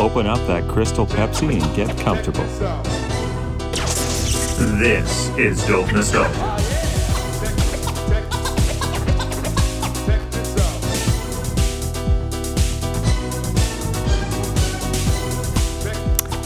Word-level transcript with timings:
open 0.00 0.26
up 0.26 0.38
that 0.46 0.66
crystal 0.66 1.04
Pepsi 1.04 1.62
and 1.62 1.76
get 1.76 1.94
comfortable. 1.98 2.42
This 4.78 5.28
is 5.36 5.62
Dope 5.66 5.92
Nostalgia. 5.92 6.30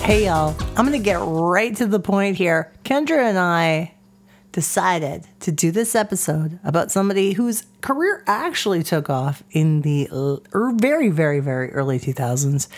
Hey, 0.02 0.26
y'all. 0.26 0.56
I'm 0.76 0.84
going 0.84 0.98
to 0.98 0.98
get 0.98 1.20
right 1.22 1.76
to 1.76 1.86
the 1.86 2.00
point 2.00 2.36
here. 2.36 2.72
Kendra 2.84 3.18
and 3.18 3.38
I 3.38 3.94
decided 4.50 5.26
to 5.40 5.52
do 5.52 5.70
this 5.70 5.94
episode 5.94 6.58
about 6.64 6.90
somebody 6.90 7.32
whose 7.32 7.66
career 7.82 8.24
actually 8.26 8.82
took 8.82 9.08
off 9.08 9.44
in 9.52 9.82
the 9.82 10.08
er, 10.54 10.72
very, 10.74 11.10
very, 11.10 11.38
very 11.38 11.72
early 11.72 12.00
2000s. 12.00 12.68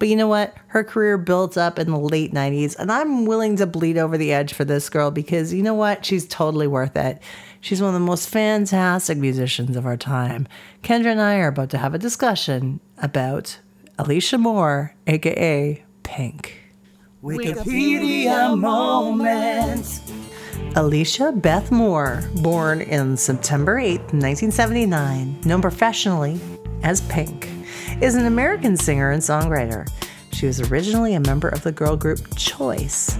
But 0.00 0.08
you 0.08 0.16
know 0.16 0.28
what? 0.28 0.56
Her 0.68 0.82
career 0.82 1.18
built 1.18 1.58
up 1.58 1.78
in 1.78 1.90
the 1.90 1.98
late 1.98 2.32
90s, 2.32 2.74
and 2.76 2.90
I'm 2.90 3.26
willing 3.26 3.56
to 3.56 3.66
bleed 3.66 3.98
over 3.98 4.16
the 4.16 4.32
edge 4.32 4.54
for 4.54 4.64
this 4.64 4.88
girl 4.88 5.10
because 5.10 5.52
you 5.52 5.62
know 5.62 5.74
what? 5.74 6.06
She's 6.06 6.26
totally 6.26 6.66
worth 6.66 6.96
it. 6.96 7.22
She's 7.60 7.82
one 7.82 7.88
of 7.88 8.00
the 8.00 8.06
most 8.06 8.30
fantastic 8.30 9.18
musicians 9.18 9.76
of 9.76 9.84
our 9.84 9.98
time. 9.98 10.48
Kendra 10.82 11.12
and 11.12 11.20
I 11.20 11.36
are 11.36 11.48
about 11.48 11.68
to 11.70 11.78
have 11.78 11.92
a 11.92 11.98
discussion 11.98 12.80
about 12.96 13.60
Alicia 13.98 14.38
Moore, 14.38 14.94
aka 15.06 15.84
Pink. 16.02 16.58
Wikipedia 17.22 18.58
moment. 18.58 20.00
Alicia 20.76 21.32
Beth 21.32 21.70
Moore, 21.70 22.22
born 22.36 22.80
in 22.80 23.18
September 23.18 23.78
8, 23.78 24.00
1979, 24.00 25.40
known 25.44 25.60
professionally 25.60 26.40
as 26.82 27.02
Pink, 27.02 27.50
is 28.00 28.14
an 28.14 28.24
American 28.24 28.78
singer 28.78 29.10
and 29.10 29.20
songwriter. 29.20 29.86
She 30.32 30.46
was 30.46 30.70
originally 30.70 31.14
a 31.14 31.20
member 31.20 31.48
of 31.48 31.62
the 31.62 31.72
girl 31.72 31.96
group 31.96 32.34
Choice. 32.34 33.16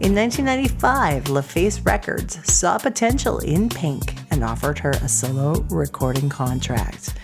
In 0.00 0.12
1995, 0.12 1.24
LaFace 1.26 1.86
Records 1.86 2.52
saw 2.52 2.76
potential 2.76 3.38
in 3.38 3.68
Pink 3.68 4.14
and 4.32 4.42
offered 4.42 4.80
her 4.80 4.90
a 4.90 5.08
solo 5.08 5.60
recording 5.70 6.28
contract. 6.28 7.14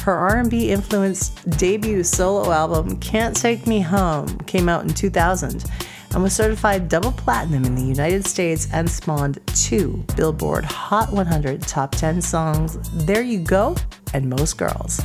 Her 0.00 0.14
R&B 0.14 0.70
influenced 0.70 1.48
debut 1.58 2.02
solo 2.02 2.50
album 2.50 2.98
Can't 2.98 3.36
Take 3.36 3.66
Me 3.66 3.80
Home 3.80 4.38
came 4.40 4.70
out 4.70 4.84
in 4.84 4.94
2000 4.94 5.64
and 6.14 6.22
was 6.22 6.32
certified 6.32 6.88
double 6.88 7.12
platinum 7.12 7.66
in 7.66 7.74
the 7.74 7.84
United 7.84 8.26
States 8.26 8.68
and 8.72 8.88
spawned 8.88 9.38
two 9.48 10.02
Billboard 10.16 10.64
Hot 10.64 11.12
100 11.12 11.60
Top 11.60 11.92
10 11.92 12.22
songs, 12.22 12.78
There 13.04 13.22
You 13.22 13.40
Go 13.40 13.76
and 14.14 14.30
Most 14.30 14.56
Girls. 14.56 15.02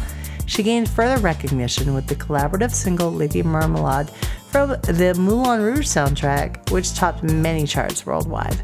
She 0.50 0.64
gained 0.64 0.90
further 0.90 1.22
recognition 1.22 1.94
with 1.94 2.08
the 2.08 2.16
collaborative 2.16 2.72
single 2.72 3.12
Lady 3.12 3.44
Marmalade 3.44 4.10
from 4.50 4.72
the 4.72 5.16
Moulin 5.18 5.62
Rouge 5.62 5.86
soundtrack, 5.86 6.72
which 6.72 6.94
topped 6.96 7.24
many 7.24 7.66
charts 7.66 8.06
worldwide 8.06 8.60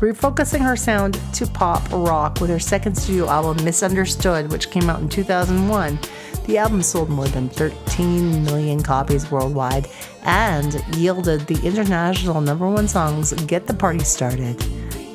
refocusing 0.00 0.60
her 0.60 0.76
sound 0.76 1.18
to 1.34 1.44
pop 1.44 1.82
rock 1.90 2.40
with 2.40 2.48
her 2.48 2.58
second 2.58 2.94
studio 2.94 3.28
album 3.28 3.64
Misunderstood, 3.64 4.50
which 4.50 4.70
came 4.70 4.88
out 4.88 5.00
in 5.00 5.08
2001. 5.08 5.98
The 6.46 6.58
album 6.58 6.82
sold 6.82 7.10
more 7.10 7.26
than 7.28 7.48
13 7.48 8.44
million 8.44 8.82
copies 8.82 9.30
worldwide 9.30 9.88
and 10.22 10.82
yielded 10.96 11.46
the 11.46 11.60
international 11.66 12.40
number 12.40 12.68
one 12.68 12.88
songs 12.88 13.32
Get 13.46 13.66
the 13.66 13.74
Party 13.74 14.04
Started, 14.04 14.56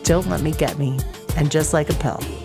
Don't 0.03 0.28
Let 0.28 0.41
Me 0.41 0.52
Get 0.52 0.78
Me, 0.78 1.00
and 1.38 1.50
Just 1.50 1.73
Like 1.73 1.90
a 1.90 1.96
Pill. 1.96 2.42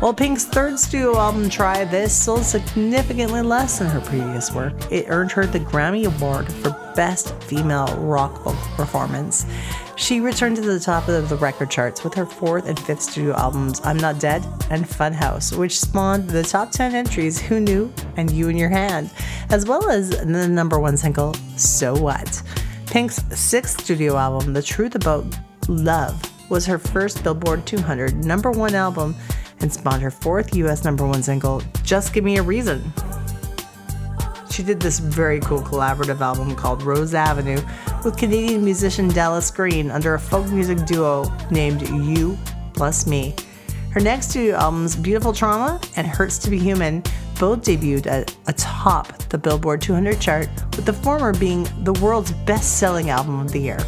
While 0.00 0.14
Pink's 0.14 0.46
third 0.46 0.78
studio 0.78 1.14
album, 1.18 1.50
Try 1.50 1.84
This, 1.84 2.14
sold 2.14 2.44
significantly 2.44 3.42
less 3.42 3.78
than 3.78 3.88
her 3.88 4.00
previous 4.00 4.50
work, 4.50 4.72
it 4.90 5.04
earned 5.10 5.30
her 5.32 5.44
the 5.44 5.60
Grammy 5.60 6.06
Award 6.06 6.50
for 6.50 6.70
Best 6.96 7.34
Female 7.42 7.94
Rock 7.98 8.38
Vocal 8.38 8.54
Performance. 8.76 9.44
She 9.96 10.20
returned 10.20 10.56
to 10.56 10.62
the 10.62 10.80
top 10.80 11.08
of 11.08 11.28
the 11.28 11.36
record 11.36 11.70
charts 11.70 12.02
with 12.02 12.14
her 12.14 12.24
fourth 12.24 12.66
and 12.66 12.80
fifth 12.80 13.02
studio 13.02 13.34
albums, 13.34 13.82
I'm 13.84 13.98
Not 13.98 14.18
Dead 14.18 14.42
and 14.70 14.86
Funhouse, 14.86 15.54
which 15.54 15.78
spawned 15.78 16.30
the 16.30 16.44
top 16.44 16.70
10 16.70 16.94
entries 16.94 17.38
Who 17.38 17.60
Knew 17.60 17.92
and 18.16 18.30
You 18.30 18.48
and 18.48 18.58
Your 18.58 18.70
Hand, 18.70 19.10
as 19.50 19.66
well 19.66 19.90
as 19.90 20.08
the 20.08 20.48
number 20.48 20.80
one 20.80 20.96
single, 20.96 21.34
So 21.58 21.94
What. 21.94 22.42
Pink's 22.86 23.22
sixth 23.38 23.82
studio 23.82 24.16
album, 24.16 24.54
The 24.54 24.62
Truth 24.62 24.94
About 24.94 25.26
Love, 25.68 26.18
was 26.48 26.64
her 26.64 26.78
first 26.78 27.22
Billboard 27.22 27.66
200 27.66 28.24
number 28.24 28.50
one 28.50 28.74
album 28.74 29.14
and 29.60 29.72
spawned 29.72 30.02
her 30.02 30.10
fourth 30.10 30.54
US 30.56 30.84
number 30.84 31.06
one 31.06 31.22
single, 31.22 31.62
Just 31.82 32.12
Give 32.12 32.24
Me 32.24 32.38
a 32.38 32.42
Reason. 32.42 32.92
She 34.50 34.62
did 34.62 34.80
this 34.80 34.98
very 34.98 35.40
cool 35.40 35.60
collaborative 35.60 36.20
album 36.20 36.56
called 36.56 36.82
Rose 36.82 37.14
Avenue 37.14 37.60
with 38.04 38.16
Canadian 38.16 38.64
musician 38.64 39.08
Dallas 39.08 39.50
Green 39.50 39.90
under 39.90 40.14
a 40.14 40.18
folk 40.18 40.50
music 40.50 40.84
duo 40.86 41.32
named 41.50 41.88
You 41.88 42.36
Plus 42.74 43.06
Me. 43.06 43.34
Her 43.92 44.00
next 44.00 44.32
two 44.32 44.50
albums, 44.52 44.96
Beautiful 44.96 45.32
Trauma 45.32 45.80
and 45.96 46.06
Hurts 46.06 46.38
to 46.38 46.50
Be 46.50 46.58
Human, 46.58 47.02
both 47.38 47.62
debuted 47.62 48.06
at 48.06 48.36
atop 48.46 49.16
the 49.30 49.38
Billboard 49.38 49.80
200 49.80 50.20
chart, 50.20 50.48
with 50.76 50.84
the 50.84 50.92
former 50.92 51.32
being 51.32 51.66
the 51.84 51.94
world's 51.94 52.32
best 52.32 52.78
selling 52.78 53.10
album 53.10 53.40
of 53.40 53.50
the 53.50 53.58
year. 53.58 53.78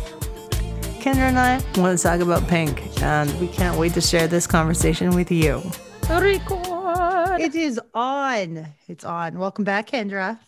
Kendra 1.02 1.22
and 1.22 1.36
I 1.36 1.56
want 1.80 1.98
to 1.98 2.02
talk 2.04 2.20
about 2.20 2.46
Pink, 2.46 3.02
and 3.02 3.28
we 3.40 3.48
can't 3.48 3.76
wait 3.76 3.92
to 3.94 4.00
share 4.00 4.28
this 4.28 4.46
conversation 4.46 5.16
with 5.16 5.32
you. 5.32 5.60
Record. 6.08 7.40
It 7.40 7.56
is 7.56 7.80
on. 7.92 8.68
It's 8.86 9.04
on. 9.04 9.36
Welcome 9.36 9.64
back, 9.64 9.88
Kendra. 9.88 10.38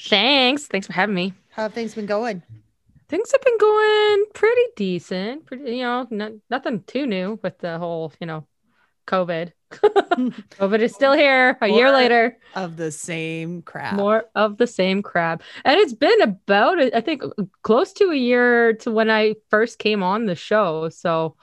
Thanks. 0.00 0.66
Thanks 0.66 0.88
for 0.88 0.94
having 0.94 1.14
me. 1.14 1.32
How 1.50 1.62
have 1.62 1.74
things 1.74 1.94
been 1.94 2.06
going? 2.06 2.42
Things 3.08 3.30
have 3.30 3.40
been 3.40 3.58
going 3.58 4.24
pretty 4.34 4.62
decent. 4.74 5.46
Pretty, 5.46 5.76
you 5.76 5.82
know, 5.84 6.08
not, 6.10 6.32
nothing 6.50 6.82
too 6.88 7.06
new 7.06 7.38
with 7.40 7.60
the 7.60 7.78
whole, 7.78 8.12
you 8.20 8.26
know, 8.26 8.48
COVID. 9.06 9.52
COVID 9.70 10.80
is 10.80 10.92
still 10.92 11.12
here 11.12 11.56
a 11.60 11.68
year 11.68 11.92
later. 11.92 12.36
Of 12.54 12.76
the 12.76 12.90
same 12.90 13.62
crap. 13.62 13.94
More 13.94 14.24
of 14.34 14.58
the 14.58 14.66
same 14.66 15.02
crap. 15.02 15.42
And 15.64 15.78
it's 15.78 15.94
been 15.94 16.20
about, 16.22 16.78
I 16.94 17.00
think, 17.00 17.22
close 17.62 17.92
to 17.94 18.10
a 18.10 18.16
year 18.16 18.74
to 18.74 18.90
when 18.90 19.10
I 19.10 19.36
first 19.48 19.78
came 19.78 20.02
on 20.02 20.26
the 20.26 20.34
show. 20.34 20.88
So, 20.88 21.36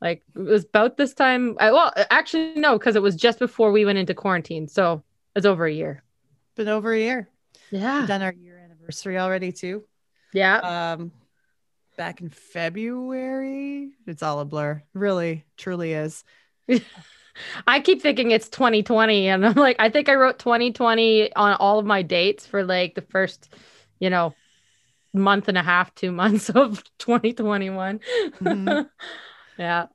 like, 0.00 0.22
it 0.34 0.40
was 0.40 0.64
about 0.64 0.96
this 0.96 1.14
time. 1.14 1.56
I, 1.60 1.70
well, 1.70 1.92
actually, 2.10 2.54
no, 2.56 2.76
because 2.78 2.96
it 2.96 3.02
was 3.02 3.16
just 3.16 3.38
before 3.38 3.70
we 3.70 3.84
went 3.84 3.98
into 3.98 4.14
quarantine. 4.14 4.66
So 4.66 5.04
it's 5.36 5.46
over 5.46 5.64
a 5.64 5.72
year. 5.72 6.02
Been 6.56 6.68
over 6.68 6.92
a 6.92 6.98
year. 6.98 7.28
Yeah. 7.70 8.00
We've 8.00 8.08
done 8.08 8.22
our 8.22 8.32
year 8.32 8.58
anniversary 8.58 9.18
already, 9.18 9.52
too. 9.52 9.84
Yeah. 10.32 10.58
Um, 10.58 11.12
back 11.96 12.20
in 12.20 12.28
February. 12.28 13.92
It's 14.06 14.22
all 14.22 14.40
a 14.40 14.44
blur. 14.44 14.82
Really, 14.92 15.44
truly 15.56 15.92
is. 15.92 16.24
I 17.66 17.80
keep 17.80 18.02
thinking 18.02 18.30
it's 18.30 18.48
2020, 18.48 19.28
and 19.28 19.46
I'm 19.46 19.54
like, 19.54 19.76
I 19.78 19.90
think 19.90 20.08
I 20.08 20.14
wrote 20.14 20.38
2020 20.38 21.34
on 21.34 21.54
all 21.54 21.78
of 21.78 21.86
my 21.86 22.02
dates 22.02 22.46
for 22.46 22.64
like 22.64 22.94
the 22.94 23.02
first, 23.02 23.52
you 24.00 24.10
know, 24.10 24.36
month 25.14 25.48
and 25.48 25.58
a 25.58 25.62
half, 25.62 25.94
two 25.94 26.12
months 26.12 26.50
of 26.54 26.82
2021. 26.98 28.00
Mm-hmm. 28.42 28.82
yeah. 29.58 29.86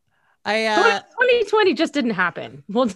I 0.45 0.65
uh 0.67 0.99
2020 1.01 1.73
just 1.75 1.93
didn't 1.93 2.11
happen. 2.11 2.63
Well, 2.73 2.89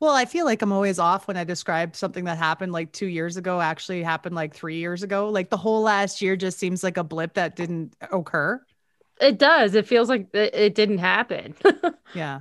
well, 0.00 0.14
I 0.14 0.26
feel 0.26 0.44
like 0.44 0.62
I'm 0.62 0.72
always 0.72 0.98
off 1.00 1.26
when 1.26 1.36
I 1.36 1.44
describe 1.44 1.96
something 1.96 2.24
that 2.26 2.38
happened 2.38 2.72
like 2.72 2.92
two 2.92 3.06
years 3.06 3.36
ago, 3.36 3.60
actually 3.60 4.02
happened 4.04 4.36
like 4.36 4.54
three 4.54 4.76
years 4.78 5.02
ago. 5.02 5.28
Like 5.30 5.50
the 5.50 5.56
whole 5.56 5.82
last 5.82 6.22
year 6.22 6.36
just 6.36 6.58
seems 6.58 6.84
like 6.84 6.96
a 6.96 7.04
blip 7.04 7.34
that 7.34 7.56
didn't 7.56 7.94
occur. 8.12 8.62
it 9.20 9.38
does. 9.38 9.74
It 9.74 9.86
feels 9.86 10.08
like 10.08 10.28
it, 10.32 10.54
it 10.54 10.74
didn't 10.74 10.98
happen. 10.98 11.54
Yeah. 12.12 12.40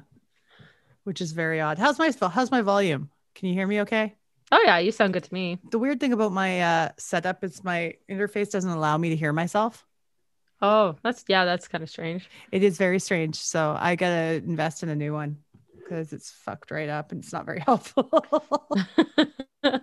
Which 1.07 1.21
is 1.21 1.31
very 1.31 1.62
odd. 1.62 1.77
How's 1.77 1.98
my 1.98 2.12
how's 2.30 2.51
my 2.51 2.62
volume? 2.62 3.09
Can 3.33 3.48
you 3.48 3.54
hear 3.54 3.65
me 3.65 3.80
okay? 3.80 4.15
oh 4.51 4.62
yeah, 4.65 4.77
you 4.77 4.92
sound 4.92 5.13
good 5.13 5.24
to 5.24 5.33
me. 5.33 5.57
The 5.71 5.80
weird 5.80 6.01
thing 6.01 6.12
about 6.12 6.33
my 6.33 6.59
uh 6.59 6.89
setup 6.98 7.45
is 7.45 7.63
my 7.63 7.94
interface 8.12 8.51
doesn't 8.51 8.69
allow 8.69 8.98
me 8.98 9.07
to 9.12 9.15
hear 9.15 9.31
myself. 9.31 9.86
Oh, 10.62 10.98
that's 11.04 11.24
yeah, 11.30 11.45
that's 11.45 11.69
kind 11.69 11.81
of 11.81 11.89
strange. 11.89 12.30
It 12.51 12.62
is 12.62 12.77
very 12.77 13.00
strange. 13.00 13.38
So 13.38 13.74
I 13.80 13.95
gotta 13.95 14.33
invest 14.33 14.83
in 14.83 14.89
a 14.89 14.98
new 14.98 15.13
one 15.13 15.38
because 15.77 16.12
it's 16.12 16.30
fucked 16.30 16.71
right 16.71 16.89
up 16.89 17.13
and 17.13 17.24
it's 17.24 17.31
not 17.31 17.45
very 17.45 17.59
helpful. 17.65 18.12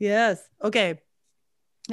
yes. 0.00 0.42
Okay. 0.64 0.98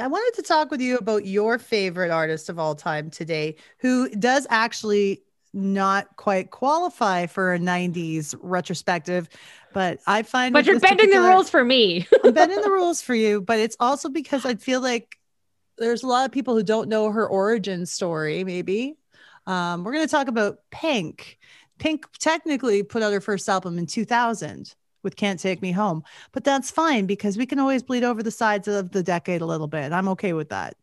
I 0.02 0.08
wanted 0.08 0.42
to 0.42 0.48
talk 0.48 0.72
with 0.72 0.82
you 0.82 0.98
about 0.98 1.28
your 1.28 1.60
favorite 1.60 2.10
artist 2.10 2.50
of 2.50 2.58
all 2.58 2.74
time 2.74 3.12
today, 3.12 3.58
who 3.78 4.10
does 4.10 4.48
actually 4.50 5.22
not 5.54 6.16
quite 6.18 6.50
qualify 6.52 7.28
for 7.28 7.54
a 7.54 7.60
90s 7.60 8.36
retrospective, 8.42 9.30
but 9.74 10.00
I 10.08 10.24
find 10.24 10.54
but 10.54 10.66
you're 10.66 10.80
bending 10.80 11.10
the 11.10 11.22
rules 11.22 11.50
for 11.50 11.64
me. 11.64 12.08
I'm 12.24 12.34
bending 12.34 12.62
the 12.62 12.72
rules 12.72 13.02
for 13.02 13.14
you, 13.14 13.42
but 13.42 13.60
it's 13.60 13.78
also 13.80 14.10
because 14.10 14.46
I 14.46 14.56
feel 14.56 14.82
like 14.82 15.18
there's 15.78 16.04
a 16.04 16.08
lot 16.08 16.26
of 16.26 16.32
people 16.32 16.56
who 16.56 16.64
don't 16.64 16.90
know 16.90 17.12
her 17.12 17.28
origin 17.28 17.86
story, 17.86 18.44
maybe. 18.44 18.96
Um, 19.46 19.84
we're 19.84 19.94
going 19.94 20.06
to 20.06 20.12
talk 20.12 20.28
about 20.28 20.60
Pink. 20.72 21.38
Pink 21.80 22.06
technically 22.20 22.84
put 22.84 23.04
out 23.04 23.14
her 23.14 23.22
first 23.22 23.48
album 23.50 23.78
in 23.78 23.86
2000, 23.86 24.74
with 25.04 25.16
Can't 25.16 25.40
Take 25.40 25.62
Me 25.62 25.72
Home. 25.72 26.04
But 26.32 26.44
that's 26.44 26.72
fine 26.72 27.06
because 27.06 27.38
we 27.38 27.46
can 27.46 27.60
always 27.60 27.84
bleed 27.84 28.04
over 28.04 28.24
the 28.24 28.32
sides 28.32 28.68
of 28.68 28.92
the 28.92 29.04
decade 29.04 29.42
a 29.42 29.46
little 29.46 29.68
bit. 29.68 29.92
I'm 29.92 30.08
okay 30.10 30.34
with 30.34 30.50
that. 30.50 30.76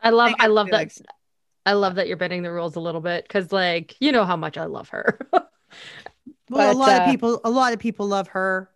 I 0.00 0.10
love 0.10 0.28
think 0.28 0.42
I 0.42 0.46
love 0.48 0.66
that 0.68 0.76
like- 0.76 0.92
I 1.66 1.72
love 1.72 1.94
that 1.96 2.08
you're 2.08 2.16
bending 2.16 2.42
the 2.42 2.52
rules 2.52 2.76
a 2.76 2.80
little 2.80 3.00
bit 3.00 3.24
because 3.24 3.52
like 3.52 3.96
you 4.00 4.12
know 4.12 4.24
how 4.24 4.36
much 4.36 4.56
I 4.58 4.66
love 4.66 4.90
her. 4.90 5.18
Well, 6.50 6.70
a 6.70 6.74
lot 6.76 6.96
uh, 6.96 6.98
of 6.98 7.04
people 7.04 7.40
a 7.44 7.50
lot 7.50 7.72
of 7.72 7.78
people 7.78 8.06
love 8.06 8.28
her 8.28 8.70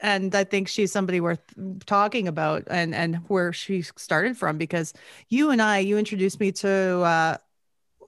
and 0.00 0.34
I 0.34 0.44
think 0.44 0.68
she's 0.68 0.92
somebody 0.92 1.20
worth 1.20 1.40
talking 1.86 2.28
about 2.28 2.64
and 2.68 2.94
and 2.94 3.16
where 3.28 3.52
she 3.52 3.82
started 3.82 4.36
from 4.36 4.58
because 4.58 4.92
you 5.28 5.50
and 5.50 5.62
I 5.62 5.78
you 5.78 5.98
introduced 5.98 6.40
me 6.40 6.52
to 6.52 6.70
uh 7.00 7.36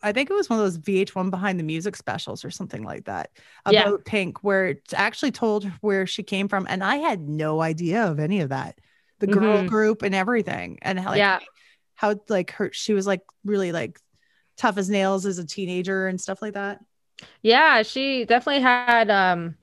I 0.03 0.12
think 0.12 0.31
it 0.31 0.35
was 0.35 0.50
one 0.50 0.59
of 0.61 0.65
those 0.65 0.77
VH1 0.79 1.31
behind 1.31 1.59
the 1.61 1.65
music 1.65 1.97
specials 1.97 2.44
or 2.44 2.50
something 2.50 2.85
like 2.85 3.06
that 3.06 3.31
about 3.67 4.00
Yeah. 4.00 4.05
Pink 4.06 4.44
where 4.44 4.69
it 4.69 4.83
actually 4.94 5.33
told 5.33 5.65
where 5.83 6.06
she 6.06 6.23
came 6.23 6.49
from 6.49 6.67
and 6.71 6.85
I 6.85 6.97
had 6.97 7.29
no 7.29 7.62
idea 7.62 8.06
of 8.06 8.21
any 8.21 8.41
of 8.41 8.50
that. 8.50 8.81
The 9.21 9.27
girl 9.29 9.62
Mhm. 9.62 9.69
group 9.69 10.03
and 10.03 10.15
everything 10.15 10.79
and 10.83 11.00
how 11.00 11.11
like, 11.12 11.19
yeah. 11.19 11.41
how 11.97 12.17
like 12.29 12.53
her 12.53 12.71
she 12.73 12.94
was 12.94 13.06
like 13.06 13.23
really 13.44 13.73
like 13.73 13.99
tough 14.56 14.79
as 14.79 14.88
nails 14.91 15.26
as 15.26 15.38
a 15.38 15.47
teenager 15.47 16.06
and 16.08 16.20
stuff 16.20 16.43
like 16.43 16.55
that. 16.55 16.81
Yeah, 17.43 17.82
she 17.82 18.25
definitely 18.25 18.62
had 18.62 19.11
um 19.11 19.56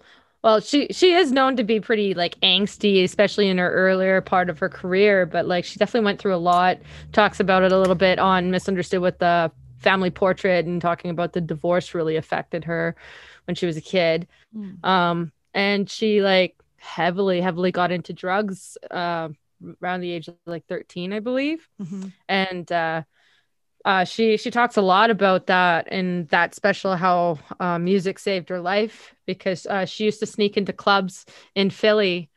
well, 0.43 0.59
she 0.59 0.87
she 0.91 1.13
is 1.13 1.31
known 1.31 1.55
to 1.55 1.63
be 1.63 1.79
pretty 1.79 2.13
like 2.13 2.39
angsty, 2.41 3.03
especially 3.03 3.47
in 3.47 3.57
her 3.57 3.71
earlier 3.71 4.19
part 4.21 4.49
of 4.49 4.59
her 4.59 4.69
career, 4.69 5.25
but 5.25 5.45
like 5.45 5.63
she 5.65 5.79
definitely 5.79 6.05
went 6.05 6.19
through 6.19 6.35
a 6.35 6.37
lot. 6.37 6.79
Talks 7.11 7.39
about 7.39 7.63
it 7.63 7.71
a 7.71 7.79
little 7.79 7.95
bit 7.95 8.19
on 8.19 8.51
Misunderstood 8.51 9.01
with 9.01 9.19
the 9.19 9.51
family 9.77 10.09
portrait 10.09 10.65
and 10.65 10.81
talking 10.81 11.11
about 11.11 11.33
the 11.33 11.41
divorce 11.41 11.93
really 11.93 12.15
affected 12.15 12.63
her 12.65 12.95
when 13.45 13.55
she 13.55 13.65
was 13.65 13.77
a 13.77 13.81
kid. 13.81 14.27
Um 14.83 15.31
and 15.53 15.89
she 15.89 16.21
like 16.21 16.55
heavily 16.77 17.41
heavily 17.41 17.71
got 17.71 17.91
into 17.91 18.13
drugs 18.13 18.77
uh, 18.91 19.29
around 19.81 20.01
the 20.01 20.11
age 20.11 20.27
of 20.27 20.35
like 20.45 20.65
13, 20.67 21.13
I 21.13 21.19
believe 21.19 21.69
Mhm. 21.79 22.13
and 22.27 22.71
uh, 22.71 23.03
uh, 23.85 24.05
she 24.05 24.37
she 24.37 24.49
talks 24.49 24.77
a 24.77 24.81
lot 24.81 25.09
about 25.09 25.47
that 25.47 25.91
in 25.91 26.25
that 26.27 26.55
special 26.55 26.95
how 26.95 27.37
uh, 27.59 27.77
music 27.77 28.17
saved 28.17 28.49
her 28.49 28.59
life 28.61 29.13
because 29.25 29.65
uh, 29.65 29.85
she 29.85 30.05
used 30.05 30.19
to 30.19 30.25
sneak 30.25 30.55
into 30.57 30.71
clubs 30.71 31.25
in 31.55 31.69
Philly 31.69 32.29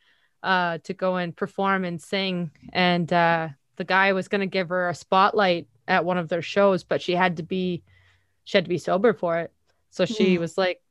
uh, 0.43 0.77
to 0.83 0.93
go 0.93 1.15
and 1.15 1.35
perform 1.35 1.85
and 1.85 2.01
sing, 2.01 2.51
and 2.73 3.11
uh, 3.13 3.49
the 3.77 3.85
guy 3.85 4.13
was 4.13 4.27
going 4.27 4.41
to 4.41 4.47
give 4.47 4.69
her 4.69 4.89
a 4.89 4.95
spotlight 4.95 5.67
at 5.87 6.03
one 6.03 6.17
of 6.17 6.27
their 6.27 6.41
shows, 6.41 6.83
but 6.83 7.01
she 7.01 7.13
had 7.15 7.37
to 7.37 7.43
be 7.43 7.83
she 8.43 8.57
had 8.57 8.65
to 8.65 8.69
be 8.69 8.77
sober 8.77 9.13
for 9.13 9.39
it. 9.39 9.51
So 9.89 10.05
she 10.05 10.35
Mm. 10.35 10.39
was 10.39 10.57
like, 10.57 10.81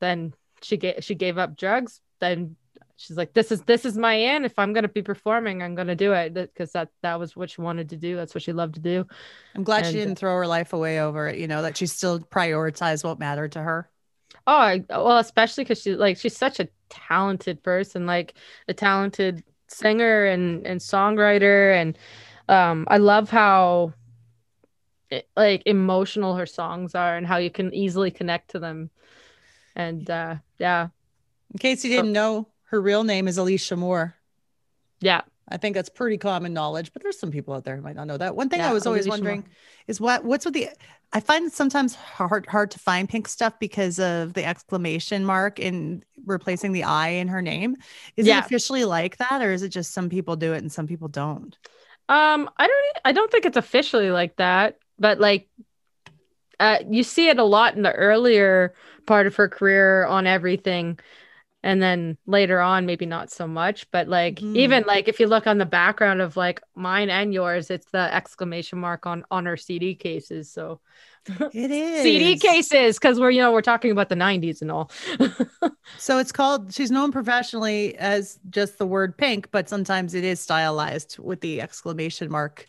then 0.00 0.32
she 0.62 0.76
gave 0.78 1.04
she 1.04 1.14
gave 1.14 1.36
up 1.38 1.56
drugs. 1.56 2.00
Then 2.20 2.56
she's 2.96 3.16
like, 3.16 3.32
this 3.34 3.52
is 3.52 3.62
this 3.62 3.84
is 3.84 3.96
my 3.98 4.18
end. 4.20 4.44
If 4.46 4.58
I'm 4.58 4.72
gonna 4.72 4.88
be 4.88 5.02
performing, 5.02 5.62
I'm 5.62 5.74
gonna 5.74 5.96
do 5.96 6.12
it 6.12 6.34
because 6.34 6.72
that 6.72 6.90
that 7.02 7.18
was 7.18 7.36
what 7.36 7.50
she 7.50 7.60
wanted 7.60 7.90
to 7.90 7.96
do. 7.96 8.16
That's 8.16 8.34
what 8.34 8.42
she 8.42 8.52
loved 8.52 8.74
to 8.76 8.80
do. 8.80 9.06
I'm 9.54 9.64
glad 9.64 9.86
she 9.86 9.96
And, 9.96 10.06
uh, 10.06 10.10
didn't 10.10 10.18
throw 10.18 10.36
her 10.36 10.46
life 10.46 10.72
away 10.72 11.00
over 11.00 11.26
it, 11.28 11.38
you 11.38 11.48
know, 11.48 11.62
that 11.62 11.76
she 11.76 11.86
still 11.86 12.20
prioritized 12.20 13.04
what 13.04 13.18
mattered 13.18 13.52
to 13.52 13.62
her. 13.62 13.90
Oh, 14.46 14.56
I, 14.56 14.84
well, 14.90 15.18
especially 15.18 15.64
because 15.64 15.80
she's 15.82 15.96
like 15.96 16.16
she's 16.18 16.36
such 16.36 16.60
a 16.60 16.68
talented 16.88 17.62
person, 17.62 18.06
like 18.06 18.34
a 18.68 18.74
talented 18.74 19.42
singer 19.68 20.26
and 20.26 20.66
and 20.66 20.80
songwriter, 20.80 21.74
and 21.74 21.98
um, 22.48 22.86
I 22.88 22.98
love 22.98 23.30
how 23.30 23.94
it, 25.10 25.28
like 25.36 25.62
emotional 25.66 26.36
her 26.36 26.46
songs 26.46 26.94
are 26.94 27.16
and 27.16 27.26
how 27.26 27.36
you 27.36 27.50
can 27.50 27.72
easily 27.74 28.10
connect 28.10 28.50
to 28.50 28.58
them. 28.58 28.90
And 29.76 30.08
uh, 30.10 30.36
yeah, 30.58 30.88
In 31.52 31.58
case 31.58 31.84
you 31.84 31.90
didn't 31.90 32.12
know, 32.12 32.48
her 32.66 32.80
real 32.80 33.04
name 33.04 33.28
is 33.28 33.38
Alicia 33.38 33.76
Moore. 33.76 34.16
yeah, 35.00 35.22
I 35.48 35.58
think 35.58 35.74
that's 35.74 35.88
pretty 35.88 36.18
common 36.18 36.52
knowledge, 36.52 36.92
but 36.92 37.02
there's 37.02 37.18
some 37.18 37.30
people 37.30 37.54
out 37.54 37.64
there 37.64 37.76
who 37.76 37.82
might 37.82 37.94
not 37.94 38.08
know 38.08 38.16
that. 38.16 38.34
One 38.34 38.48
thing 38.48 38.64
I 38.64 38.72
was 38.72 38.84
always 38.86 39.06
Alicia 39.06 39.24
Moore. 39.24 39.42
wondering 39.42 39.48
is 39.86 40.00
what 40.00 40.24
what's 40.24 40.44
with 40.44 40.54
the 40.54 40.68
I 41.12 41.20
find 41.20 41.46
it 41.46 41.52
sometimes 41.52 41.94
hard 41.94 42.46
hard 42.46 42.72
to 42.72 42.78
find 42.80 43.08
pink 43.08 43.28
stuff 43.28 43.54
because 43.60 44.00
of 44.00 44.34
the 44.34 44.44
exclamation 44.44 45.24
mark 45.24 45.60
in 45.60 46.02
replacing 46.24 46.72
the 46.72 46.82
I 46.82 47.10
in 47.10 47.28
her 47.28 47.42
name. 47.42 47.76
Is 48.16 48.26
Yeah. 48.26 48.38
it 48.38 48.44
officially 48.46 48.84
like 48.84 49.18
that 49.18 49.40
or 49.40 49.52
is 49.52 49.62
it 49.62 49.68
just 49.68 49.92
some 49.92 50.08
people 50.08 50.34
do 50.34 50.52
it 50.52 50.58
and 50.58 50.72
some 50.72 50.88
people 50.88 51.06
don't? 51.08 51.56
Um, 52.08 52.48
I 52.56 52.66
don't 52.66 52.98
I 53.04 53.12
don't 53.12 53.30
think 53.30 53.46
it's 53.46 53.56
officially 53.56 54.10
like 54.10 54.36
that, 54.36 54.78
but 54.98 55.18
like 55.20 55.48
uh 56.58 56.78
you 56.88 57.02
see 57.02 57.28
it 57.28 57.38
a 57.38 57.44
lot 57.44 57.76
in 57.76 57.82
the 57.82 57.92
earlier 57.92 58.74
part 59.06 59.26
of 59.26 59.36
her 59.36 59.48
career 59.48 60.06
on 60.06 60.26
everything. 60.26 60.98
And 61.66 61.82
then 61.82 62.16
later 62.26 62.60
on, 62.60 62.86
maybe 62.86 63.06
not 63.06 63.30
so 63.30 63.46
much, 63.48 63.90
but 63.90 64.06
like 64.08 64.40
Mhm. 64.40 64.54
even 64.54 64.84
like 64.86 65.08
if 65.08 65.18
you 65.18 65.26
look 65.26 65.48
on 65.48 65.58
the 65.58 65.66
background 65.66 66.22
of 66.22 66.36
like 66.36 66.62
mine 66.76 67.10
and 67.10 67.34
yours, 67.34 67.70
it's 67.70 67.90
the 67.90 68.14
exclamation 68.14 68.78
mark 68.78 69.04
on 69.04 69.24
on 69.32 69.46
her 69.46 69.56
CD 69.56 69.96
cases. 69.96 70.50
So 70.50 70.80
It 71.52 71.70
is 71.72 72.02
CD 72.02 72.38
cases, 72.38 72.98
because 72.98 73.18
we're 73.18 73.30
you 73.32 73.40
know 73.42 73.52
we're 73.52 73.62
talking 73.62 73.90
about 73.90 74.08
the 74.08 74.16
'90s 74.16 74.62
and 74.62 74.70
all. 74.70 74.90
So 75.98 76.18
it's 76.18 76.32
called, 76.32 76.74
she's 76.74 76.90
known 76.90 77.10
professionally 77.10 77.96
as 77.96 78.38
just 78.50 78.78
the 78.78 78.86
word 78.86 79.16
pink, 79.16 79.48
but 79.50 79.68
sometimes 79.68 80.14
it 80.14 80.24
is 80.24 80.40
stylized 80.40 81.18
with 81.18 81.40
the 81.40 81.60
exclamation 81.62 82.30
mark. 82.30 82.66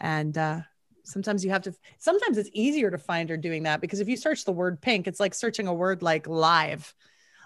And 0.00 0.36
uh, 0.38 0.60
sometimes 1.04 1.44
you 1.44 1.50
have 1.50 1.62
to, 1.62 1.74
sometimes 1.98 2.38
it's 2.38 2.50
easier 2.54 2.90
to 2.90 2.98
find 2.98 3.28
her 3.28 3.36
doing 3.36 3.64
that 3.64 3.80
because 3.82 4.00
if 4.00 4.08
you 4.08 4.16
search 4.16 4.44
the 4.44 4.52
word 4.52 4.80
pink, 4.80 5.06
it's 5.06 5.20
like 5.20 5.34
searching 5.34 5.66
a 5.68 5.74
word 5.74 6.02
like 6.02 6.26
live. 6.26 6.94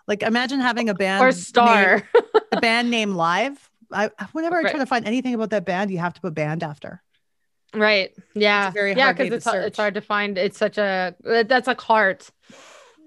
Like 0.06 0.22
imagine 0.22 0.60
having 0.60 0.88
a 0.88 0.94
band 0.94 1.22
or 1.22 1.32
star. 1.32 1.96
name- 1.96 2.24
a 2.52 2.60
band 2.60 2.90
name 2.90 3.14
live. 3.14 3.70
I 3.92 4.10
whenever 4.32 4.56
I 4.56 4.62
try 4.62 4.78
to 4.78 4.86
find 4.86 5.06
anything 5.06 5.34
about 5.34 5.50
that 5.50 5.64
band, 5.64 5.90
you 5.90 5.98
have 5.98 6.14
to 6.14 6.20
put 6.20 6.34
band 6.34 6.62
after. 6.62 7.02
Right. 7.74 8.12
Yeah. 8.34 8.70
very 8.70 8.94
yeah, 8.94 9.12
because 9.12 9.32
it's 9.32 9.44
hard, 9.44 9.64
it's 9.64 9.76
hard 9.76 9.94
to 9.94 10.00
find. 10.00 10.38
It's 10.38 10.58
such 10.58 10.78
a 10.78 11.14
that's 11.20 11.66
like 11.66 11.80
heart. 11.80 12.30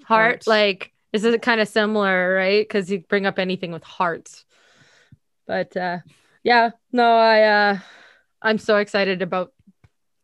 Heart, 0.03 0.45
Heart. 0.45 0.47
like 0.47 0.93
is 1.13 1.25
kind 1.41 1.61
of 1.61 1.67
similar, 1.67 2.33
right? 2.33 2.67
Because 2.67 2.91
you 2.91 2.99
bring 2.99 3.25
up 3.25 3.39
anything 3.39 3.71
with 3.71 3.83
hearts. 3.83 4.45
But 5.47 5.75
uh 5.75 5.99
yeah, 6.43 6.71
no, 6.91 7.15
I 7.15 7.41
uh 7.43 7.79
I'm 8.41 8.57
so 8.57 8.77
excited 8.77 9.21
about 9.21 9.53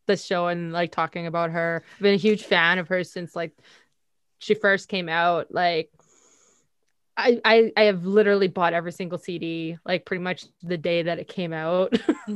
this 0.06 0.24
show 0.24 0.46
and 0.48 0.72
like 0.72 0.92
talking 0.92 1.26
about 1.26 1.50
her. 1.50 1.84
I've 1.96 2.02
been 2.02 2.14
a 2.14 2.18
huge 2.18 2.44
fan 2.44 2.78
of 2.78 2.88
her 2.88 3.04
since 3.04 3.34
like 3.34 3.52
she 4.38 4.54
first 4.54 4.88
came 4.88 5.08
out. 5.08 5.52
Like 5.52 5.90
I, 7.16 7.40
I 7.44 7.72
I 7.76 7.82
have 7.84 8.04
literally 8.04 8.48
bought 8.48 8.74
every 8.74 8.92
single 8.92 9.18
CD 9.18 9.78
like 9.84 10.04
pretty 10.04 10.22
much 10.22 10.44
the 10.62 10.76
day 10.76 11.02
that 11.02 11.18
it 11.18 11.28
came 11.28 11.52
out. 11.52 11.98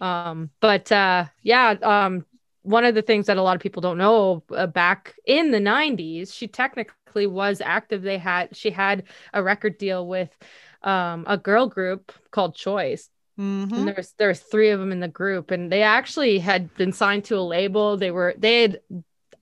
Um, 0.00 0.50
but 0.60 0.90
uh, 0.90 1.26
yeah, 1.42 1.76
um, 1.82 2.26
one 2.62 2.84
of 2.84 2.94
the 2.94 3.02
things 3.02 3.26
that 3.26 3.36
a 3.36 3.42
lot 3.42 3.56
of 3.56 3.62
people 3.62 3.82
don't 3.82 3.98
know 3.98 4.42
uh, 4.54 4.66
back 4.66 5.14
in 5.26 5.50
the 5.50 5.60
90s, 5.60 6.32
she 6.34 6.48
technically 6.48 7.26
was 7.26 7.60
active. 7.60 8.02
They 8.02 8.18
had 8.18 8.56
she 8.56 8.70
had 8.70 9.04
a 9.32 9.42
record 9.42 9.78
deal 9.78 10.06
with 10.06 10.36
um, 10.82 11.24
a 11.28 11.36
girl 11.38 11.66
group 11.68 12.12
called 12.30 12.54
Choice. 12.56 13.08
Mhm. 13.38 13.72
And 13.72 13.88
there's 13.88 14.12
there's 14.18 14.40
three 14.40 14.70
of 14.70 14.80
them 14.80 14.92
in 14.92 15.00
the 15.00 15.08
group, 15.08 15.50
and 15.50 15.72
they 15.72 15.82
actually 15.82 16.38
had 16.38 16.74
been 16.74 16.92
signed 16.92 17.24
to 17.26 17.36
a 17.38 17.40
label. 17.40 17.96
They 17.96 18.10
were 18.10 18.34
they 18.36 18.62
had 18.62 18.80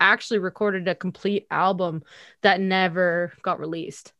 actually 0.01 0.39
recorded 0.39 0.89
a 0.89 0.95
complete 0.95 1.47
album 1.51 2.03
that 2.43 2.61
never 2.61 3.33
got 3.43 3.61
released. 3.61 4.13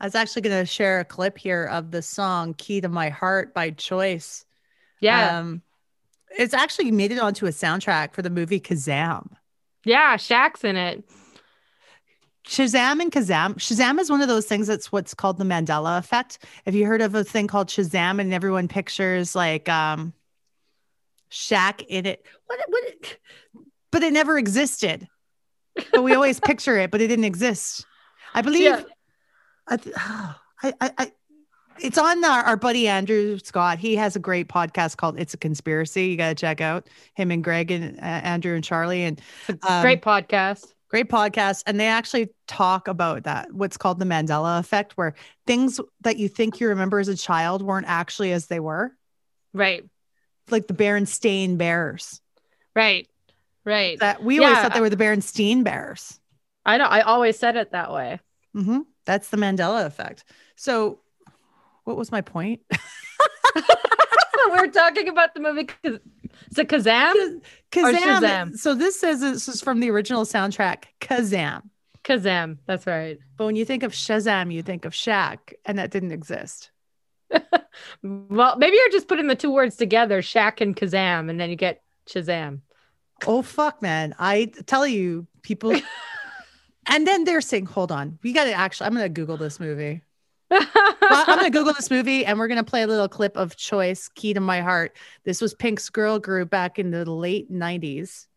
I 0.00 0.06
was 0.06 0.14
actually 0.16 0.42
going 0.42 0.58
to 0.58 0.66
share 0.66 0.98
a 1.00 1.04
clip 1.04 1.38
here 1.38 1.64
of 1.64 1.92
the 1.92 2.02
song 2.02 2.54
Key 2.54 2.80
to 2.80 2.88
My 2.88 3.08
Heart 3.08 3.54
by 3.54 3.70
Choice. 3.70 4.44
Yeah, 5.00 5.38
Um, 5.38 5.62
it's 6.36 6.54
actually 6.54 6.90
made 6.90 7.12
it 7.12 7.18
onto 7.18 7.46
a 7.46 7.50
soundtrack 7.50 8.12
for 8.14 8.22
the 8.22 8.30
movie 8.30 8.58
Kazam. 8.60 9.28
yeah, 9.84 10.16
Shaq's 10.16 10.64
in 10.64 10.76
it. 10.76 11.04
Shazam 12.44 13.00
and 13.00 13.12
Kazam. 13.12 13.54
Shazam 13.54 14.00
is 14.00 14.10
one 14.10 14.20
of 14.20 14.26
those 14.28 14.46
things 14.46 14.66
that's 14.66 14.90
what's 14.90 15.14
called 15.14 15.38
the 15.38 15.44
Mandela 15.44 15.98
effect. 15.98 16.38
Have 16.64 16.74
you 16.74 16.86
heard 16.86 17.00
of 17.00 17.14
a 17.14 17.22
thing 17.22 17.46
called 17.46 17.68
Shazam 17.68 18.20
and 18.20 18.34
everyone 18.34 18.66
pictures 18.66 19.36
like 19.36 19.68
um 19.68 20.12
Shaq 21.30 21.84
in 21.88 22.06
it? 22.06 22.26
What 22.46 22.58
what 22.68 22.84
but 23.92 24.02
it 24.02 24.12
never 24.12 24.36
existed. 24.38 25.06
But 25.92 26.02
we 26.02 26.14
always 26.14 26.40
picture 26.44 26.76
it, 26.78 26.90
but 26.90 27.00
it 27.00 27.08
didn't 27.08 27.24
exist. 27.24 27.86
I 28.34 28.42
believe 28.42 28.62
Yeah. 28.62 28.82
I, 29.68 29.76
th- 29.76 29.94
I, 29.98 30.36
I, 30.80 30.90
I 30.98 31.12
it's 31.80 31.96
on 31.98 32.22
our, 32.24 32.42
our 32.44 32.56
buddy 32.56 32.86
Andrew 32.86 33.38
Scott. 33.38 33.78
He 33.78 33.96
has 33.96 34.14
a 34.14 34.18
great 34.20 34.46
podcast 34.48 34.98
called 34.98 35.18
It's 35.18 35.34
a 35.34 35.38
Conspiracy. 35.38 36.06
You 36.06 36.16
got 36.16 36.28
to 36.28 36.34
check 36.34 36.60
out 36.60 36.88
him 37.14 37.30
and 37.30 37.42
Greg 37.42 37.70
and 37.70 37.98
uh, 37.98 38.02
Andrew 38.02 38.54
and 38.54 38.62
Charlie 38.62 39.02
and 39.04 39.20
Um, 39.66 39.82
great 39.82 40.02
podcast. 40.02 40.66
great 40.88 41.08
podcast 41.08 41.62
and 41.66 41.80
they 41.80 41.86
actually 41.86 42.28
talk 42.46 42.86
about 42.88 43.24
that 43.24 43.50
what's 43.54 43.78
called 43.78 43.98
the 43.98 44.04
mandela 44.04 44.60
effect 44.60 44.92
where 44.98 45.14
things 45.46 45.80
that 46.02 46.18
you 46.18 46.28
think 46.28 46.60
you 46.60 46.68
remember 46.68 46.98
as 47.00 47.08
a 47.08 47.16
child 47.16 47.62
weren't 47.62 47.86
actually 47.88 48.30
as 48.32 48.46
they 48.48 48.60
were 48.60 48.92
Right, 49.54 49.84
like 50.50 50.66
the 50.66 50.74
berenstain 50.74 51.56
bears 51.56 52.20
right, 52.76 53.08
right. 53.64 53.98
that 54.00 54.22
we 54.22 54.38
always 54.38 54.58
thought 54.58 54.74
they 54.74 54.80
were 54.80 54.90
the 54.90 54.96
berenstain 54.96 55.64
bears 55.64 56.18
I 56.64 56.78
know. 56.78 56.84
I 56.84 57.00
always 57.00 57.38
said 57.38 57.56
it 57.56 57.72
that 57.72 57.92
way. 57.92 58.20
hmm 58.54 58.80
That's 59.04 59.28
the 59.30 59.36
Mandela 59.36 59.84
effect. 59.84 60.24
So, 60.56 61.00
what 61.84 61.96
was 61.96 62.12
my 62.12 62.20
point? 62.20 62.60
We're 64.50 64.68
talking 64.68 65.08
about 65.08 65.34
the 65.34 65.40
movie. 65.40 65.68
Is 65.82 66.58
it 66.58 66.68
Kazam? 66.68 67.40
Kazam. 67.70 68.20
Shazam. 68.20 68.56
So 68.56 68.74
this 68.74 68.98
says 69.00 69.20
this 69.20 69.48
is 69.48 69.60
from 69.60 69.80
the 69.80 69.90
original 69.90 70.24
soundtrack, 70.24 70.84
Kazam. 71.00 71.62
Kazam. 72.04 72.58
That's 72.66 72.86
right. 72.86 73.18
But 73.36 73.46
when 73.46 73.56
you 73.56 73.64
think 73.64 73.82
of 73.82 73.92
Shazam, 73.92 74.52
you 74.52 74.62
think 74.62 74.84
of 74.84 74.92
Shaq, 74.92 75.38
and 75.64 75.78
that 75.78 75.90
didn't 75.90 76.12
exist. 76.12 76.70
Well, 78.02 78.58
maybe 78.58 78.76
you're 78.76 78.90
just 78.90 79.08
putting 79.08 79.28
the 79.28 79.34
two 79.34 79.50
words 79.50 79.76
together, 79.76 80.20
Shaq 80.20 80.60
and 80.60 80.76
Kazam, 80.76 81.30
and 81.30 81.40
then 81.40 81.48
you 81.48 81.56
get 81.56 81.82
Shazam. 82.06 82.60
Oh 83.26 83.42
fuck, 83.42 83.82
man! 83.82 84.14
I 84.18 84.52
tell 84.66 84.86
you, 84.86 85.26
people. 85.42 85.74
and 86.86 87.06
then 87.06 87.24
they're 87.24 87.40
saying, 87.40 87.66
"Hold 87.66 87.92
on, 87.92 88.18
we 88.22 88.32
got 88.32 88.44
to 88.44 88.52
actually." 88.52 88.86
I'm 88.86 88.94
gonna 88.94 89.08
Google 89.08 89.36
this 89.36 89.60
movie. 89.60 90.02
Well, 91.02 91.24
I'm 91.26 91.36
gonna 91.36 91.50
Google 91.50 91.74
this 91.74 91.90
movie, 91.90 92.24
and 92.24 92.38
we're 92.38 92.48
gonna 92.48 92.64
play 92.64 92.82
a 92.82 92.86
little 92.86 93.08
clip 93.08 93.36
of 93.36 93.56
Choice, 93.56 94.08
"Key 94.08 94.32
to 94.32 94.40
My 94.40 94.62
Heart." 94.62 94.96
This 95.24 95.42
was 95.42 95.52
Pink's 95.52 95.90
girl 95.90 96.18
group 96.18 96.48
back 96.48 96.78
in 96.78 96.90
the 96.90 97.04
late 97.04 97.52
'90s. 97.52 98.28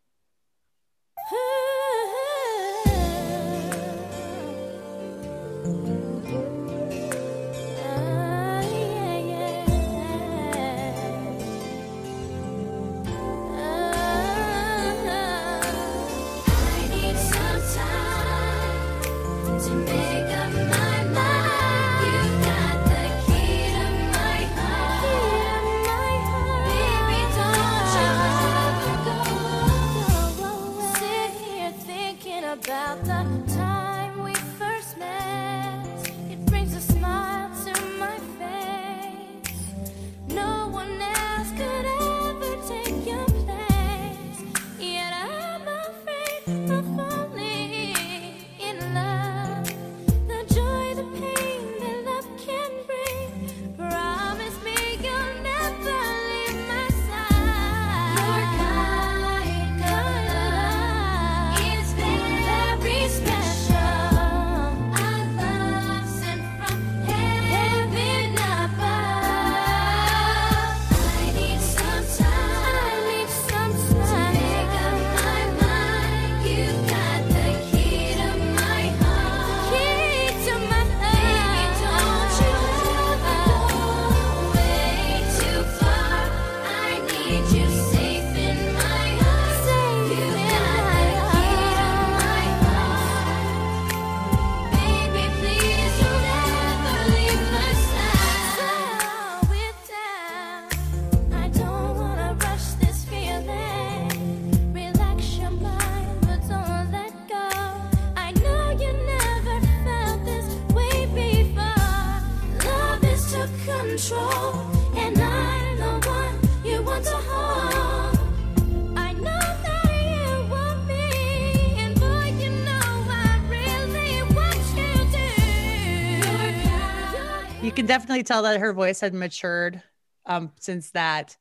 Can 127.76 127.86
definitely 127.86 128.24
tell 128.24 128.44
that 128.44 128.60
her 128.60 128.74
voice 128.74 129.00
had 129.00 129.14
matured 129.14 129.82
um, 130.26 130.52
since 130.60 130.92
that 130.92 131.38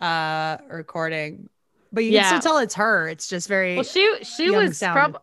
uh, 0.00 0.58
recording, 0.68 1.48
but 1.92 2.04
you 2.04 2.12
Yeah. 2.12 2.30
can 2.30 2.40
still 2.40 2.52
tell 2.52 2.58
it's 2.58 2.74
her. 2.74 3.08
It's 3.08 3.28
just 3.28 3.48
very. 3.48 3.76
Well, 3.76 3.84
she 3.84 4.16
she 4.22 4.50
was 4.50 4.78
probably 4.80 5.20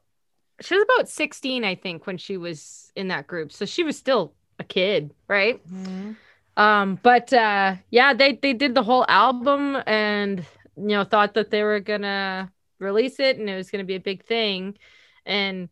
she 0.61 0.75
was 0.75 0.85
about 0.95 1.09
16, 1.09 1.63
I 1.63 1.75
think, 1.75 2.05
when 2.07 2.17
she 2.17 2.37
was 2.37 2.91
in 2.95 3.07
that 3.09 3.27
group. 3.27 3.51
So 3.51 3.65
she 3.65 3.83
was 3.83 3.97
still 3.97 4.33
a 4.59 4.63
kid, 4.63 5.13
right? 5.27 5.59
Mhm. 5.67 6.15
Um, 6.55 6.99
but 7.01 7.33
uh 7.33 7.75
yeah, 7.89 8.13
they 8.13 8.33
they 8.33 8.53
did 8.53 8.75
the 8.75 8.83
whole 8.83 9.05
album 9.09 9.81
and 9.87 10.39
you 10.77 10.87
know 10.89 11.03
thought 11.03 11.33
that 11.33 11.49
they 11.49 11.63
were 11.63 11.79
gonna 11.79 12.51
release 12.79 13.19
it 13.19 13.37
and 13.37 13.49
it 13.49 13.55
was 13.55 13.71
gonna 13.71 13.83
be 13.83 13.95
a 13.95 13.99
big 13.99 14.23
thing. 14.23 14.77
And 15.25 15.69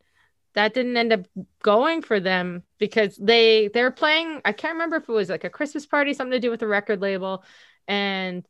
that 0.53 0.73
didn't 0.73 0.97
end 0.97 1.13
up 1.13 1.21
going 1.63 2.01
for 2.01 2.19
them 2.19 2.63
because 2.77 3.15
they 3.17 3.69
they 3.73 3.83
were 3.83 3.91
playing 3.91 4.41
I 4.43 4.51
can't 4.51 4.73
remember 4.73 4.97
if 4.97 5.07
it 5.07 5.11
was 5.11 5.29
like 5.29 5.43
a 5.43 5.49
Christmas 5.49 5.85
party, 5.85 6.13
something 6.13 6.31
to 6.31 6.39
do 6.39 6.51
with 6.51 6.59
the 6.59 6.67
record 6.67 7.01
label, 7.01 7.43
and 7.87 8.45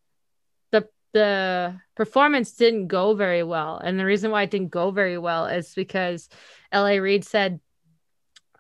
the 0.72 0.88
the 1.13 1.79
performance 1.96 2.53
didn't 2.53 2.88
go 2.88 3.13
very 3.13 3.43
well. 3.43 3.77
And 3.77 4.00
the 4.00 4.05
reason 4.05 4.31
why 4.31 4.43
it 4.43 4.51
didn't 4.51 4.72
go 4.72 4.91
very 4.91 5.17
well 5.17 5.46
is 5.46 5.74
because 5.74 6.29
LA 6.74 6.96
Reid 6.96 7.25
said 7.25 7.60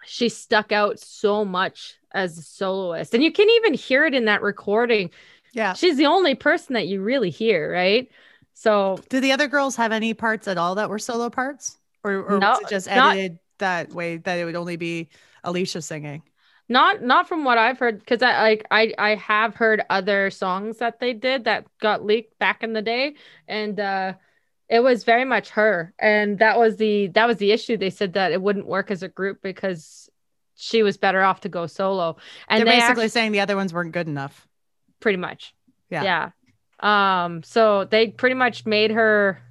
she 0.05 0.29
stuck 0.29 0.71
out 0.71 0.99
so 0.99 1.45
much 1.45 1.95
as 2.13 2.37
a 2.37 2.41
soloist. 2.41 3.13
And 3.13 3.23
you 3.23 3.31
can 3.31 3.49
even 3.49 3.73
hear 3.73 4.05
it 4.05 4.13
in 4.13 4.25
that 4.25 4.41
recording. 4.41 5.11
Yeah. 5.53 5.73
She's 5.73 5.97
the 5.97 6.07
only 6.07 6.35
person 6.35 6.73
that 6.73 6.87
you 6.87 7.01
really 7.01 7.29
hear, 7.29 7.71
right? 7.71 8.09
So 8.53 8.99
do 9.09 9.19
the 9.19 9.31
other 9.31 9.47
girls 9.47 9.75
have 9.77 9.91
any 9.91 10.13
parts 10.13 10.47
at 10.47 10.57
all 10.57 10.75
that 10.75 10.89
were 10.89 10.99
solo 10.99 11.29
parts, 11.29 11.77
or, 12.03 12.23
or 12.23 12.39
No, 12.39 12.51
was 12.51 12.61
it 12.61 12.69
just 12.69 12.87
not- 12.87 13.15
edited 13.17 13.39
that 13.59 13.93
way 13.93 14.17
that 14.17 14.39
it 14.39 14.45
would 14.45 14.55
only 14.55 14.75
be 14.77 15.09
Alicia 15.43 15.81
singing? 15.81 16.23
not 16.69 17.01
not 17.03 17.27
from 17.27 17.43
what 17.43 17.57
I've 17.57 17.77
heard, 17.79 17.99
because 17.99 18.21
I 18.21 18.41
like 18.41 18.65
I 18.71 18.93
I 18.97 19.15
have 19.15 19.55
heard 19.55 19.81
other 19.89 20.29
songs 20.29 20.77
that 20.77 20.99
they 21.01 21.11
did 21.13 21.43
that 21.43 21.65
got 21.79 22.05
leaked 22.05 22.39
back 22.39 22.63
in 22.63 22.71
the 22.73 22.81
day, 22.81 23.15
and 23.47 23.77
uh 23.79 24.13
it 24.69 24.79
was 24.81 25.03
very 25.03 25.25
much 25.25 25.49
her. 25.49 25.93
And 25.99 26.39
that 26.39 26.57
was 26.57 26.77
the 26.77 27.07
that 27.07 27.27
was 27.27 27.37
the 27.37 27.51
issue. 27.51 27.75
They 27.75 27.89
said 27.89 28.13
that 28.13 28.31
it 28.31 28.41
wouldn't 28.41 28.67
work 28.67 28.89
as 28.89 29.03
a 29.03 29.09
group 29.09 29.41
because 29.41 30.09
she 30.55 30.81
was 30.81 30.95
better 30.95 31.21
off 31.21 31.41
to 31.41 31.49
go 31.49 31.67
solo. 31.67 32.15
And 32.47 32.59
They're 32.59 32.65
they 32.65 32.79
basically 32.79 33.03
actually- 33.03 33.07
saying 33.09 33.31
the 33.33 33.41
other 33.41 33.57
ones 33.57 33.73
weren't 33.73 33.91
good 33.91 34.07
enough. 34.07 34.47
pretty 35.01 35.17
much. 35.17 35.53
Yeah. 35.89 36.03
Yeah. 36.03 37.23
Um, 37.25 37.43
so 37.43 37.83
they 37.83 38.07
pretty 38.07 38.35
much 38.35 38.65
made 38.65 38.91
her 38.91 39.41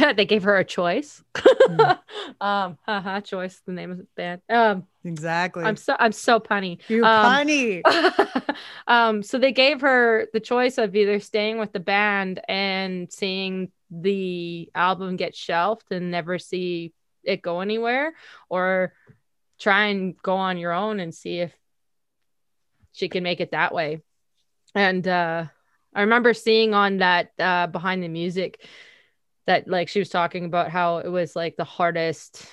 they 0.16 0.24
gave 0.24 0.42
her 0.44 0.56
a 0.56 0.64
choice. 0.64 1.22
um, 2.40 2.78
haha, 2.86 3.20
choice, 3.20 3.60
the 3.66 3.72
name 3.72 3.90
of 3.90 3.98
the 3.98 4.06
band. 4.16 4.42
Um, 4.48 4.86
Exactly. 5.04 5.64
I'm 5.64 5.76
so 5.76 5.96
I'm 5.98 6.12
so 6.12 6.40
punny. 6.40 6.78
you 6.88 7.04
um, 7.04 7.22
funny. 7.22 7.82
um, 8.86 9.22
so 9.22 9.38
they 9.38 9.52
gave 9.52 9.80
her 9.80 10.26
the 10.32 10.40
choice 10.40 10.76
of 10.76 10.94
either 10.94 11.20
staying 11.20 11.58
with 11.58 11.72
the 11.72 11.80
band 11.80 12.40
and 12.48 13.10
seeing 13.10 13.70
the 13.90 14.70
album 14.74 15.16
get 15.16 15.34
shelved 15.34 15.86
and 15.90 16.10
never 16.10 16.38
see 16.38 16.92
it 17.24 17.40
go 17.40 17.60
anywhere, 17.60 18.12
or 18.48 18.92
try 19.58 19.86
and 19.86 20.16
go 20.22 20.36
on 20.36 20.58
your 20.58 20.72
own 20.72 21.00
and 21.00 21.14
see 21.14 21.38
if 21.38 21.52
she 22.92 23.08
can 23.08 23.22
make 23.22 23.40
it 23.40 23.52
that 23.52 23.74
way. 23.74 24.02
And 24.74 25.06
uh, 25.08 25.46
I 25.94 26.00
remember 26.02 26.34
seeing 26.34 26.74
on 26.74 26.98
that 26.98 27.32
uh, 27.38 27.66
behind 27.68 28.02
the 28.02 28.08
music 28.08 28.66
that 29.50 29.66
like 29.66 29.88
she 29.88 29.98
was 29.98 30.08
talking 30.08 30.44
about 30.44 30.70
how 30.70 30.98
it 30.98 31.08
was 31.08 31.34
like 31.34 31.56
the 31.56 31.64
hardest 31.64 32.46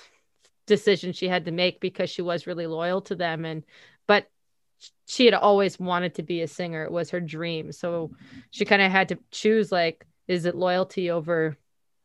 decision 0.66 1.12
she 1.12 1.28
had 1.28 1.44
to 1.44 1.52
make 1.52 1.78
because 1.80 2.10
she 2.10 2.22
was 2.22 2.48
really 2.48 2.66
loyal 2.66 3.00
to 3.00 3.14
them 3.14 3.44
and 3.44 3.64
but 4.08 4.26
she 5.06 5.24
had 5.24 5.34
always 5.34 5.78
wanted 5.78 6.16
to 6.16 6.24
be 6.24 6.42
a 6.42 6.48
singer. 6.48 6.82
It 6.82 6.90
was 6.90 7.10
her 7.10 7.20
dream. 7.20 7.70
So 7.70 8.10
she 8.50 8.64
kind 8.64 8.82
of 8.82 8.90
had 8.90 9.10
to 9.10 9.18
choose 9.30 9.70
like 9.70 10.04
is 10.26 10.44
it 10.44 10.56
loyalty 10.56 11.08
over 11.08 11.56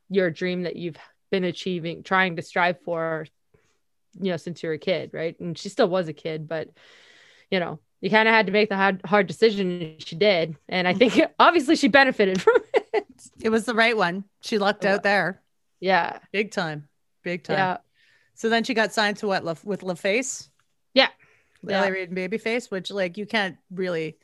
your 0.10 0.30
dream 0.30 0.62
that 0.62 0.76
you've 0.76 0.98
been 1.32 1.44
achieving 1.44 2.04
trying 2.04 2.36
to 2.36 2.44
strive 2.44 2.80
for 2.82 3.26
you 4.22 4.30
know 4.30 4.38
since 4.38 4.62
you 4.62 4.70
were 4.70 4.76
a 4.76 4.78
kid 4.78 5.10
right? 5.12 5.40
And 5.40 5.58
she 5.58 5.70
still 5.70 5.90
was 5.90 6.08
a 6.08 6.14
kid 6.14 6.48
but 6.48 6.70
you 7.50 7.60
know 7.60 7.80
you 8.00 8.12
kind 8.12 8.28
of 8.28 8.36
had 8.36 8.46
to 8.46 8.52
make 8.52 8.70
the 8.70 8.76
hard, 8.76 9.02
hard 9.06 9.26
decision 9.26 9.96
she 9.98 10.16
did. 10.16 10.56
And 10.70 10.88
i 10.88 10.94
think 10.94 11.20
obviously 11.40 11.78
she 11.78 11.88
benefited 11.88 12.40
from 12.40 12.58
it 12.73 12.73
It 13.42 13.50
was 13.50 13.66
the 13.66 13.76
right 13.76 13.96
one. 13.96 14.26
She 14.42 14.58
lucked 14.58 14.86
out 14.86 15.04
there. 15.04 15.42
yeah 15.80 16.20
Big 16.32 16.52
time. 16.52 16.88
Big 17.24 17.44
time. 17.44 17.58
yeah 17.58 17.78
So 18.36 18.50
then 18.50 18.64
she 18.64 18.74
got 18.74 18.94
signed 18.94 19.18
to 19.18 19.28
what? 19.28 19.44
La- 19.46 19.56
with 19.64 19.82
LaFace? 19.82 20.50
Yeah. 20.94 21.10
LA 21.64 21.72
Yeah. 21.84 21.88
Reid 21.90 22.10
and 22.10 22.18
Babyface, 22.18 22.70
which 22.72 22.92
like 22.92 23.18
you 23.18 23.26
can't 23.26 23.58
really 23.72 24.18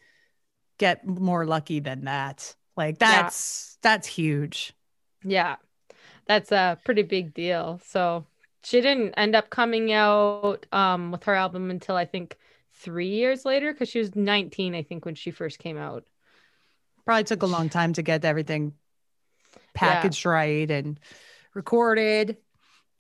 get 0.78 1.06
more 1.06 1.46
lucky 1.46 1.80
than 1.80 2.06
that. 2.06 2.56
Like 2.76 2.98
Yeah. 3.00 3.24
that's 3.24 3.78
that's 3.82 4.08
huge. 4.08 4.74
Yeah, 5.24 5.58
that's 6.28 6.52
a 6.52 6.78
pretty 6.86 7.04
big 7.04 7.34
deal. 7.34 7.80
So 7.86 8.26
she 8.64 8.82
didn't 8.82 9.14
end 9.16 9.36
up 9.36 9.50
coming 9.50 9.92
out 9.92 10.66
um, 10.72 11.12
with 11.12 11.24
her 11.26 11.36
album 11.36 11.70
until 11.72 11.96
I 11.96 12.06
think 12.06 12.38
three 12.74 13.10
years 13.10 13.46
later 13.46 13.72
because 13.74 13.90
she 13.90 14.00
was 14.00 14.16
19, 14.16 14.76
I 14.76 14.84
think, 14.84 15.06
when 15.06 15.16
she 15.16 15.32
first 15.32 15.60
came 15.60 15.78
out. 15.78 16.06
Probably 17.06 17.24
took 17.26 17.42
a 17.44 17.48
long 17.48 17.70
time 17.70 17.94
to 17.94 18.02
get 18.02 18.24
everything 18.24 18.74
packaged 19.80 20.26
right 20.26 20.70
and 20.70 21.00
recorded. 21.54 22.38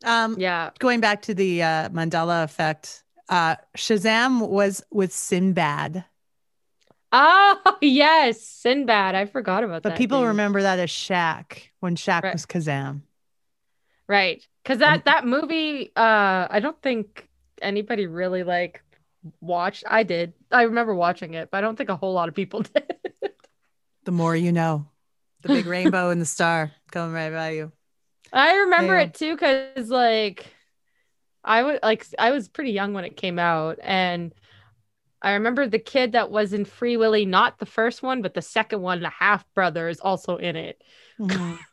Um 0.03 0.39
Yeah. 0.39 0.71
going 0.79 0.99
back 1.01 1.23
to 1.23 1.33
the 1.33 1.63
uh, 1.63 1.89
Mandela 1.89 2.43
effect, 2.43 3.03
uh 3.29 3.55
Shazam 3.77 4.47
was 4.47 4.83
with 4.91 5.11
Sinbad. 5.13 6.05
Oh, 7.11 7.77
yes. 7.81 8.41
Sinbad. 8.41 9.15
I 9.15 9.25
forgot 9.25 9.63
about 9.63 9.83
But 9.83 9.89
that. 9.89 9.89
But 9.89 9.97
people 9.97 10.19
dude. 10.19 10.27
remember 10.29 10.61
that 10.61 10.79
as 10.79 10.89
Shaq 10.89 11.69
when 11.79 11.95
Shaq 11.95 12.23
Right. 12.23 12.33
was 12.33 12.45
Kazam. 12.45 13.01
Right. 14.07 14.45
Because 14.63 14.79
that, 14.79 15.05
that 15.05 15.25
movie, 15.25 15.91
uh, 15.95 16.47
I 16.49 16.59
don't 16.61 16.79
think 16.81 17.27
anybody 17.61 18.07
really 18.07 18.43
like 18.43 18.83
watched. 19.41 19.83
I 19.87 20.03
did. 20.03 20.33
I 20.51 20.63
remember 20.63 20.93
watching 20.95 21.33
it, 21.33 21.49
but 21.51 21.57
I 21.57 21.61
don't 21.61 21.75
think 21.75 21.89
a 21.89 21.95
whole 21.95 22.13
lot 22.13 22.29
of 22.29 22.35
people 22.35 22.61
did. 22.75 22.93
The 24.03 24.11
more 24.11 24.35
you 24.35 24.51
know. 24.51 24.89
The 25.41 25.49
big 25.49 25.65
rainbow 25.67 26.09
and 26.09 26.21
the 26.21 26.25
star 26.25 26.71
coming 26.91 27.13
right 27.13 27.31
by 27.31 27.49
you. 27.51 27.71
I 28.33 28.55
remember 28.57 28.95
Yeah. 28.95 29.03
it 29.03 29.13
too 29.13 29.33
because 29.35 29.89
like 29.89 30.47
I 31.43 31.63
was 31.63 31.79
like 31.81 32.05
I 32.17 32.31
was 32.31 32.47
pretty 32.49 32.71
young 32.71 32.93
when 32.93 33.05
it 33.05 33.17
came 33.17 33.39
out 33.39 33.79
and 33.81 34.33
I 35.21 35.33
remember 35.33 35.67
the 35.67 35.79
kid 35.79 36.13
that 36.13 36.31
was 36.31 36.53
in 36.53 36.63
Free 36.63 36.95
Willy, 36.95 37.25
not 37.25 37.59
the 37.59 37.65
first 37.65 38.01
one, 38.01 38.21
but 38.21 38.33
the 38.33 38.41
second 38.41 38.81
one, 38.81 39.01
the 39.01 39.09
half 39.09 39.43
brother 39.53 39.89
is 39.89 39.99
also 39.99 40.37
in 40.37 40.55
it. 40.55 40.81
Mhm. 41.19 41.57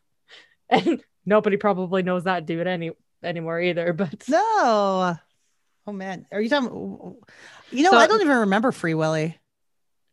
And 0.69 1.01
nobody 1.25 1.57
probably 1.57 2.03
knows 2.03 2.25
that 2.25 2.45
dude 2.45 2.67
any 2.67 2.91
anymore 3.23 3.61
either. 3.61 3.93
But 3.93 4.25
no. 4.29 5.17
Oh 5.87 5.93
man. 5.93 6.27
Are 6.33 6.41
you 6.41 6.49
talking 6.49 7.17
you 7.71 7.83
know, 7.85 7.91
So- 7.93 7.99
I 7.99 8.07
don't 8.09 8.21
even 8.21 8.39
remember 8.39 8.73
Free 8.73 8.95
Willy. 8.95 9.39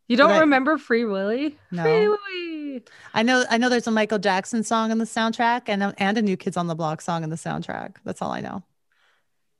You 0.08 0.16
don't 0.16 0.30
I- 0.30 0.40
remember 0.40 0.78
Free 0.78 1.04
Willy? 1.04 1.56
No. 1.70 1.82
Free 1.82 2.08
Willy. 2.08 2.82
I 3.14 3.22
know 3.22 3.44
I 3.50 3.58
know 3.58 3.68
there's 3.68 3.86
a 3.86 3.90
Michael 3.92 4.18
Jackson 4.18 4.62
song 4.64 4.90
in 4.90 4.98
the 4.98 5.04
soundtrack 5.04 5.62
and 5.68 5.82
a, 5.82 5.94
and 5.98 6.18
a 6.18 6.22
New 6.22 6.36
Kids 6.36 6.56
on 6.56 6.66
the 6.66 6.74
Block 6.74 7.00
song 7.00 7.22
in 7.22 7.30
the 7.30 7.36
soundtrack. 7.36 7.96
That's 8.04 8.20
all 8.20 8.32
I 8.32 8.40
know. 8.40 8.62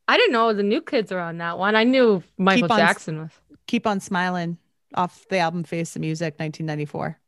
I 0.08 0.16
didn't 0.16 0.32
know 0.32 0.52
the 0.52 0.62
new 0.62 0.82
kids 0.82 1.12
are 1.12 1.18
on 1.20 1.38
that 1.38 1.58
one. 1.58 1.76
I 1.76 1.84
knew 1.84 2.22
Michael 2.36 2.72
on- 2.72 2.78
Jackson 2.78 3.20
was. 3.20 3.30
Keep 3.66 3.86
on 3.86 4.00
smiling 4.00 4.58
off 4.94 5.26
the 5.30 5.38
album 5.38 5.64
Face 5.64 5.94
the 5.94 6.00
Music 6.00 6.34
1994. 6.38 7.18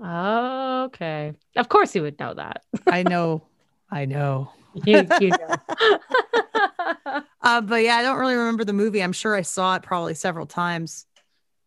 Oh, 0.00 0.84
okay. 0.84 1.32
Of 1.56 1.68
course 1.70 1.94
you 1.94 2.02
would 2.02 2.18
know 2.18 2.34
that. 2.34 2.62
I 2.86 3.02
know. 3.02 3.42
I 3.90 4.04
know. 4.04 4.50
You, 4.84 5.06
you 5.20 5.30
know. 5.30 5.56
Uh, 7.42 7.60
but 7.60 7.76
yeah, 7.76 7.96
I 7.96 8.02
don't 8.02 8.18
really 8.18 8.34
remember 8.34 8.64
the 8.64 8.72
movie. 8.72 9.02
I'm 9.02 9.12
sure 9.12 9.36
I 9.36 9.42
saw 9.42 9.76
it 9.76 9.82
probably 9.82 10.14
several 10.14 10.46
times. 10.46 11.06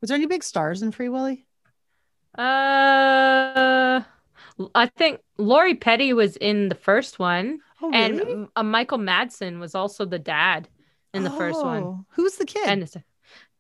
Was 0.02 0.10
there 0.10 0.16
any 0.16 0.28
big 0.28 0.44
stars 0.44 0.82
in 0.82 0.92
Free 0.92 1.10
Willy? 1.10 1.46
Uh, 2.38 4.02
I 4.76 4.86
think 4.98 5.20
Lori 5.38 5.76
Petty 5.76 6.14
was 6.14 6.36
in 6.38 6.70
the 6.70 6.76
first 6.76 7.20
one, 7.20 7.60
Oh, 7.82 7.92
and 7.94 8.48
uh, 8.56 8.64
Michael 8.64 8.98
Madsen 8.98 9.60
was 9.60 9.74
also 9.74 10.06
the 10.06 10.20
dad 10.20 10.68
in 11.14 11.24
the 11.24 11.30
first 11.32 11.64
one. 11.64 11.84
Oh, 11.84 12.06
Who's 12.10 12.36
the 12.36 12.46
kid? 12.46 12.68
And 12.68 13.04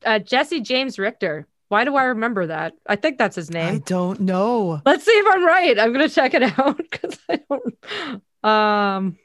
uh, 0.05 0.19
Jesse 0.19 0.61
James 0.61 0.99
Richter. 0.99 1.47
Why 1.69 1.85
do 1.85 1.95
I 1.95 2.03
remember 2.05 2.47
that? 2.47 2.73
I 2.87 2.95
think 2.95 3.17
that's 3.17 3.35
his 3.35 3.49
name. 3.51 3.75
I 3.75 3.77
don't 3.79 4.21
know. 4.21 4.81
Let's 4.85 5.05
see 5.05 5.11
if 5.11 5.25
I'm 5.29 5.45
right. 5.45 5.79
I'm 5.79 5.93
gonna 5.93 6.09
check 6.09 6.33
it 6.33 6.43
out 6.59 6.77
because 6.77 7.17
I 7.29 7.39
don't. 7.49 8.43
Um, 8.43 9.17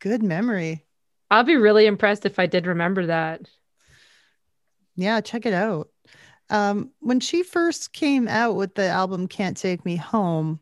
Good 0.00 0.22
memory. 0.22 0.84
I'll 1.30 1.44
be 1.44 1.56
really 1.56 1.86
impressed 1.86 2.26
if 2.26 2.38
I 2.38 2.46
did 2.46 2.66
remember 2.66 3.06
that. 3.06 3.42
Yeah, 4.96 5.20
check 5.20 5.46
it 5.46 5.52
out. 5.54 5.88
Um, 6.50 6.90
when 7.00 7.20
she 7.20 7.42
first 7.42 7.92
came 7.92 8.26
out 8.28 8.54
with 8.54 8.74
the 8.74 8.86
album 8.86 9.28
"Can't 9.28 9.56
Take 9.56 9.84
Me 9.84 9.96
Home," 9.96 10.60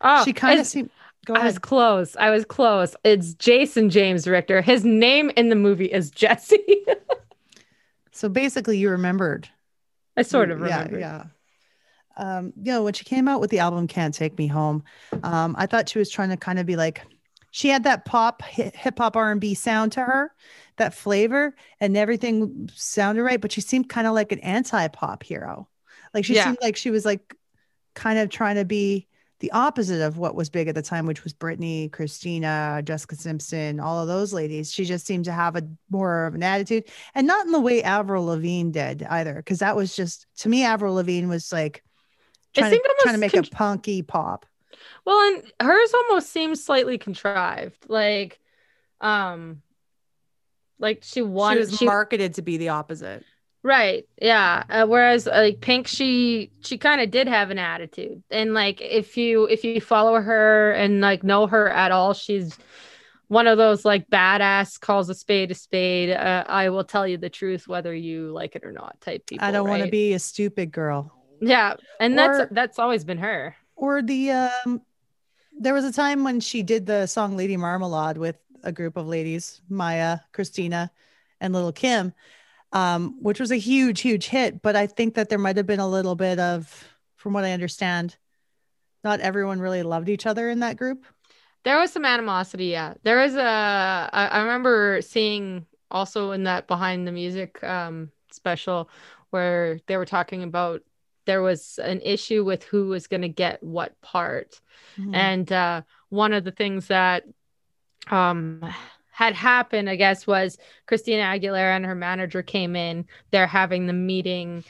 Oh, 0.00 0.24
she 0.24 0.32
kind 0.32 0.60
of 0.60 0.66
seemed. 0.66 0.90
Go 1.24 1.34
I 1.34 1.44
was 1.44 1.58
close. 1.58 2.14
I 2.16 2.30
was 2.30 2.44
close. 2.44 2.94
It's 3.02 3.34
Jason 3.34 3.90
James 3.90 4.28
Richter. 4.28 4.60
His 4.62 4.84
name 4.84 5.30
in 5.36 5.48
the 5.48 5.56
movie 5.56 5.86
is 5.86 6.10
Jesse. 6.10 6.58
So 8.12 8.30
basically, 8.30 8.78
you 8.78 8.88
remembered. 8.88 9.46
I 10.16 10.22
sort 10.22 10.50
of 10.50 10.62
remember. 10.62 10.98
Yeah. 10.98 11.26
Yeah. 12.16 12.36
Um, 12.38 12.54
you 12.56 12.72
know, 12.72 12.82
when 12.82 12.94
she 12.94 13.04
came 13.04 13.28
out 13.28 13.42
with 13.42 13.50
the 13.50 13.58
album 13.58 13.86
"Can't 13.86 14.14
Take 14.14 14.38
Me 14.38 14.46
Home," 14.46 14.84
um, 15.22 15.54
I 15.58 15.66
thought 15.66 15.90
she 15.90 15.98
was 15.98 16.08
trying 16.10 16.30
to 16.30 16.38
kind 16.38 16.58
of 16.58 16.64
be 16.64 16.76
like, 16.76 17.02
she 17.56 17.70
had 17.70 17.84
that 17.84 18.04
pop 18.04 18.42
hip 18.42 18.98
hop 18.98 19.16
R 19.16 19.32
and 19.32 19.40
B 19.40 19.54
sound 19.54 19.92
to 19.92 20.02
her, 20.02 20.30
that 20.76 20.92
flavor, 20.92 21.54
and 21.80 21.96
everything 21.96 22.68
sounded 22.74 23.22
right. 23.22 23.40
But 23.40 23.50
she 23.50 23.62
seemed 23.62 23.88
kind 23.88 24.06
of 24.06 24.12
like 24.12 24.30
an 24.30 24.40
anti 24.40 24.88
pop 24.88 25.22
hero. 25.22 25.66
Like 26.12 26.26
she 26.26 26.34
Yeah. 26.34 26.44
seemed 26.44 26.58
like 26.60 26.76
she 26.76 26.90
was 26.90 27.06
like 27.06 27.34
kind 27.94 28.18
of 28.18 28.28
trying 28.28 28.56
to 28.56 28.66
be 28.66 29.06
the 29.40 29.52
opposite 29.52 30.02
of 30.02 30.18
what 30.18 30.34
was 30.34 30.50
big 30.50 30.68
at 30.68 30.74
the 30.74 30.82
time, 30.82 31.06
which 31.06 31.24
was 31.24 31.32
Britney, 31.32 31.90
Christina, 31.90 32.82
Jessica 32.84 33.16
Simpson, 33.16 33.80
all 33.80 34.02
of 34.02 34.06
those 34.06 34.34
ladies. 34.34 34.70
She 34.70 34.84
just 34.84 35.06
seemed 35.06 35.24
to 35.24 35.32
have 35.32 35.56
a 35.56 35.66
more 35.88 36.26
of 36.26 36.34
an 36.34 36.42
attitude, 36.42 36.84
and 37.14 37.26
not 37.26 37.46
in 37.46 37.52
the 37.52 37.60
way 37.60 37.82
Avril 37.82 38.26
Lavigne 38.26 38.70
did 38.70 39.02
either, 39.02 39.32
because 39.34 39.60
that 39.60 39.76
was 39.76 39.96
just 39.96 40.26
to 40.40 40.50
me, 40.50 40.62
Avril 40.62 40.92
Lavigne 40.92 41.26
was 41.26 41.50
like 41.54 41.82
trying, 42.54 42.72
to, 42.72 42.94
trying 43.00 43.14
to 43.14 43.18
make 43.18 43.32
con- 43.32 43.44
a 43.44 43.48
punky 43.48 44.02
pop. 44.02 44.44
Well, 45.06 45.18
and 45.34 45.42
hers 45.62 45.94
almost 45.94 46.30
seems 46.30 46.62
slightly 46.64 46.98
contrived. 46.98 47.86
Like, 47.88 48.40
um, 49.00 49.62
like 50.78 51.02
she 51.04 51.14
She 51.14 51.22
wanted. 51.22 51.60
was 51.60 51.78
She, 51.78 51.84
marketed 51.86 52.34
to 52.34 52.42
be 52.42 52.56
the 52.56 52.70
opposite. 52.70 53.24
right, 53.62 54.04
yeah. 54.20 54.64
Uh, 54.68 54.86
whereas, 54.86 55.26
uh, 55.28 55.32
like 55.36 55.60
Pink, 55.60 55.86
she 55.86 56.50
she 56.60 56.76
kind 56.76 57.00
of 57.00 57.10
did 57.10 57.28
have 57.28 57.50
an 57.50 57.58
attitude, 57.58 58.22
and 58.30 58.52
like 58.52 58.80
if 58.80 59.16
you 59.16 59.44
if 59.46 59.64
you 59.64 59.80
follow 59.80 60.20
her 60.20 60.72
and 60.72 61.00
like 61.00 61.22
know 61.22 61.46
her 61.46 61.70
at 61.70 61.92
all, 61.92 62.12
she's 62.12 62.58
one 63.28 63.46
of 63.46 63.58
those 63.58 63.84
like 63.84 64.08
badass 64.10 64.78
calls 64.80 65.08
a 65.08 65.14
spade 65.14 65.50
a 65.50 65.54
spade. 65.54 66.10
Uh, 66.10 66.44
I 66.48 66.68
will 66.68 66.84
tell 66.84 67.06
you 67.06 67.16
the 67.16 67.30
truth 67.30 67.66
whether 67.68 67.94
you 67.94 68.32
like 68.32 68.54
it 68.56 68.64
or 68.64 68.72
not 68.72 69.00
type 69.00 69.24
people. 69.26 69.46
I 69.46 69.50
don't 69.52 69.68
want 69.68 69.82
to 69.84 69.90
be 69.90 70.12
a 70.14 70.18
stupid 70.18 70.72
girl. 70.72 71.12
Yeah, 71.40 71.74
and 72.00 72.14
Or- 72.14 72.16
that's 72.38 72.52
that's 72.52 72.78
always 72.78 73.04
been 73.04 73.18
her. 73.18 73.54
Or 73.76 74.00
the 74.02 74.30
um, 74.30 74.80
there 75.58 75.74
was 75.74 75.84
a 75.84 75.92
time 75.92 76.24
when 76.24 76.40
she 76.40 76.62
did 76.62 76.86
the 76.86 77.06
song 77.06 77.36
Lady 77.36 77.56
Marmalade 77.56 78.18
with 78.18 78.36
a 78.62 78.72
group 78.72 78.96
of 78.96 79.06
ladies, 79.06 79.60
Mya, 79.68 80.24
Christina, 80.32 80.90
and 81.40 81.52
Lil' 81.52 81.72
Kim, 81.72 82.12
um, 82.72 83.22
which 83.22 83.40
was 83.40 83.50
a 83.50 83.56
huge, 83.56 84.00
huge 84.00 84.26
hit. 84.26 84.62
But 84.62 84.76
I 84.76 84.86
think 84.86 85.14
that 85.14 85.28
there 85.28 85.38
might 85.38 85.56
have 85.56 85.66
been 85.66 85.80
a 85.80 85.88
little 85.88 86.14
bit 86.14 86.38
of, 86.38 86.88
from 87.16 87.32
what 87.32 87.44
I 87.44 87.52
understand, 87.52 88.16
not 89.04 89.20
everyone 89.20 89.60
really 89.60 89.82
loved 89.82 90.08
each 90.08 90.26
other 90.26 90.50
in 90.50 90.60
that 90.60 90.76
group. 90.76 91.04
There 91.64 91.78
was 91.78 91.92
some 91.92 92.04
animosity, 92.04 92.66
yeah. 92.66 92.94
There 93.02 93.18
was 93.18 93.34
a 93.34 94.10
I, 94.12 94.40
remember 94.40 95.00
seeing 95.02 95.66
also 95.90 96.32
in 96.32 96.44
that 96.44 96.66
behind 96.66 97.06
the 97.06 97.12
music 97.12 97.62
um 97.64 98.10
special 98.30 98.88
where 99.30 99.80
they 99.86 99.96
were 99.96 100.04
talking 100.04 100.42
about 100.42 100.82
there 101.26 101.42
was 101.42 101.78
an 101.82 102.00
issue 102.00 102.44
with 102.44 102.62
who 102.64 102.88
was 102.88 103.06
going 103.06 103.22
to 103.22 103.28
get 103.28 103.62
what 103.62 104.00
part. 104.00 104.60
Mm-hmm. 104.98 105.14
And 105.14 105.52
uh 105.52 105.82
one 106.08 106.32
of 106.32 106.44
the 106.44 106.52
things 106.52 106.86
that 106.88 107.24
um 108.10 108.62
had 109.10 109.34
happened, 109.34 109.88
I 109.88 109.96
guess, 109.96 110.26
was 110.26 110.58
Christina 110.86 111.22
Aguilera 111.22 111.74
and 111.74 111.86
her 111.86 111.94
manager 111.94 112.42
came 112.42 112.76
in. 112.76 113.06
They're 113.30 113.46
having 113.46 113.86
the 113.86 113.92
meeting 113.92 114.64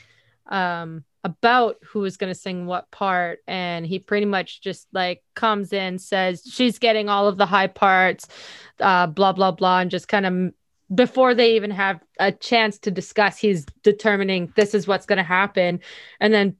um 0.47 1.03
about 1.23 1.75
who 1.83 1.99
was 1.99 2.15
going 2.15 2.33
to 2.33 2.39
sing 2.39 2.65
what 2.67 2.89
part 2.89 3.39
and 3.47 3.85
he 3.85 3.99
pretty 3.99 4.25
much 4.25 4.61
just 4.61 4.87
like 4.93 5.21
comes 5.35 5.73
in 5.73 5.99
says 5.99 6.41
she's 6.49 6.79
getting 6.79 7.09
all 7.09 7.27
of 7.27 7.37
the 7.37 7.45
high 7.45 7.67
parts 7.67 8.27
uh 8.79 9.07
blah 9.07 9.33
blah 9.33 9.51
blah 9.51 9.79
and 9.79 9.91
just 9.91 10.07
kind 10.07 10.25
of 10.25 10.53
before 10.93 11.35
they 11.35 11.55
even 11.55 11.71
have 11.71 11.99
a 12.19 12.31
chance 12.31 12.79
to 12.79 12.91
discuss 12.91 13.37
he's 13.37 13.65
determining 13.83 14.51
this 14.55 14.73
is 14.73 14.87
what's 14.87 15.05
going 15.05 15.17
to 15.17 15.23
happen 15.23 15.79
and 16.19 16.33
then 16.33 16.55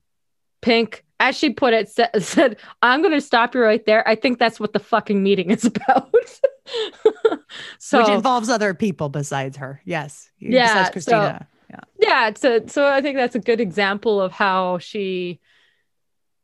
pink 0.61 1.05
as 1.19 1.35
she 1.35 1.51
put 1.51 1.73
it, 1.73 1.89
said, 1.89 2.09
said 2.23 2.57
"I'm 2.81 3.01
going 3.01 3.13
to 3.13 3.21
stop 3.21 3.55
you 3.55 3.61
right 3.61 3.83
there. 3.85 4.07
I 4.07 4.15
think 4.15 4.37
that's 4.39 4.59
what 4.59 4.73
the 4.73 4.79
fucking 4.79 5.21
meeting 5.23 5.49
is 5.51 5.65
about." 5.65 6.13
so 7.79 7.99
Which 7.99 8.09
involves 8.09 8.49
other 8.49 8.73
people 8.73 9.09
besides 9.09 9.57
her. 9.57 9.81
Yes. 9.85 10.29
Yeah, 10.39 10.89
Besides 10.91 11.05
so- 11.05 11.21
yeah. 11.69 11.79
yeah 11.99 12.31
so 12.33 12.65
so 12.67 12.87
i 12.87 13.01
think 13.01 13.17
that's 13.17 13.35
a 13.35 13.39
good 13.39 13.59
example 13.59 14.21
of 14.21 14.31
how 14.31 14.77
she 14.77 15.41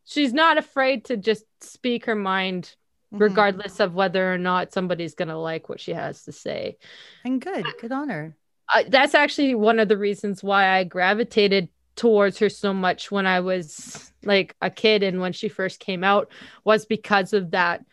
she's 0.03 0.33
not 0.33 0.57
afraid 0.57 1.05
to 1.05 1.15
just 1.15 1.45
speak 1.61 2.05
her 2.07 2.15
mind 2.15 2.75
Mhm. 3.13 3.19
regardless 3.21 3.79
of 3.79 3.93
whether 3.93 4.33
or 4.33 4.37
not 4.39 4.73
somebody's 4.73 5.13
going 5.15 5.27
to 5.29 5.37
like 5.37 5.69
what 5.69 5.79
she 5.79 5.93
has 5.93 6.23
to 6.23 6.31
say 6.31 6.77
And 7.23 7.39
good. 7.39 7.65
Good 7.79 7.91
on 7.91 8.09
her. 8.09 8.35
uh, 8.73 8.83
that's 8.89 9.13
actually 9.13 9.53
one 9.55 9.77
of 9.79 9.87
the 9.87 9.97
reasons 9.97 10.43
why 10.43 10.69
i 10.69 10.83
gravitated 10.83 11.69
towards 11.95 12.39
her 12.39 12.49
so 12.49 12.73
much 12.73 13.11
when 13.11 13.27
i 13.27 13.39
was 13.39 14.11
like 14.23 14.55
a 14.61 14.69
kid 14.71 15.03
and 15.03 15.19
when 15.21 15.31
she 15.33 15.47
first 15.47 15.79
came 15.79 16.03
out 16.03 16.31
was 16.63 16.85
because 16.87 17.33
of 17.33 17.51
that 17.51 17.85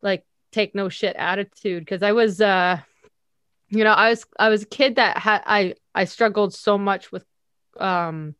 like 0.00 0.24
take 0.52 0.74
no 0.74 0.88
shit 0.88 1.14
attitude 1.16 1.84
because 1.84 2.02
i 2.02 2.12
was 2.12 2.40
uh 2.40 2.78
you 3.68 3.84
know 3.84 3.92
i 3.92 4.08
was 4.08 4.24
i 4.38 4.48
was 4.48 4.62
a 4.62 4.66
kid 4.66 4.96
that 4.96 5.18
had 5.18 5.42
i 5.44 5.74
i 5.94 6.04
struggled 6.04 6.54
so 6.54 6.78
much 6.78 7.12
with 7.12 7.24
um 7.78 8.34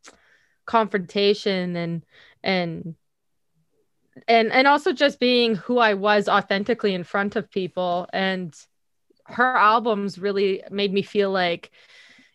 confrontation 0.67 1.77
and 1.77 2.05
and 2.43 2.95
and 4.29 4.53
and 4.53 4.67
also 4.67 4.93
just 4.93 5.19
being 5.19 5.55
who 5.55 5.79
i 5.79 5.95
was 5.95 6.29
authentically 6.29 6.95
in 6.95 7.05
front 7.05 7.37
of 7.37 7.51
people. 7.51 8.09
And 8.13 8.55
her 9.25 9.57
albums 9.57 10.19
really 10.19 10.63
made 10.71 10.93
me 10.93 11.03
feel 11.03 11.31
like 11.31 11.71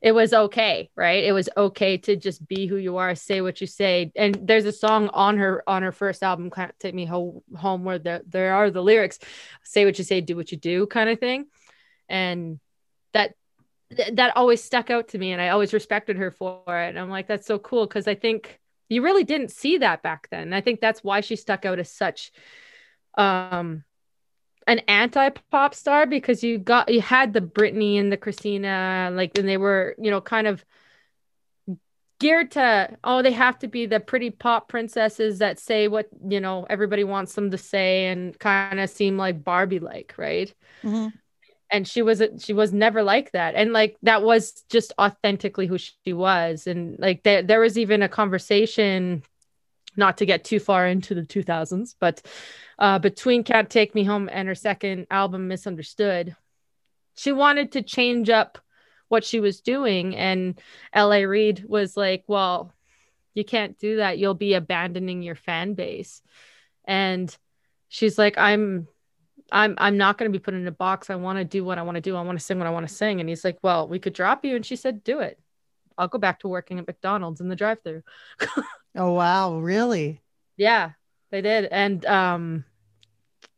it 0.02 0.12
was 0.12 0.32
okay 0.32 0.90
right? 0.96 1.24
It 1.24 1.32
was 1.32 1.50
okay 1.58 1.98
to 1.98 2.16
just 2.16 2.48
be 2.48 2.68
who 2.68 2.78
you 2.78 2.98
are 2.98 3.16
say 3.16 3.42
what 3.42 3.62
you 3.62 3.68
say. 3.68 4.12
And 4.16 4.36
there's 4.44 4.66
a 4.66 4.72
song 4.72 5.10
on 5.10 5.38
her 5.38 5.64
on 5.68 5.82
her 5.84 5.92
first 5.92 6.24
album 6.24 6.50
kind 6.50 6.70
of 6.70 6.78
take 6.78 6.94
me 6.94 7.06
ho- 7.06 7.44
home 7.56 7.84
where 7.84 8.00
there, 8.00 8.22
there 8.28 8.54
are 8.54 8.70
the 8.70 8.84
lyrics 8.84 9.20
say 9.64 9.86
what 9.86 9.98
you 9.98 10.04
say 10.04 10.22
do 10.22 10.36
what 10.36 10.52
you 10.52 10.58
do 10.58 10.86
kind 10.88 11.10
of 11.10 11.20
thing. 11.20 11.48
And 12.10 12.60
that 13.14 13.34
that 14.14 14.36
always 14.36 14.64
stuck 14.64 14.90
out 14.90 15.10
to 15.10 15.18
me 15.18 15.32
and 15.32 15.42
i 15.42 15.50
always 15.50 15.74
respected 15.74 16.18
her 16.18 16.32
for 16.32 16.62
it. 16.68 16.90
And 16.90 17.00
i'm 17.00 17.10
like 17.10 17.28
that's 17.28 17.48
so 17.48 17.58
cool 17.58 17.88
because 17.88 18.08
i 18.08 18.16
think 18.16 18.60
you 18.90 19.02
really 19.02 19.24
didn't 19.24 19.52
see 19.52 19.78
that 19.78 20.02
back 20.02 20.28
then 20.30 20.54
i 20.54 20.62
think 20.62 20.80
that's 20.80 21.04
why 21.04 21.22
she 21.22 21.36
stuck 21.36 21.66
out 21.66 21.80
as 21.80 21.92
such 21.92 22.32
um 23.18 23.84
an 24.68 24.80
anti-pop 24.80 25.74
star 25.74 26.06
because 26.06 26.44
you 26.44 26.58
got 26.58 26.92
you 26.92 27.02
had 27.02 27.32
the 27.32 27.40
Britney 27.40 27.98
and 27.98 28.12
the 28.12 28.18
Christina 28.18 29.10
like 29.14 29.38
and 29.38 29.48
they 29.48 29.56
were 29.56 29.96
you 29.98 30.12
know 30.12 30.20
kind 30.20 30.46
of 30.46 30.64
geared 32.20 32.52
to 32.52 32.98
oh 33.04 33.22
they 33.22 33.32
have 33.32 33.60
to 33.60 33.68
be 33.68 33.86
the 33.86 34.00
pretty 34.00 34.30
pop 34.30 34.68
princesses 34.68 35.40
that 35.40 35.60
say 35.60 35.88
what 35.88 36.10
you 36.28 36.42
know 36.42 36.66
everybody 36.70 37.04
wants 37.04 37.34
them 37.36 37.52
to 37.52 37.58
say 37.58 38.08
and 38.08 38.38
kind 38.40 38.80
of 38.80 38.90
seem 38.90 39.18
like 39.18 39.44
Barbie 39.44 39.80
like 39.80 40.14
right 40.18 40.54
Mhm. 40.84 41.14
And 41.70 41.88
she 41.88 42.02
was 42.02 42.24
she 42.40 42.54
was 42.54 42.74
never 42.74 43.04
like 43.04 43.32
that. 43.32 43.56
And 43.56 43.74
like 43.74 43.98
that 44.04 44.24
was 44.24 44.64
just 44.70 44.94
authentically 45.00 45.68
who 45.68 45.78
she 45.78 46.14
was. 46.14 46.68
And 46.68 46.98
like 47.00 47.24
there, 47.24 47.44
there 47.44 47.60
was 47.60 47.78
even 47.78 48.02
a 48.02 48.10
conversation 48.10 49.24
not 49.96 50.18
to 50.18 50.26
get 50.26 50.44
too 50.44 50.60
far 50.60 50.88
into 50.88 51.16
the 51.16 51.24
2000s 51.24 51.96
but 52.00 52.22
uh, 52.78 53.00
between 53.00 53.44
can't 53.44 53.68
take 53.68 53.96
me 53.96 54.04
home 54.04 54.30
and 54.32 54.48
her 54.48 54.54
second 54.54 55.08
album 55.10 55.48
misunderstood 55.48 56.36
she 57.16 57.32
wanted 57.32 57.72
to 57.72 57.82
change 57.82 58.30
up 58.30 58.60
what 59.10 59.24
she 59.24 59.40
was 59.40 59.62
doing. 59.62 60.16
And 60.16 60.60
la 60.96 61.16
reid 61.16 61.66
was 61.68 61.98
like 61.98 62.24
well 62.28 62.74
you 63.34 63.46
can't 63.46 63.78
do 63.78 63.98
that. 63.98 64.18
You'll 64.18 64.34
be 64.34 64.56
abandoning 64.56 65.22
your 65.22 65.36
fan 65.36 65.76
base. 65.76 66.24
And 66.86 67.36
she's 67.90 68.18
like 68.18 68.38
i'm 68.38 68.88
I'm 69.52 69.76
I'm 69.78 69.98
not 69.98 70.18
going 70.18 70.32
to 70.32 70.38
be 70.38 70.42
put 70.42 70.54
in 70.54 70.68
a 70.68 70.72
box. 70.72 71.10
I 71.10 71.16
want 71.16 71.38
to 71.40 71.46
do 71.46 71.64
what 71.64 71.78
I 71.78 71.82
want 71.82 71.96
to 71.96 72.02
do. 72.02 72.16
I 72.16 72.22
want 72.22 72.38
to 72.40 72.44
sing 72.44 72.58
what 72.60 72.68
I 72.68 72.72
want 72.72 72.88
to 72.88 72.94
sing. 72.94 73.20
And 73.20 73.30
he's 73.30 73.44
like, 73.44 73.58
"Well, 73.62 73.88
we 73.88 74.00
could 74.00 74.14
drop 74.14 74.44
you." 74.46 74.56
And 74.56 74.66
she 74.66 74.76
said, 74.76 75.04
"Do 75.04 75.20
it. 75.20 75.40
I'll 75.98 76.08
go 76.08 76.18
back 76.18 76.40
to 76.40 76.48
working 76.48 76.80
at 76.80 76.88
McDonald's 76.88 77.42
in 77.42 77.50
the 77.50 77.56
drive-through." 77.56 78.04
Oh 79.00 79.12
wow, 79.12 79.60
really? 79.60 80.22
yeah, 80.56 80.92
they 81.30 81.42
did. 81.42 81.66
And 81.66 82.04
um 82.08 82.66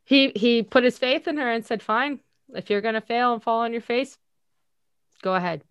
he 0.04 0.32
he 0.36 0.64
put 0.64 0.84
his 0.84 0.98
faith 0.98 1.28
in 1.28 1.38
her 1.38 1.50
and 1.50 1.66
said, 1.66 1.82
"Fine. 1.82 2.20
If 2.54 2.70
you're 2.70 2.82
going 2.82 2.96
to 2.96 3.02
fail 3.02 3.32
and 3.34 3.42
fall 3.42 3.62
on 3.62 3.72
your 3.72 3.82
face, 3.82 4.18
go 5.22 5.36
ahead." 5.36 5.64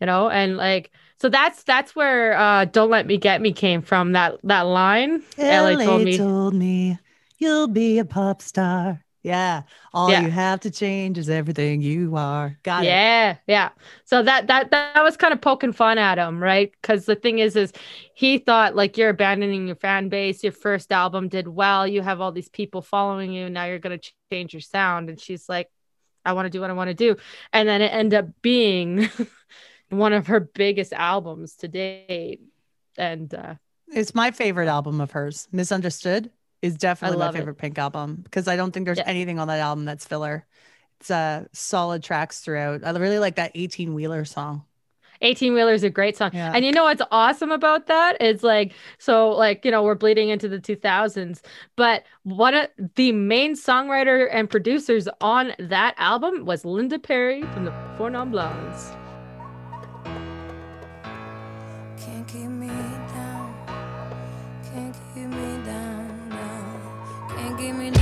You 0.00 0.06
know, 0.06 0.28
and 0.28 0.58
like 0.58 0.90
so 1.20 1.28
that's 1.30 1.62
that's 1.62 1.96
where 1.96 2.36
uh 2.36 2.66
don't 2.66 2.90
let 2.90 3.06
me 3.06 3.16
get 3.16 3.40
me 3.40 3.52
came 3.52 3.80
from 3.80 4.12
that 4.12 4.38
that 4.44 4.62
line. 4.62 5.22
LA 5.38 5.82
told 5.82 6.02
me 6.02 6.18
told 6.18 6.54
me 6.54 6.98
you'll 7.38 7.68
be 7.68 7.98
a 7.98 8.04
pop 8.04 8.42
star. 8.42 9.02
Yeah. 9.22 9.62
All 9.92 10.10
Yeah. 10.10 10.22
you 10.22 10.30
have 10.30 10.60
to 10.60 10.70
change 10.70 11.18
is 11.18 11.28
everything 11.28 11.82
you 11.82 12.16
are. 12.16 12.56
Got 12.62 12.84
it. 12.84 12.86
yeah 12.86 13.36
yeah 13.46 13.70
so 14.04 14.22
that 14.22 14.46
that 14.46 14.70
that 14.70 15.02
was 15.02 15.16
kind 15.16 15.32
of 15.34 15.40
poking 15.40 15.72
fun 15.72 15.98
at 15.98 16.18
him 16.18 16.40
right 16.42 16.72
because 16.80 17.04
the 17.04 17.16
thing 17.16 17.38
is 17.40 17.56
is 17.56 17.72
he 18.14 18.38
thought 18.38 18.76
like 18.76 18.96
you're 18.96 19.10
abandoning 19.10 19.66
your 19.66 19.76
fan 19.76 20.08
base 20.08 20.42
your 20.42 20.52
first 20.52 20.92
album 20.92 21.28
did 21.28 21.48
well 21.48 21.86
you 21.86 22.00
have 22.00 22.20
all 22.20 22.32
these 22.32 22.48
people 22.48 22.80
following 22.80 23.32
you 23.32 23.50
now 23.50 23.64
you're 23.64 23.78
going 23.80 23.98
to 23.98 24.12
change 24.32 24.54
your 24.54 24.60
sound 24.60 25.08
and 25.08 25.20
she's 25.20 25.48
like 25.48 25.68
i 26.24 26.32
want 26.32 26.46
to 26.46 26.50
do 26.50 26.60
what 26.60 26.70
i 26.70 26.72
want 26.74 26.88
to 26.88 26.94
do 26.94 27.16
and 27.52 27.68
then 27.68 27.82
it 27.82 27.92
ended 27.92 28.18
up 28.20 28.26
being 28.40 29.08
one 29.90 30.12
of 30.12 30.28
her 30.28 30.40
biggest 30.40 30.92
albums 30.92 31.56
to 31.56 31.68
date 31.68 32.40
and 32.96 33.34
uh 33.34 33.54
It's 33.88 34.14
my 34.14 34.30
favorite 34.30 34.68
album 34.68 35.00
of 35.00 35.12
hers. 35.12 35.48
Misunderstood 35.50 36.30
is 36.62 36.76
definitely 36.76 37.18
my 37.18 37.26
love 37.26 37.34
it. 37.34 37.38
favorite 37.38 37.54
Pink 37.58 37.78
album 37.78 38.20
because 38.22 38.48
I 38.48 38.56
don't 38.56 38.72
think 38.72 38.86
there's 38.86 38.98
Yeah. 38.98 39.04
anything 39.06 39.38
on 39.38 39.48
that 39.48 39.60
album 39.60 39.84
that's 39.84 40.06
filler. 40.06 40.46
It's 41.00 41.10
uh 41.10 41.44
solid 41.52 42.02
tracks 42.02 42.40
throughout. 42.40 42.84
I 42.84 42.90
really 42.90 43.18
like 43.20 43.36
that 43.36 43.52
18 43.54 43.94
wheeler 43.94 44.24
song. 44.24 44.64
18 45.20 45.52
wheeler 45.52 45.72
is 45.72 45.82
a 45.82 45.90
great 45.90 46.16
song 46.16 46.30
Yeah. 46.32 46.52
and 46.54 46.64
you 46.64 46.70
know 46.70 46.84
what's 46.84 47.02
awesome 47.10 47.50
about 47.50 47.88
that 47.88 48.22
is 48.22 48.44
like 48.44 48.72
so 48.98 49.30
like 49.30 49.64
you 49.64 49.70
know 49.72 49.82
we're 49.82 49.96
bleeding 49.96 50.28
into 50.28 50.48
the 50.48 50.60
2000s 50.60 51.40
but 51.74 52.04
one 52.22 52.54
of 52.54 52.68
the 52.94 53.10
main 53.10 53.54
songwriter 53.56 54.28
and 54.30 54.48
producers 54.48 55.08
on 55.20 55.54
that 55.58 55.94
album 55.98 56.44
was 56.44 56.64
linda 56.64 57.00
perry 57.00 57.42
from 57.52 57.64
the 57.64 57.74
four 57.96 58.10
non 58.10 58.30
blondes 58.30 58.92
Can't 67.68 67.78
me 67.80 67.97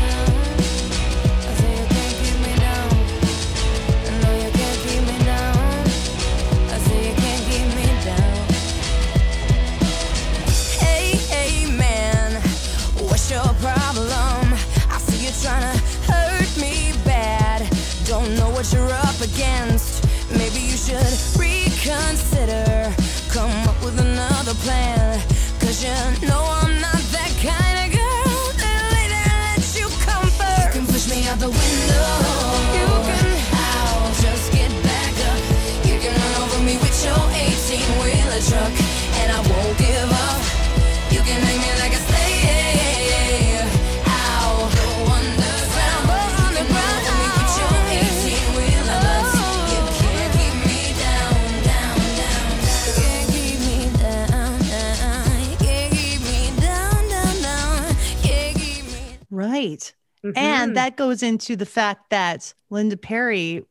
Right. 59.51 59.95
Mhm. 60.25 60.33
And 60.37 60.77
that 60.77 60.97
goes 60.97 61.23
into 61.23 61.57
the 61.57 61.67
fact 61.67 62.11
that 62.11 62.53
Linda 62.71 62.97
Perry 62.97 63.65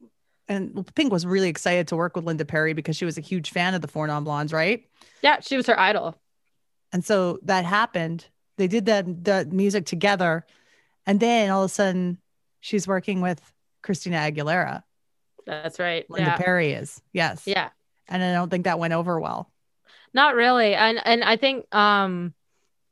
and 0.48 0.88
Pink 0.96 1.12
was 1.12 1.26
really 1.26 1.50
excited 1.50 1.88
to 1.90 1.96
work 1.96 2.16
with 2.16 2.24
Linda 2.26 2.46
Perry 2.46 2.74
because 2.74 2.96
she 2.96 3.04
was 3.06 3.18
a 3.18 3.22
huge 3.22 3.50
fan 3.50 3.74
of 3.74 3.82
the 3.82 3.88
Four 3.88 4.08
Non 4.08 4.24
Blondes, 4.24 4.54
right? 4.54 4.84
yeah 5.22 5.40
she 5.42 5.58
was 5.58 5.66
her 5.68 5.80
idol 5.80 6.16
And 6.94 7.04
so 7.04 7.40
that 7.44 7.66
happened. 7.66 8.28
They 8.58 8.68
did 8.68 8.86
that, 8.86 9.24
that 9.26 9.52
music 9.52 9.86
together. 9.86 10.46
And 11.08 11.20
then 11.20 11.50
all 11.50 11.64
of 11.64 11.72
a 11.72 11.74
sudden, 11.74 12.20
she's 12.62 12.88
working 12.88 13.22
with 13.22 13.42
Christina 13.82 14.18
Aguilera. 14.18 14.84
that's 15.46 15.78
right 15.80 16.10
Linda 16.10 16.30
yeah 16.32 16.38
Perry 16.38 16.72
is. 16.74 17.02
Yes. 17.12 17.44
yeah 17.46 17.70
And 18.08 18.24
I 18.24 18.34
don't 18.34 18.50
think 18.50 18.64
that 18.66 18.80
went 18.80 18.94
over 18.94 19.20
well. 19.20 19.52
not 20.14 20.36
really 20.36 20.74
and 20.76 21.02
and 21.06 21.24
i 21.24 21.36
think 21.38 21.66
um 21.76 22.34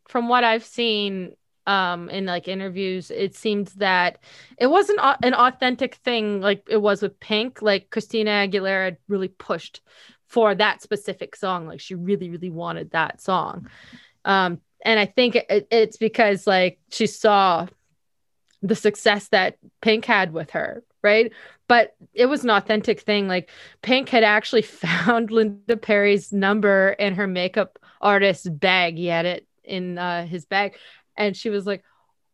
from 0.10 0.28
what 0.28 0.44
I've 0.44 0.66
seen 0.66 1.34
um 1.66 2.10
in 2.10 2.26
like 2.26 2.48
interviews 2.48 3.10
it 3.10 3.36
seems 3.36 3.74
that 3.76 4.20
it 4.58 4.68
wasn't 4.68 5.00
an 5.24 5.34
authentic 5.34 5.96
thing 5.96 6.42
like 6.42 6.64
it 6.68 6.78
was 6.82 7.02
with 7.02 7.20
Pink 7.20 7.62
like 7.62 7.90
Christina 7.90 8.32
Aguilera 8.32 8.98
really 9.08 9.30
pushed 9.30 9.82
for 10.28 10.56
that 10.56 10.82
specific 10.82 11.36
song 11.36 11.68
like 11.68 11.80
she 11.80 11.96
really 11.96 12.30
really 12.30 12.50
wanted 12.50 12.92
that 12.92 13.22
song. 13.22 13.70
Um 14.26 14.60
and 14.86 15.00
I 15.00 15.06
think 15.06 15.36
it, 15.36 15.68
it's 15.72 15.96
because 15.96 16.46
like 16.46 16.80
she 16.90 17.08
saw 17.08 17.68
the 18.62 18.76
success 18.76 19.30
that 19.30 19.58
Pink 19.82 20.06
had 20.06 20.34
with 20.34 20.52
her 20.52 20.84
right? 21.04 21.34
But 21.68 21.96
it 22.14 22.28
was 22.28 22.44
an 22.44 22.50
authentic 22.50 23.02
thing 23.02 23.28
like 23.28 23.50
Pink 23.82 24.10
had 24.10 24.24
actually 24.24 24.62
found 24.64 25.32
Linda 25.32 25.78
Perry's 25.78 26.34
number 26.34 26.90
in 26.90 27.16
her 27.16 27.28
makeup 27.28 27.80
artist's 28.02 28.50
bag 28.50 28.98
he 28.98 29.06
had 29.06 29.26
it 29.26 29.48
in 29.64 29.98
uh, 29.98 30.26
his 30.26 30.46
bag 30.46 30.76
and 31.16 31.36
she 31.36 31.50
was 31.50 31.66
like 31.66 31.84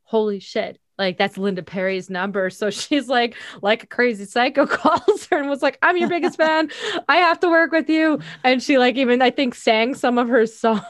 holy 0.09 0.39
shit. 0.39 0.79
Like 0.97 1.17
that's 1.17 1.37
linda 1.37 1.61
perry's 1.61 2.09
number. 2.09 2.49
So 2.49 2.69
she's 2.71 3.07
like 3.07 3.35
like 3.61 3.83
a 3.83 3.87
crazy 3.87 4.25
psycho 4.25 4.65
calls 4.67 5.25
her 5.27 5.37
and 5.37 5.49
was 5.49 5.61
like 5.61 5.77
i'm 5.81 5.97
your 5.97 6.09
biggest 6.09 6.37
fan. 6.43 6.69
I 7.07 7.17
have 7.17 7.39
to 7.41 7.49
work 7.49 7.71
with 7.71 7.89
you. 7.89 8.19
And 8.43 8.61
she 8.61 8.77
like 8.77 8.95
even 8.95 9.21
i 9.21 9.29
think 9.29 9.55
sang 9.55 9.93
some 9.93 10.17
of 10.17 10.27
her 10.27 10.45
songs 10.45 10.83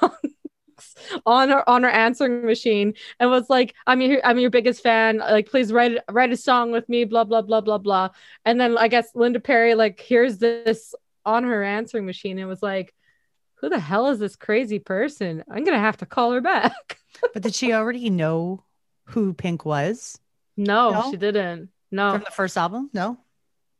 on 1.25 1.49
her 1.49 1.69
on 1.69 1.83
her 1.83 1.89
answering 1.89 2.45
machine 2.45 2.93
and 3.19 3.29
was 3.29 3.49
like 3.49 3.75
i'm 3.85 3.99
your 4.01 4.25
i'm 4.25 4.39
your 4.39 4.49
biggest 4.49 4.81
fan. 4.81 5.17
Like 5.17 5.49
please 5.49 5.73
write 5.73 5.97
write 6.09 6.31
a 6.31 6.37
song 6.37 6.71
with 6.71 6.87
me 6.87 7.03
blah 7.03 7.25
blah 7.25 7.41
blah 7.41 7.61
blah 7.61 7.77
blah. 7.77 8.09
And 8.45 8.59
then 8.59 8.77
i 8.77 8.87
guess 8.87 9.09
linda 9.15 9.39
perry 9.41 9.75
like 9.75 9.99
hears 9.99 10.37
this 10.37 10.95
on 11.25 11.43
her 11.43 11.61
answering 11.61 12.05
machine 12.05 12.39
and 12.39 12.47
was 12.47 12.63
like 12.63 12.93
who 13.61 13.69
the 13.69 13.79
hell 13.79 14.07
is 14.07 14.19
this 14.19 14.35
crazy 14.35 14.79
person 14.79 15.43
i'm 15.51 15.63
gonna 15.63 15.79
have 15.79 15.97
to 15.97 16.05
call 16.05 16.31
her 16.31 16.41
back 16.41 16.97
But 17.33 17.43
did 17.43 17.53
she 17.55 17.73
already 17.73 18.09
know 18.09 18.63
who 19.05 19.33
Pink 19.33 19.65
was 19.65 20.19
No, 20.55 20.91
No? 20.91 21.11
she 21.11 21.17
didn't. 21.17 21.69
No, 21.91 22.13
from 22.13 22.23
the 22.23 22.31
first 22.31 22.57
album? 22.57 22.89
No. 22.93 23.17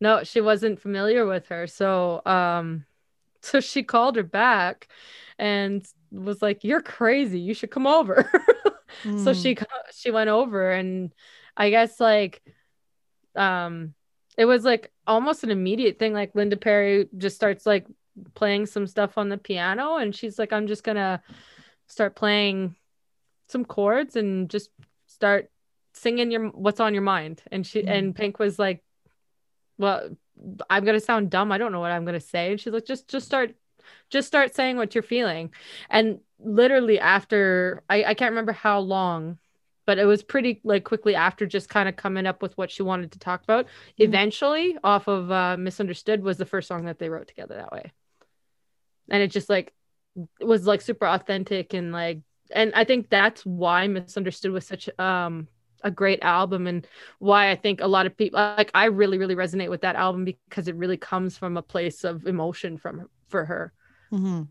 no, 0.01 0.23
she 0.23 0.41
wasn't 0.41 0.81
familiar 0.81 1.25
with 1.25 1.47
her. 1.47 1.67
So, 1.67 2.21
um, 2.25 2.85
so 3.41 3.59
she 3.61 3.83
called 3.83 4.15
her 4.17 4.23
back 4.23 4.87
and 5.37 5.85
was 6.11 6.41
like, 6.41 6.63
"You're 6.63 6.81
crazy. 6.81 7.39
You 7.39 7.53
should 7.53 7.71
come 7.71 7.87
over." 7.87 8.29
so 9.03 9.31
Mm. 9.31 9.41
she 9.41 9.57
she 9.95 10.11
went 10.11 10.29
over, 10.29 10.71
and 10.71 11.13
I 11.55 11.69
guess 11.69 11.99
like, 11.99 12.41
um, 13.35 13.93
it 14.37 14.45
was 14.45 14.63
like 14.65 14.91
almost 15.07 15.43
an 15.43 15.51
immediate 15.51 15.99
thing. 15.99 16.13
Like 16.13 16.35
Linda 16.35 16.57
Perry 16.57 17.07
just 17.17 17.35
starts 17.35 17.65
like 17.65 17.85
playing 18.33 18.65
some 18.65 18.87
stuff 18.87 19.17
on 19.17 19.29
the 19.29 19.37
piano, 19.37 19.95
and 19.97 20.15
she's 20.15 20.37
like, 20.39 20.53
"I'm 20.53 20.67
just 20.67 20.83
gonna 20.83 21.21
start 21.87 22.15
playing 22.15 22.75
some 23.47 23.65
chords 23.65 24.15
and 24.15 24.49
just 24.49 24.69
start 25.07 25.49
singing 25.93 26.31
your 26.31 26.49
what's 26.49 26.79
on 26.79 26.93
your 26.93 27.03
mind. 27.03 27.41
And 27.51 27.65
she 27.65 27.81
Mhm. 27.81 27.89
and 27.89 28.15
pink 28.15 28.39
was 28.39 28.59
like 28.59 28.83
well 29.77 30.09
i'm 30.69 30.85
gonna 30.85 30.99
sound 30.99 31.29
dumb. 31.29 31.51
I 31.51 31.57
don't 31.57 31.71
know 31.71 31.79
what 31.79 31.91
i'm 31.91 32.05
gonna 32.05 32.19
say. 32.19 32.51
And 32.51 32.59
she's 32.61 32.71
like 32.71 32.85
just 32.85 33.07
just 33.09 33.25
start 33.25 33.55
just 34.09 34.27
start 34.27 34.53
saying 34.55 34.77
what 34.77 34.93
you're 34.93 35.01
feeling. 35.01 35.51
And 35.89 36.19
literally 36.39 36.99
after 36.99 37.83
i, 37.89 38.03
I 38.03 38.13
can't 38.13 38.31
remember 38.31 38.51
how 38.53 38.79
long 38.79 39.39
but 39.85 39.97
it 39.97 40.05
was 40.05 40.21
pretty 40.21 40.61
like 40.63 40.83
quickly 40.83 41.15
after 41.15 41.47
just 41.47 41.67
kind 41.67 41.89
of 41.89 41.95
coming 41.95 42.27
up 42.27 42.43
with 42.43 42.55
what 42.55 42.69
she 42.69 42.83
wanted 42.83 43.11
to 43.13 43.19
talk 43.19 43.41
about. 43.43 43.65
Eventually 43.97 44.77
off 44.83 45.07
of 45.07 45.31
uh 45.31 45.57
misunderstood 45.57 46.21
was 46.23 46.37
the 46.37 46.45
first 46.45 46.67
song 46.67 46.85
that 46.85 46.99
they 46.99 47.09
wrote 47.09 47.27
together 47.27 47.55
that 47.55 47.71
way 47.71 47.91
and 49.11 49.21
it 49.23 49.31
just 49.31 49.49
like 49.49 49.73
was 50.41 50.65
like 50.65 50.81
super 50.81 51.05
authentic 51.07 51.73
and 51.73 51.91
like 51.91 52.19
and 52.51 52.73
I 52.75 52.83
think 52.83 53.09
that's 53.09 53.45
why 53.45 53.87
Misunderstood 53.87 54.51
was 54.51 54.65
such 54.65 54.89
um 54.99 55.47
a 55.83 55.91
great 55.91 56.21
album 56.23 56.67
and 56.67 56.85
why 57.19 57.51
I 57.51 57.55
think 57.55 57.79
a 57.79 57.87
lot 57.87 58.05
of 58.05 58.17
people 58.17 58.39
like 58.57 58.71
I 58.73 58.85
really 58.85 59.17
really 59.17 59.35
resonate 59.35 59.69
with 59.69 59.81
that 59.81 59.95
album 59.95 60.25
because 60.25 60.67
it 60.67 60.75
really 60.75 60.97
comes 60.97 61.37
from 61.37 61.57
a 61.57 61.61
place 61.61 62.03
of 62.03 62.25
emotion 62.25 62.77
from 62.77 63.09
for 63.29 63.45
her. 63.45 63.73
Mhm. 64.11 64.49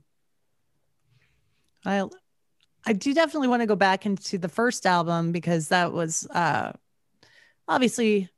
I 1.85 2.05
I 2.87 2.93
do 2.93 3.15
definitely 3.15 3.49
want 3.49 3.63
to 3.63 3.67
go 3.67 3.77
back 3.77 4.07
into 4.07 4.39
the 4.39 4.49
first 4.49 4.87
album 4.87 5.33
because 5.33 5.69
that 5.69 5.93
was 5.93 6.27
uh 6.31 6.73
obviously 7.69 8.29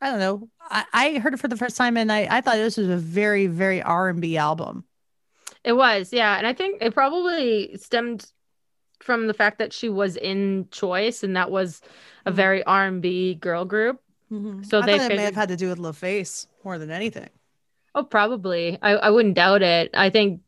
I 0.00 0.10
don't 0.10 0.20
know. 0.20 0.48
I, 0.60 0.84
I 0.92 1.18
heard 1.18 1.34
it 1.34 1.40
for 1.40 1.48
the 1.48 1.56
first 1.56 1.76
time 1.76 1.96
and 1.96 2.12
I, 2.12 2.28
I 2.30 2.40
thought 2.42 2.56
this 2.56 2.76
was 2.76 2.88
a 2.88 2.98
very, 2.98 3.46
very 3.46 3.82
R 3.82 4.10
and 4.10 4.20
B 4.20 4.36
album. 4.36 4.84
It 5.66 5.74
was, 5.74 6.12
yeah, 6.14 6.38
and 6.38 6.46
I 6.46 6.54
think 6.54 6.82
it 6.82 6.94
probably 6.94 7.76
stemmed 7.76 8.32
from 9.00 9.26
the 9.26 9.34
fact 9.34 9.58
that 9.58 9.72
she 9.72 9.88
was 9.88 10.16
in 10.16 10.68
Choice 10.70 11.24
and 11.24 11.36
that 11.36 11.50
was 11.50 11.82
a 12.26 12.32
Mhm. 12.32 12.36
very 12.36 12.64
R&B 12.64 13.34
girl 13.34 13.64
group. 13.66 14.00
So 14.62 14.80
So 14.80 14.82
they 14.82 14.98
they 14.98 15.10
may 15.10 15.24
have 15.24 15.34
had 15.36 15.48
to 15.50 15.56
do 15.56 15.68
with 15.68 15.78
LaFace 15.78 16.46
more 16.64 16.78
than 16.78 16.90
anything. 16.90 17.30
Oh, 17.94 18.04
probably. 18.04 18.78
I, 18.82 18.92
I 18.96 19.10
wouldn't 19.10 19.34
doubt 19.34 19.62
it. 19.62 19.90
I 19.94 20.10
think 20.10 20.40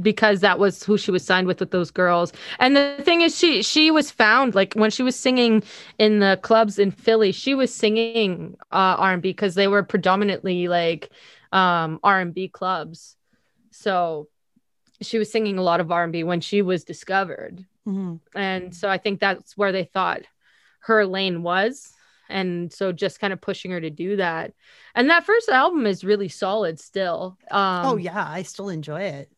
because 0.00 0.40
that 0.40 0.58
was 0.58 0.82
who 0.84 0.96
she 0.98 1.10
was 1.10 1.24
signed 1.24 1.46
with 1.46 1.60
with 1.60 1.70
those 1.70 1.90
girls. 1.90 2.32
And 2.58 2.76
the 2.76 2.82
thing 3.02 3.20
is 3.22 3.36
she 3.38 3.62
she 3.62 3.90
was 3.90 4.10
found 4.10 4.54
like 4.54 4.74
when 4.74 4.90
she 4.90 5.02
was 5.02 5.16
singing 5.16 5.62
in 5.98 6.20
the 6.20 6.38
clubs 6.42 6.78
in 6.78 6.90
Philly, 6.90 7.32
she 7.32 7.54
was 7.54 7.74
singing 7.74 8.56
uh 8.72 8.96
R&B 8.98 9.30
because 9.30 9.54
they 9.54 9.68
were 9.68 9.82
predominantly 9.82 10.68
like 10.68 11.10
um 11.52 12.00
R&B 12.02 12.48
clubs. 12.48 13.16
So 13.70 14.28
she 15.02 15.18
was 15.18 15.30
singing 15.30 15.58
a 15.58 15.62
lot 15.62 15.80
of 15.80 15.90
R&B 15.90 16.24
when 16.24 16.40
she 16.40 16.62
was 16.62 16.84
discovered. 16.84 17.64
Mhm. 17.86 18.20
And 18.34 18.74
so 18.74 18.88
I 18.88 18.98
think 18.98 19.20
that's 19.20 19.56
where 19.56 19.72
they 19.72 19.84
thought 19.84 20.22
her 20.80 21.04
lane 21.06 21.42
was. 21.42 21.92
And 22.28 22.72
so 22.72 22.92
just 22.92 23.20
kind 23.20 23.32
of 23.32 23.40
pushing 23.40 23.70
her 23.72 23.80
to 23.80 23.90
do 23.90 24.16
that. 24.16 24.52
And 24.94 25.10
that 25.10 25.26
first 25.26 25.48
album 25.48 25.86
is 25.86 26.04
really 26.04 26.28
solid 26.28 26.78
still. 26.80 27.36
Um, 27.50 27.86
oh 27.86 27.96
yeah, 27.96 28.24
I 28.26 28.42
still 28.42 28.68
enjoy 28.68 29.02
it. 29.02 29.30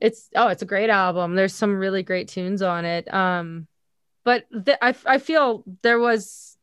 it's 0.00 0.28
oh 0.36 0.48
it's 0.48 0.62
a 0.62 0.66
great 0.66 0.90
album 0.90 1.34
there's 1.34 1.54
some 1.54 1.74
really 1.76 2.04
great 2.04 2.28
tunes 2.28 2.62
on 2.62 2.84
it 2.84 3.12
um 3.12 3.66
but 4.24 4.44
th- 4.66 4.78
I, 4.80 4.94
I 5.06 5.18
feel 5.18 5.64
there 5.82 5.98
was 5.98 6.57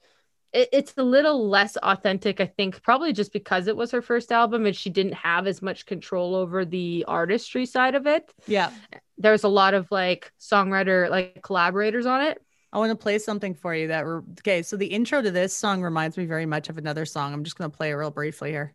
it, 0.55 0.69
it's 0.71 0.93
a 0.97 1.03
little 1.03 1.47
less 1.47 1.77
authentic 1.77 2.39
i 2.39 2.45
think 2.45 2.81
probably 2.81 3.13
just 3.13 3.31
because 3.33 3.67
it 3.67 3.75
was 3.75 3.91
her 3.91 4.01
first 4.01 4.31
album 4.31 4.65
and 4.65 4.75
she 4.75 4.89
didn't 4.89 5.13
have 5.13 5.45
as 5.47 5.61
much 5.61 5.85
control 5.85 6.33
over 6.35 6.65
the 6.65 7.05
artistry 7.07 7.65
side 7.65 7.93
of 7.95 8.07
it 8.07 8.33
Yeah. 8.47 8.71
there's 9.17 9.43
a 9.43 9.47
lot 9.49 9.73
of 9.73 9.91
like 9.91 10.31
songwriter 10.39 11.09
like 11.09 11.41
collaborators 11.43 12.05
on 12.05 12.21
it 12.21 12.41
I 12.73 12.77
want 12.77 12.89
to 12.91 12.95
play 12.97 13.19
something 13.19 13.53
for 13.53 13.73
you 13.73 13.87
that 13.87 14.05
re- 14.05 14.21
okay, 14.39 14.61
so 14.61 14.75
the 14.75 14.87
intro 14.87 15.21
to 15.21 15.31
this 15.31 15.55
song 15.55 15.81
reminds 15.81 16.17
me 16.17 16.25
very 16.25 16.45
much 16.45 16.67
of 16.67 16.77
another 16.77 17.05
song. 17.05 17.31
I'm 17.33 17.45
just 17.45 17.57
gonna 17.57 17.69
play 17.69 17.91
it 17.91 17.93
real 17.93 18.11
briefly 18.11 18.51
here. 18.51 18.73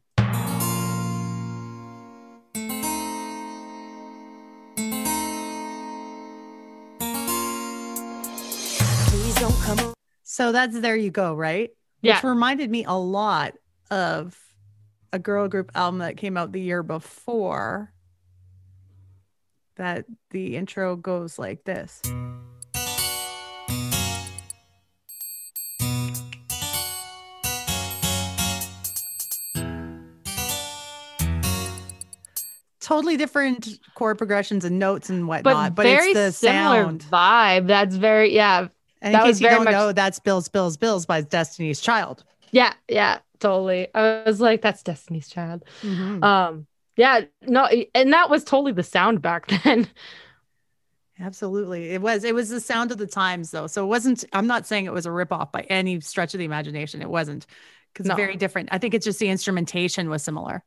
So 10.32 10.52
that's 10.52 10.78
there 10.78 10.94
you 10.94 11.10
go, 11.10 11.34
right? 11.34 11.70
yeah 12.02 12.18
Which 12.18 12.22
reminded 12.22 12.70
me 12.70 12.84
a 12.84 12.92
lot 12.92 13.54
of 13.90 14.38
a 15.12 15.18
girl 15.18 15.48
group 15.48 15.72
album 15.74 15.98
that 15.98 16.16
came 16.18 16.36
out 16.36 16.52
the 16.52 16.60
year 16.60 16.84
before. 16.84 17.92
That 19.74 20.04
the 20.30 20.54
intro 20.54 20.94
goes 20.94 21.36
like 21.36 21.64
this. 21.64 22.00
Totally 32.80 33.16
different 33.16 33.80
chord 33.96 34.16
progressions 34.16 34.64
and 34.64 34.78
notes 34.78 35.10
and 35.10 35.26
but, 35.26 35.44
whatnot, 35.44 35.74
but, 35.74 35.82
very 35.82 36.10
it's 36.10 36.14
the 36.14 36.30
similar 36.30 36.84
sound. 36.84 37.04
vibe 37.10 37.66
that's 37.66 37.96
very 37.96 38.32
yeah 38.32 38.68
And 39.02 39.14
that 39.14 39.22
in 39.22 39.26
case 39.28 39.40
you 39.40 39.48
don't 39.48 39.64
much- 39.64 39.72
know, 39.72 39.92
that's 39.92 40.18
Bills, 40.18 40.48
Bills, 40.48 40.76
Bills 40.76 41.06
by 41.06 41.20
Destiny's 41.22 41.80
Child. 41.80 42.24
yeah 42.52 42.72
yeah 42.88 43.18
totally 43.38 43.86
i 43.94 44.22
was 44.26 44.40
like 44.40 44.60
that's 44.60 44.82
destiny's 44.82 45.28
child 45.28 45.64
Mhm. 45.82 46.22
um 46.22 46.66
yeah 46.96 47.20
no 47.46 47.66
and 47.94 48.12
that 48.12 48.28
was 48.28 48.44
totally 48.44 48.72
the 48.72 48.82
sound 48.82 49.22
back 49.22 49.46
then 49.64 49.86
Absolutely. 51.18 51.90
It 51.90 52.00
was 52.00 52.24
it 52.24 52.34
was 52.34 52.48
the 52.48 52.60
sound 52.60 52.92
of 52.92 52.98
the 52.98 53.06
times 53.06 53.50
though. 53.50 53.66
So 53.66 53.84
it 53.84 53.88
wasn't 53.88 54.24
I'm 54.32 54.46
not 54.46 54.66
saying 54.66 54.86
it 54.86 54.92
was 54.92 55.04
a 55.06 55.10
ripoff 55.10 55.52
by 55.52 55.62
any 55.62 56.00
stretch 56.00 56.32
of 56.34 56.38
the 56.38 56.44
imagination. 56.46 57.02
It 57.02 57.10
wasn't. 57.10 57.46
Because 57.92 58.06
No. 58.06 58.14
very 58.14 58.36
different. 58.36 58.70
I 58.72 58.78
think 58.78 58.94
it's 58.94 59.04
just 59.04 59.18
the 59.18 59.28
instrumentation 59.28 60.08
was 60.08 60.22
similar. 60.22 60.64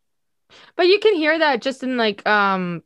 but 0.76 0.88
you 0.88 1.00
can 1.00 1.16
hear 1.16 1.40
that 1.40 1.62
just 1.64 1.82
in 1.82 1.98
like 1.98 2.26
um 2.28 2.84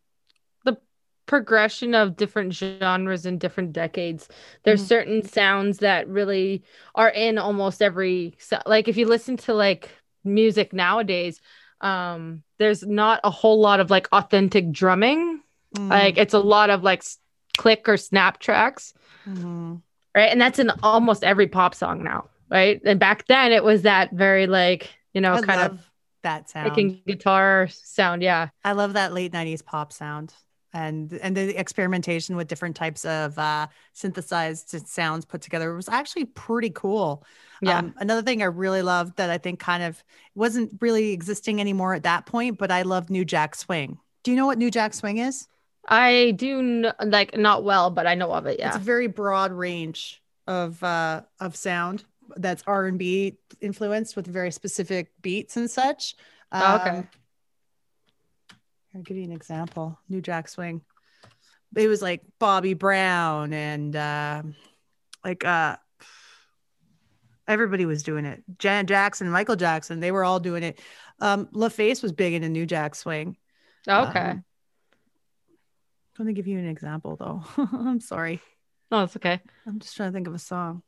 progression 1.28 1.94
of 1.96 2.16
different 2.18 2.54
genres 2.54 3.26
in 3.26 3.38
different 3.38 3.74
decades 3.74 4.28
there's 4.64 4.82
Mhm. 4.82 4.88
certain 4.88 5.24
sounds 5.24 5.80
that 5.80 6.08
really 6.08 6.64
are 6.96 7.10
in 7.10 7.38
almost 7.38 7.82
every 7.82 8.36
like 8.66 8.88
if 8.88 8.98
you 8.98 9.06
listen 9.06 9.38
to 9.38 9.54
like 9.54 9.90
music 10.24 10.74
nowadays 10.74 11.42
um 11.82 12.44
there's 12.60 12.84
not 12.86 13.20
a 13.24 13.30
whole 13.30 13.60
lot 13.62 13.80
of 13.80 13.90
like 13.92 14.08
authentic 14.12 14.72
drumming 14.72 15.42
Mm. 15.76 15.90
like 15.90 16.18
it's 16.18 16.34
a 16.34 16.40
lot 16.40 16.70
of 16.70 16.84
like 16.84 17.04
click 17.58 17.90
or 17.90 17.98
snap 17.98 18.40
tracks, 18.40 18.94
Mhm. 19.26 19.82
right? 20.16 20.32
And 20.32 20.40
that's 20.42 20.60
in 20.60 20.72
almost 20.84 21.24
every 21.24 21.48
pop 21.48 21.76
song 21.76 22.04
now, 22.04 22.30
right? 22.50 22.82
And 22.86 23.00
back 23.00 23.28
then 23.28 23.52
it 23.52 23.64
was 23.64 23.84
that 23.84 24.12
very 24.12 24.48
like 24.48 24.90
you 25.14 25.22
know 25.22 25.34
I 25.34 25.42
kind 25.42 25.62
of 25.72 25.80
that 26.24 26.50
sound. 26.50 26.70
picking 26.70 27.02
guitar 27.06 27.68
sound. 27.70 28.24
Yeah, 28.24 28.50
I 28.64 28.74
love 28.74 28.94
that 28.94 29.14
late 29.14 29.34
90s 29.34 29.62
pop 29.62 29.94
sound 29.94 30.34
and 30.74 31.14
and 31.14 31.36
the 31.36 31.58
experimentation 31.60 32.36
with 32.36 32.48
different 32.48 32.76
types 32.76 33.06
of 33.06 33.38
uh 33.40 33.68
synthesized 33.94 34.88
sounds 34.88 35.26
put 35.26 35.42
together 35.42 35.74
was 35.76 35.90
actually 35.90 36.26
pretty 36.26 36.70
cool. 36.70 37.24
yeah. 37.62 37.80
Um, 37.80 37.94
another 37.98 38.22
thing 38.22 38.42
I 38.42 38.46
really 38.46 38.82
loved 38.82 39.18
that 39.18 39.30
I 39.30 39.38
think 39.38 39.60
kind 39.60 39.84
of 39.84 40.04
wasn't 40.36 40.74
really 40.82 41.12
existing 41.12 41.60
anymore 41.60 41.94
at 41.94 42.04
that 42.04 42.26
point, 42.26 42.58
but 42.58 42.72
I 42.72 42.84
love 42.84 43.10
New 43.10 43.26
Jack 43.26 43.56
Swing. 43.56 43.98
Do 44.24 44.32
you 44.32 44.38
know 44.38 44.46
what 44.46 44.58
New 44.58 44.72
Jack 44.72 44.94
Swing 44.94 45.18
is? 45.18 45.48
I 45.88 46.32
do 46.36 46.82
kn- 46.82 46.94
like 47.12 47.38
not 47.38 47.64
well, 47.64 47.90
but 47.90 48.08
I 48.08 48.16
know 48.16 48.32
of 48.34 48.46
it. 48.46 48.60
Yeah, 48.60 48.68
it's 48.68 48.76
a 48.76 48.80
very 48.80 49.08
broad 49.08 49.52
range 49.52 50.22
of 50.48 50.82
uh 50.84 51.22
of 51.40 51.56
sound 51.56 52.04
that's 52.36 52.64
R&B 52.68 53.38
influenced 53.62 54.16
with 54.16 54.28
very 54.28 54.52
specific 54.52 55.12
beats 55.22 55.56
and 55.56 55.70
such. 55.70 56.16
Oh, 56.52 56.76
okay. 56.76 57.08
I'll 58.98 59.04
give 59.04 59.18
you 59.18 59.24
an 59.26 59.32
example. 59.32 60.00
New 60.10 60.22
Jack 60.22 60.50
Swing. 60.50 60.82
It 61.76 61.88
was 61.88 62.02
like 62.02 62.24
Bobby 62.40 62.74
Brown 62.74 63.54
and 63.54 63.96
uh, 63.96 64.42
like 65.24 65.46
uh 65.46 65.76
everybody 67.48 67.86
was 67.86 68.02
doing 68.02 68.26
it. 68.26 68.44
Janet 68.58 68.88
Jackson, 68.88 69.30
Michael 69.30 69.56
Jackson, 69.56 70.00
they 70.00 70.12
were 70.12 70.24
all 70.24 70.40
doing 70.40 70.64
it. 70.64 70.80
Um 71.20 71.46
LaFace 71.54 72.02
was 72.02 72.12
big 72.12 72.34
in 72.34 72.44
a 72.44 72.50
New 72.50 72.66
Jack 72.66 72.96
Swing. 72.96 73.38
okay. 73.88 74.20
Um, 74.20 74.44
I'm 76.18 76.26
gonna 76.26 76.34
give 76.34 76.48
you 76.48 76.58
an 76.58 76.68
example 76.68 77.18
though. 77.18 77.44
I'm 77.72 78.00
sorry. 78.00 78.42
no, 78.90 79.04
it's 79.04 79.16
okay. 79.16 79.40
I'm 79.68 79.78
just 79.78 79.96
trying 79.96 80.10
to 80.10 80.14
think 80.14 80.28
of 80.28 80.34
a 80.34 80.40
song. 80.40 80.82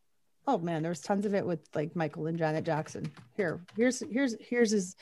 Oh 0.48 0.58
man, 0.58 0.82
there's 0.82 1.02
tons 1.02 1.28
of 1.28 1.36
it 1.36 1.46
with 1.46 1.60
like 1.76 1.96
Michael 1.96 2.26
and 2.26 2.40
Janet 2.40 2.64
Jackson. 2.64 3.12
Here, 3.38 3.62
here's 3.76 4.00
here's 4.00 4.36
here's 4.40 4.72
his 4.72 4.96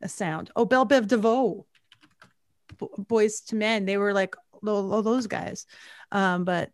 a 0.00 0.08
sound. 0.08 0.50
Oh, 0.54 0.64
Belle 0.64 0.86
Biv 0.86 1.08
DeVoe, 1.08 1.66
Boyz 2.74 3.52
II 3.52 3.58
Men. 3.58 3.84
They 3.84 3.96
were 3.96 4.12
like 4.12 4.36
all, 4.66 5.02
those 5.02 5.26
guys. 5.26 5.66
Um, 6.12 6.44
but 6.44 6.70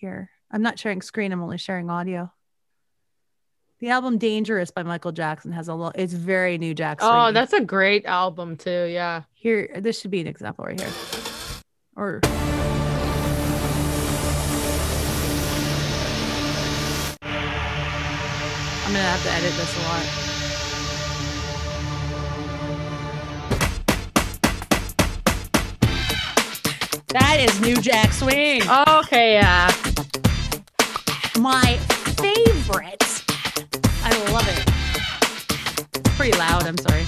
here, 0.00 0.30
I'm 0.50 0.62
not 0.62 0.78
sharing 0.78 1.02
screen. 1.02 1.32
I'm 1.32 1.42
only 1.42 1.58
sharing 1.58 1.90
audio. 1.90 2.32
The 3.78 3.90
album 3.90 4.16
"Dangerous" 4.16 4.70
by 4.70 4.82
Michael 4.82 5.12
Jackson 5.12 5.52
has 5.52 5.68
a 5.68 5.74
lot. 5.74 5.96
It's 5.98 6.14
very 6.14 6.56
New 6.56 6.72
jackson 6.72 7.10
Oh, 7.12 7.30
that's 7.32 7.52
a 7.52 7.60
great 7.60 8.06
album 8.06 8.56
too. 8.56 8.88
Yeah. 8.90 9.22
here. 9.34 9.68
This 9.80 10.00
should 10.00 10.10
be 10.10 10.20
an 10.20 10.26
example 10.26 10.64
right 10.64 10.80
here. 10.80 10.90
Or 11.94 12.20
I'm 18.86 18.92
gonna 18.92 19.04
have 19.04 19.22
to 19.24 19.30
edit 19.30 19.52
this 19.52 19.76
a 19.76 19.82
lot. 19.82 20.25
Is 27.46 27.60
New 27.60 27.76
Jack 27.76 28.12
Swing. 28.12 28.62
Okay. 28.88 29.34
Yeah. 29.34 29.66
My 31.38 31.76
favorite. 32.18 33.04
I 34.02 34.10
love 34.32 34.46
it. 34.48 36.04
Pretty 36.16 36.36
loud. 36.36 36.64
I'm 36.64 36.78
sorry. 36.78 37.04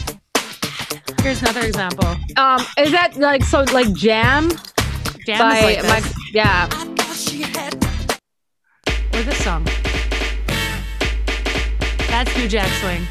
Here's 1.23 1.43
another 1.43 1.67
example. 1.67 2.09
Um, 2.37 2.61
is 2.79 2.93
that 2.93 3.17
like 3.17 3.43
so 3.43 3.63
like 3.73 3.93
Jam 3.95 4.51
Jam 5.27 5.39
by 5.39 5.59
is 5.59 5.85
like 5.85 5.85
my 5.85 6.01
this. 6.01 6.33
yeah. 6.33 6.69
Or 9.15 9.23
this 9.23 9.43
song. 9.43 9.65
That's 12.09 12.37
New 12.37 12.49
Jack 12.49 12.71
Swing. 12.81 13.03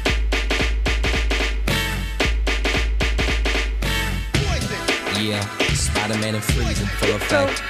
Yeah, 5.20 5.57
Spider-Man 5.74 6.34
and 6.34 6.44
Freeze 6.44 6.80
in 6.80 6.86
full 6.86 7.16
effect. 7.16 7.62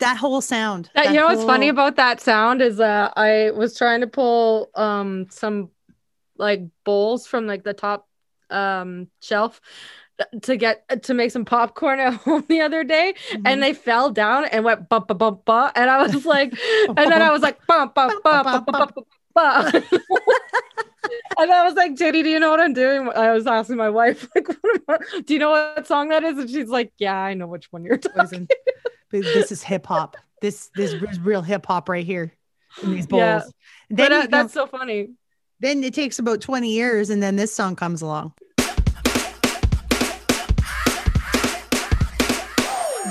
That 0.00 0.16
whole 0.16 0.40
sound. 0.40 0.90
That, 0.94 1.06
you 1.08 1.14
know 1.14 1.26
what's 1.26 1.44
funny 1.44 1.68
about 1.68 1.96
that 1.96 2.20
sound 2.20 2.60
is 2.60 2.80
uh 2.80 3.10
I 3.16 3.52
was 3.52 3.76
trying 3.78 4.00
to 4.00 4.06
pull 4.06 4.70
um 4.74 5.26
some 5.30 5.70
like 6.36 6.62
bowls 6.84 7.26
from 7.26 7.46
like 7.46 7.62
the 7.64 7.74
top 7.74 8.08
um 8.50 9.08
shelf 9.22 9.60
to 10.42 10.56
get 10.56 11.02
to 11.04 11.14
make 11.14 11.30
some 11.30 11.44
popcorn 11.44 11.98
at 12.06 12.14
home 12.14 12.44
the 12.48 12.60
other 12.60 12.84
day 12.84 13.14
Mhm. 13.32 13.42
and 13.46 13.62
they 13.62 13.72
fell 13.72 14.10
down 14.10 14.44
and 14.46 14.64
went 14.64 14.88
bump 14.88 15.08
bump 15.08 15.18
bump 15.20 15.44
bump 15.44 15.72
and 15.76 15.88
I 15.88 16.02
was 16.02 16.26
like 16.26 16.52
and 16.88 16.96
then 16.96 17.22
I 17.22 17.30
was 17.30 17.42
like 17.42 17.64
bump 17.66 17.94
bump 17.94 18.22
bump 18.22 18.44
bump 18.44 18.66
bump 18.66 18.94
bump, 18.94 19.06
bump. 19.34 19.84
And 21.38 21.50
I 21.52 21.64
was 21.64 21.74
like, 21.74 21.94
Judy, 21.96 22.22
do 22.22 22.28
you 22.30 22.40
know 22.40 22.50
what 22.50 22.60
I'm 22.60 22.72
doing? 22.72 23.08
I 23.14 23.32
was 23.32 23.46
asking 23.46 23.76
my 23.76 23.90
wife, 23.90 24.28
like, 24.34 24.48
what 24.48 24.58
am 24.64 24.82
I- 24.88 25.20
do 25.22 25.34
you 25.34 25.40
know 25.40 25.50
what 25.50 25.86
song 25.86 26.08
that 26.08 26.22
is? 26.24 26.38
And 26.38 26.48
she's 26.50 26.68
like, 26.68 26.92
Yeah, 26.98 27.16
I 27.16 27.34
know 27.34 27.46
which 27.46 27.70
one 27.72 27.84
you're 27.84 27.98
talking. 27.98 28.48
But 29.10 29.22
this 29.22 29.52
is 29.52 29.62
hip 29.62 29.86
hop. 29.86 30.16
This 30.40 30.70
this 30.74 30.92
is 30.92 31.20
real 31.20 31.42
hip 31.42 31.66
hop 31.66 31.88
right 31.88 32.04
here 32.04 32.32
in 32.82 32.92
these 32.92 33.06
bowls. 33.06 33.20
Yeah. 33.20 33.40
Then, 33.90 33.96
But 33.96 34.12
uh, 34.12 34.14
you 34.16 34.20
know, 34.22 34.26
that's 34.28 34.52
so 34.54 34.66
funny. 34.66 35.10
then 35.60 35.84
it 35.84 35.94
takes 35.94 36.18
about 36.18 36.40
20 36.40 36.68
years 36.70 37.10
and 37.10 37.22
then 37.22 37.36
this 37.36 37.54
song 37.54 37.76
comes 37.76 38.02
along. 38.02 38.32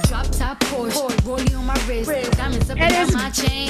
Drop 0.08 0.28
top 0.32 0.60
Porsche, 0.70 1.10
rollie 1.22 1.58
on 1.58 1.66
my 1.66 1.80
wrist, 1.88 2.32
diamonds 2.38 2.70
up 2.70 2.78
and 2.80 2.92
down 2.94 3.14
my 3.14 3.30
chain. 3.30 3.63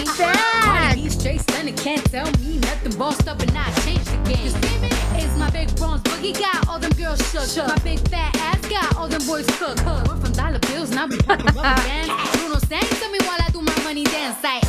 Cardi 1.24 1.38
B 1.38 1.40
straight 1.40 1.42
stunning, 1.42 1.76
can't 1.76 2.06
tell 2.12 2.26
me 2.40 2.58
nothing. 2.60 2.98
Bossed 2.98 3.28
up 3.28 3.40
and 3.42 3.52
I 3.58 3.72
changed 3.82 4.06
the 4.08 4.18
game. 4.30 4.44
You 4.46 4.50
see 4.52 4.80
me? 4.80 4.90
It's 5.24 5.38
my 5.38 5.50
big 5.50 5.74
Bronx 5.78 6.02
boogie 6.10 6.38
got 6.38 6.68
all 6.68 6.80
them 6.80 6.92
girls 6.92 7.20
shook. 7.32 7.68
My 7.68 7.78
big 7.80 8.00
fat 8.10 8.36
ass 8.38 8.62
got 8.68 8.96
all 8.98 9.08
them 9.08 9.26
boys 9.26 9.46
cooked. 9.58 9.84
We're 9.86 10.04
from 10.18 10.32
dollar 10.34 10.60
bills, 10.60 10.92
now 10.92 11.08
we 11.08 11.18
popping 11.18 11.46
rubber 11.48 11.62
bands. 11.62 12.38
Bruno 12.38 12.58
sang 12.60 12.82
to 12.82 13.12
me 13.12 13.20
while 13.22 13.40
I 13.40 13.50
do 13.52 13.62
my 13.62 13.84
money 13.84 14.04
dance. 14.04 14.44
Like, 14.44 14.64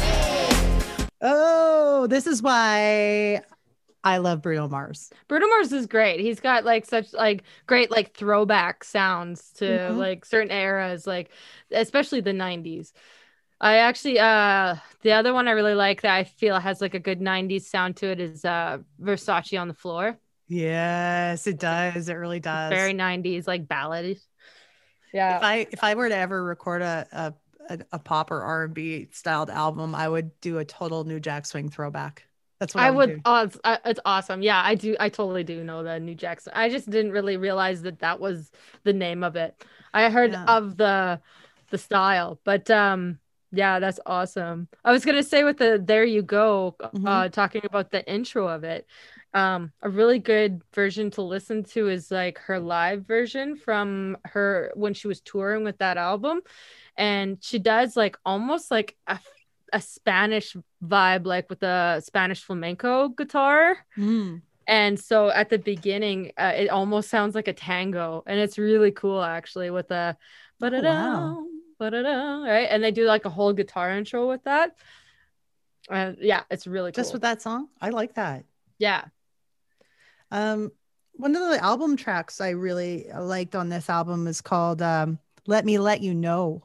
Oh, 1.27 2.07
this 2.09 2.27
is 2.27 2.43
why 2.43 3.41
I 4.05 4.19
love 4.19 4.43
Bruno 4.43 4.69
Mars. 4.69 5.11
Bruno 5.29 5.47
Mars 5.49 5.73
is 5.73 5.87
great. 5.87 6.21
He's 6.21 6.39
got 6.41 6.65
like 6.65 6.85
such 6.85 7.13
like 7.15 7.43
great 7.67 7.91
like 7.91 8.15
throwback 8.15 8.85
sounds 8.85 9.51
to 9.55 9.65
Mhm. 9.65 9.97
like 9.97 10.25
certain 10.27 10.51
eras, 10.53 11.07
like 11.07 11.31
especially 11.73 12.21
the 12.21 12.33
90s. 12.35 12.93
I 13.65 13.79
actually 13.79 14.19
uh 14.19 14.77
the 15.01 15.13
other 15.13 15.33
one 15.33 15.49
I 15.49 15.53
really 15.53 15.75
like 15.75 16.03
that 16.03 16.15
I 16.15 16.25
feel 16.25 16.61
has 16.61 16.83
like 16.83 16.93
a 16.93 17.01
good 17.01 17.21
90s 17.21 17.63
sound 17.63 17.97
to 17.97 18.09
it 18.09 18.21
is 18.21 18.45
uh 18.45 18.79
Versace 19.01 19.59
on 19.59 19.69
the 19.69 19.75
floor. 19.75 20.19
Yes, 20.49 21.47
it 21.47 21.59
does. 21.59 22.11
It 22.11 22.15
really 22.15 22.41
does. 22.41 22.71
Very 22.71 22.93
90s 22.93 23.47
like 23.47 23.67
ballad. 23.67 24.21
Yeah. 25.15 25.39
if 25.39 25.43
I 25.43 25.67
if 25.71 25.83
I 25.83 25.95
were 25.95 26.11
to 26.11 26.17
ever 26.17 26.45
record 26.45 26.83
a 26.83 27.35
a, 27.71 27.79
a, 27.93 27.99
pop 27.99 28.31
or 28.31 28.43
R 28.43 28.65
and 28.65 28.75
B 28.75 29.09
styled 29.13 29.49
album, 29.49 29.95
I 29.95 30.07
would 30.07 30.39
do 30.43 30.59
a 30.59 30.65
total 30.67 31.05
New 31.05 31.19
Jack 31.19 31.47
Swing 31.47 31.71
throwback. 31.71 32.27
That's 32.61 32.75
what 32.75 32.85
I, 32.85 32.89
I 32.89 32.91
would. 32.91 33.23
Oh, 33.25 33.45
it's, 33.45 33.59
uh, 33.65 33.79
it's 33.87 34.01
awesome. 34.05 34.43
Yeah, 34.43 34.61
I 34.63 34.75
do. 34.75 34.97
I 35.01 35.09
totally 35.09 35.45
do 35.45 35.65
know 35.65 35.83
the 35.83 35.99
New 35.99 36.15
Jackson. 36.15 36.53
I 36.55 36.69
just 36.69 36.91
didn't 36.91 37.13
really 37.13 37.39
realize 37.39 37.81
that 37.83 38.01
that 38.01 38.21
was 38.21 38.51
the 38.83 38.93
name 38.93 39.23
of 39.23 39.37
it. 39.37 39.65
I 39.95 40.11
heard 40.11 40.33
Yeah. 40.33 40.45
of 40.45 40.77
the 40.77 41.21
the 41.71 41.79
style, 41.79 42.39
but 42.45 42.71
um, 42.71 43.19
yeah, 43.55 43.79
that's 43.79 44.01
awesome. 44.07 44.69
I 44.85 44.93
was 44.93 45.05
gonna 45.05 45.23
say 45.23 45.45
with 45.45 45.59
the 45.59 45.83
"There 45.85 46.05
You 46.05 46.23
Go," 46.23 46.77
uh, 46.81 46.91
Mhm. 46.91 47.33
talking 47.33 47.63
about 47.65 47.91
the 47.91 48.07
intro 48.07 48.49
of 48.49 48.65
it. 48.65 48.87
Um, 49.33 49.73
a 49.83 49.89
really 49.89 50.19
good 50.21 50.63
version 50.75 51.11
to 51.13 51.23
listen 51.23 51.65
to 51.65 51.89
is 51.89 52.11
like 52.11 52.39
her 52.39 52.61
live 52.61 53.07
version 53.07 53.57
from 53.57 54.17
her 54.25 54.71
when 54.75 54.95
she 54.95 55.09
was 55.09 55.21
touring 55.21 55.65
with 55.65 55.79
that 55.79 55.97
album, 55.97 56.41
and 56.97 57.39
she 57.43 57.59
does 57.59 57.97
like 57.97 58.17
almost 58.25 58.71
like 58.71 58.97
a 59.07 59.19
a 59.73 59.81
Spanish 59.81 60.57
vibe, 60.85 61.27
like 61.27 61.51
with 61.51 61.63
a 61.65 62.01
Spanish 62.05 62.45
flamenco 62.45 63.09
guitar. 63.09 63.77
Mm. 63.99 64.43
And 64.67 64.99
so 65.01 65.29
at 65.31 65.51
the 65.51 65.59
beginning, 65.59 66.33
uh, 66.39 66.53
it 66.57 66.69
almost 66.69 67.11
sounds 67.11 67.35
like 67.35 67.49
a 67.49 67.53
tango, 67.53 68.23
and 68.27 68.39
it's 68.39 68.57
really 68.57 68.93
cool 68.93 69.23
actually 69.23 69.71
with 69.71 69.91
a 69.91 70.17
ba-da-da, 70.61 70.89
wow. 70.89 71.47
Right? 71.93 72.67
And 72.71 72.83
they 72.83 72.91
do 72.91 73.05
like 73.05 73.25
a 73.25 73.31
whole 73.31 73.53
guitar 73.53 73.91
intro 73.91 74.29
with 74.29 74.45
that. 74.45 74.77
Uh, 75.91 76.13
yeah, 76.21 76.43
it's 76.51 76.67
really 76.67 76.93
cool. 76.93 77.03
Just 77.03 77.13
with 77.13 77.23
that 77.23 77.43
song, 77.43 77.69
I 77.81 77.91
like 77.91 78.15
that. 78.15 78.45
yeah. 78.79 79.05
Um, 80.31 80.73
one 81.13 81.37
of 81.37 81.49
the 81.51 81.63
album 81.63 81.97
tracks 81.97 82.41
I 82.41 82.51
really 82.51 83.07
liked 83.17 83.55
on 83.55 83.69
this 83.69 83.89
album 83.89 84.27
is 84.27 84.41
called 84.41 84.83
um, 84.83 85.19
"Let 85.47 85.65
Me 85.65 85.79
Let 85.79 86.01
You 86.01 86.15
Know." 86.15 86.65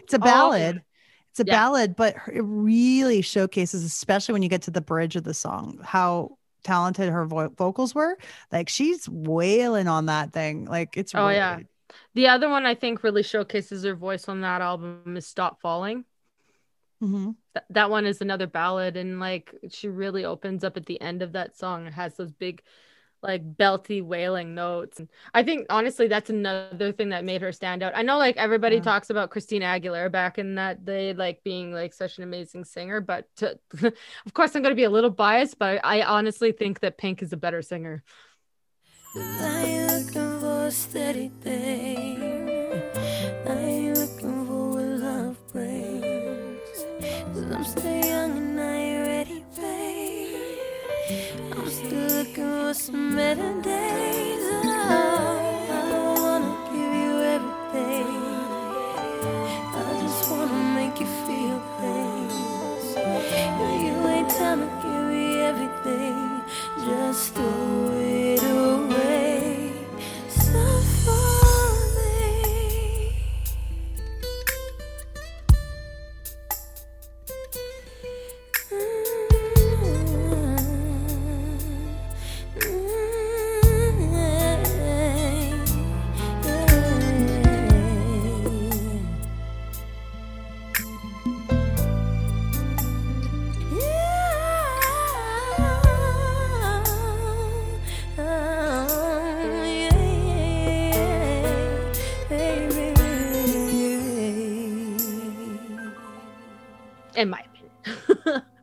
It's 0.00 0.14
a 0.14 0.18
Oh, 0.18 0.20
ballad. 0.24 0.82
It's 1.30 1.40
a 1.40 1.44
Yeah. 1.44 1.56
ballad, 1.56 1.96
but 1.96 2.16
it 2.32 2.40
really 2.42 3.20
showcases, 3.20 3.84
especially 3.84 4.32
when 4.32 4.42
you 4.42 4.48
get 4.48 4.62
to 4.62 4.70
the 4.70 4.80
bridge 4.80 5.16
of 5.16 5.24
the 5.24 5.34
song, 5.34 5.80
how 5.84 6.38
talented 6.64 7.10
her 7.10 7.26
vo- 7.26 7.50
vocals 7.50 7.94
were. 7.94 8.16
Like 8.50 8.68
she's 8.68 9.08
wailing 9.08 9.88
on 9.88 10.06
that 10.06 10.32
thing. 10.32 10.64
Like 10.64 10.96
it's 10.96 11.14
Oh, 11.14 11.24
really 11.24 11.34
yeah. 11.34 11.58
Good. 11.88 11.96
The 12.14 12.28
other 12.28 12.48
one 12.48 12.66
I 12.66 12.74
think 12.74 13.02
really 13.02 13.22
showcases 13.22 13.84
her 13.84 13.94
voice 13.94 14.28
on 14.28 14.40
that 14.42 14.60
album 14.60 15.16
is 15.16 15.26
Stop 15.26 15.60
Falling. 15.60 16.04
Mhm. 17.02 17.36
Th- 17.54 17.64
that 17.70 17.90
one 17.90 18.06
is 18.06 18.20
another 18.20 18.46
ballad 18.48 18.96
and 18.96 19.20
like 19.20 19.54
she 19.70 19.88
really 19.88 20.24
opens 20.24 20.64
up 20.64 20.76
at 20.76 20.86
the 20.86 21.00
end 21.00 21.22
of 21.22 21.32
that 21.32 21.56
song 21.56 21.86
it 21.86 21.92
has 21.92 22.16
those 22.16 22.32
big 22.32 22.60
like 23.22 23.54
belty 23.56 24.02
wailing 24.02 24.54
notes 24.56 24.98
and 24.98 25.08
i 25.32 25.44
think 25.44 25.66
honestly 25.70 26.08
that's 26.08 26.28
another 26.28 26.90
thing 26.90 27.10
that 27.10 27.24
made 27.24 27.40
her 27.40 27.52
stand 27.52 27.84
out 27.84 27.92
i 27.96 28.02
know 28.02 28.18
like 28.18 28.36
everybody 28.36 28.76
Yeah. 28.76 28.82
talks 28.82 29.10
about 29.10 29.30
christina 29.30 29.66
aguilera 29.66 30.10
back 30.10 30.38
in 30.38 30.56
that 30.56 30.84
day 30.84 31.12
like 31.14 31.44
being 31.44 31.72
like 31.72 31.94
such 31.94 32.18
an 32.18 32.24
amazing 32.24 32.64
singer 32.64 33.00
but 33.00 33.26
to, 33.36 33.58
of 33.82 34.34
course 34.34 34.56
i'm 34.56 34.62
going 34.62 34.72
to 34.72 34.76
be 34.76 34.82
a 34.84 34.90
little 34.90 35.10
biased 35.10 35.56
but 35.56 35.80
i 35.84 36.02
honestly 36.02 36.50
think 36.50 36.80
that 36.80 36.98
pink 36.98 37.22
is 37.22 37.32
a 37.32 37.36
better 37.36 37.62
singer 37.62 38.02
a 40.68 40.70
steady 40.70 41.30
thing. 41.40 42.20
I 43.46 43.54
ain't 43.54 43.96
looking 43.96 44.46
for 44.46 44.68
what 44.74 44.84
love 45.06 45.36
brings. 45.50 46.76
Cause 47.32 47.50
I'm 47.56 47.64
still 47.64 48.04
young 48.04 48.32
and 48.36 48.60
I 48.60 48.74
ain't 48.76 49.06
ready, 49.08 49.44
babe. 49.56 50.58
I'm 51.56 51.70
still 51.70 52.08
looking 52.18 52.50
for 52.60 52.74
some 52.74 53.16
better 53.16 53.52
days. 53.62 54.44
Oh, 54.44 54.76
I 55.72 55.82
wanna 56.24 56.52
give 56.72 56.94
you 57.02 57.14
everything. 57.36 58.12
I 59.72 59.90
just 60.02 60.30
wanna 60.30 60.62
make 60.78 61.00
you 61.00 61.08
feel 61.24 61.60
things. 61.80 62.36
You 63.84 63.94
ain't 64.16 64.28
give 64.82 65.04
me 65.12 65.24
everything. 65.50 66.42
Just 66.84 67.34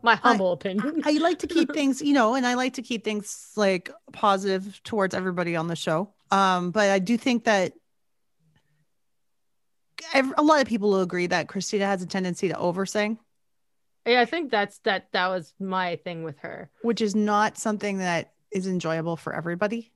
my 0.06 0.16
humble 0.16 0.53
opinion 0.53 1.01
I 1.03 1.14
like 1.14 1.39
to 1.39 1.47
keep 1.47 1.74
things, 1.74 2.01
you 2.01 2.14
know, 2.14 2.36
and 2.36 2.47
I 2.47 2.53
like 2.53 2.74
to 2.76 2.82
keep 2.82 3.03
things 3.03 3.51
like 3.56 3.91
positive 4.14 4.82
towards 4.84 5.14
everybody 5.14 5.56
on 5.56 5.68
the 5.68 5.76
show. 5.76 6.14
Um, 6.32 6.72
but 6.72 6.89
I 6.89 6.99
do 6.99 7.18
think 7.18 7.43
that 7.45 7.74
a 10.14 10.43
lot 10.43 10.62
of 10.62 10.68
people 10.68 10.91
will 10.91 11.01
agree 11.01 11.28
that 11.28 11.47
Christina 11.47 11.86
has 11.86 12.01
a 12.01 12.06
tendency 12.06 12.47
to 12.49 12.58
oversing, 12.58 13.20
yeah 14.06 14.22
i 14.22 14.26
think 14.26 14.51
that's 14.51 14.78
that 14.80 15.08
that 15.14 15.30
was 15.30 15.56
my 15.60 15.95
thing 15.95 16.22
with 16.22 16.38
her 16.38 16.70
which 16.84 17.01
is 17.01 17.16
not 17.16 17.58
something 17.58 17.97
that 17.97 18.34
is 18.56 18.68
enjoyable 18.68 19.18
for 19.18 19.34
everybody. 19.34 19.91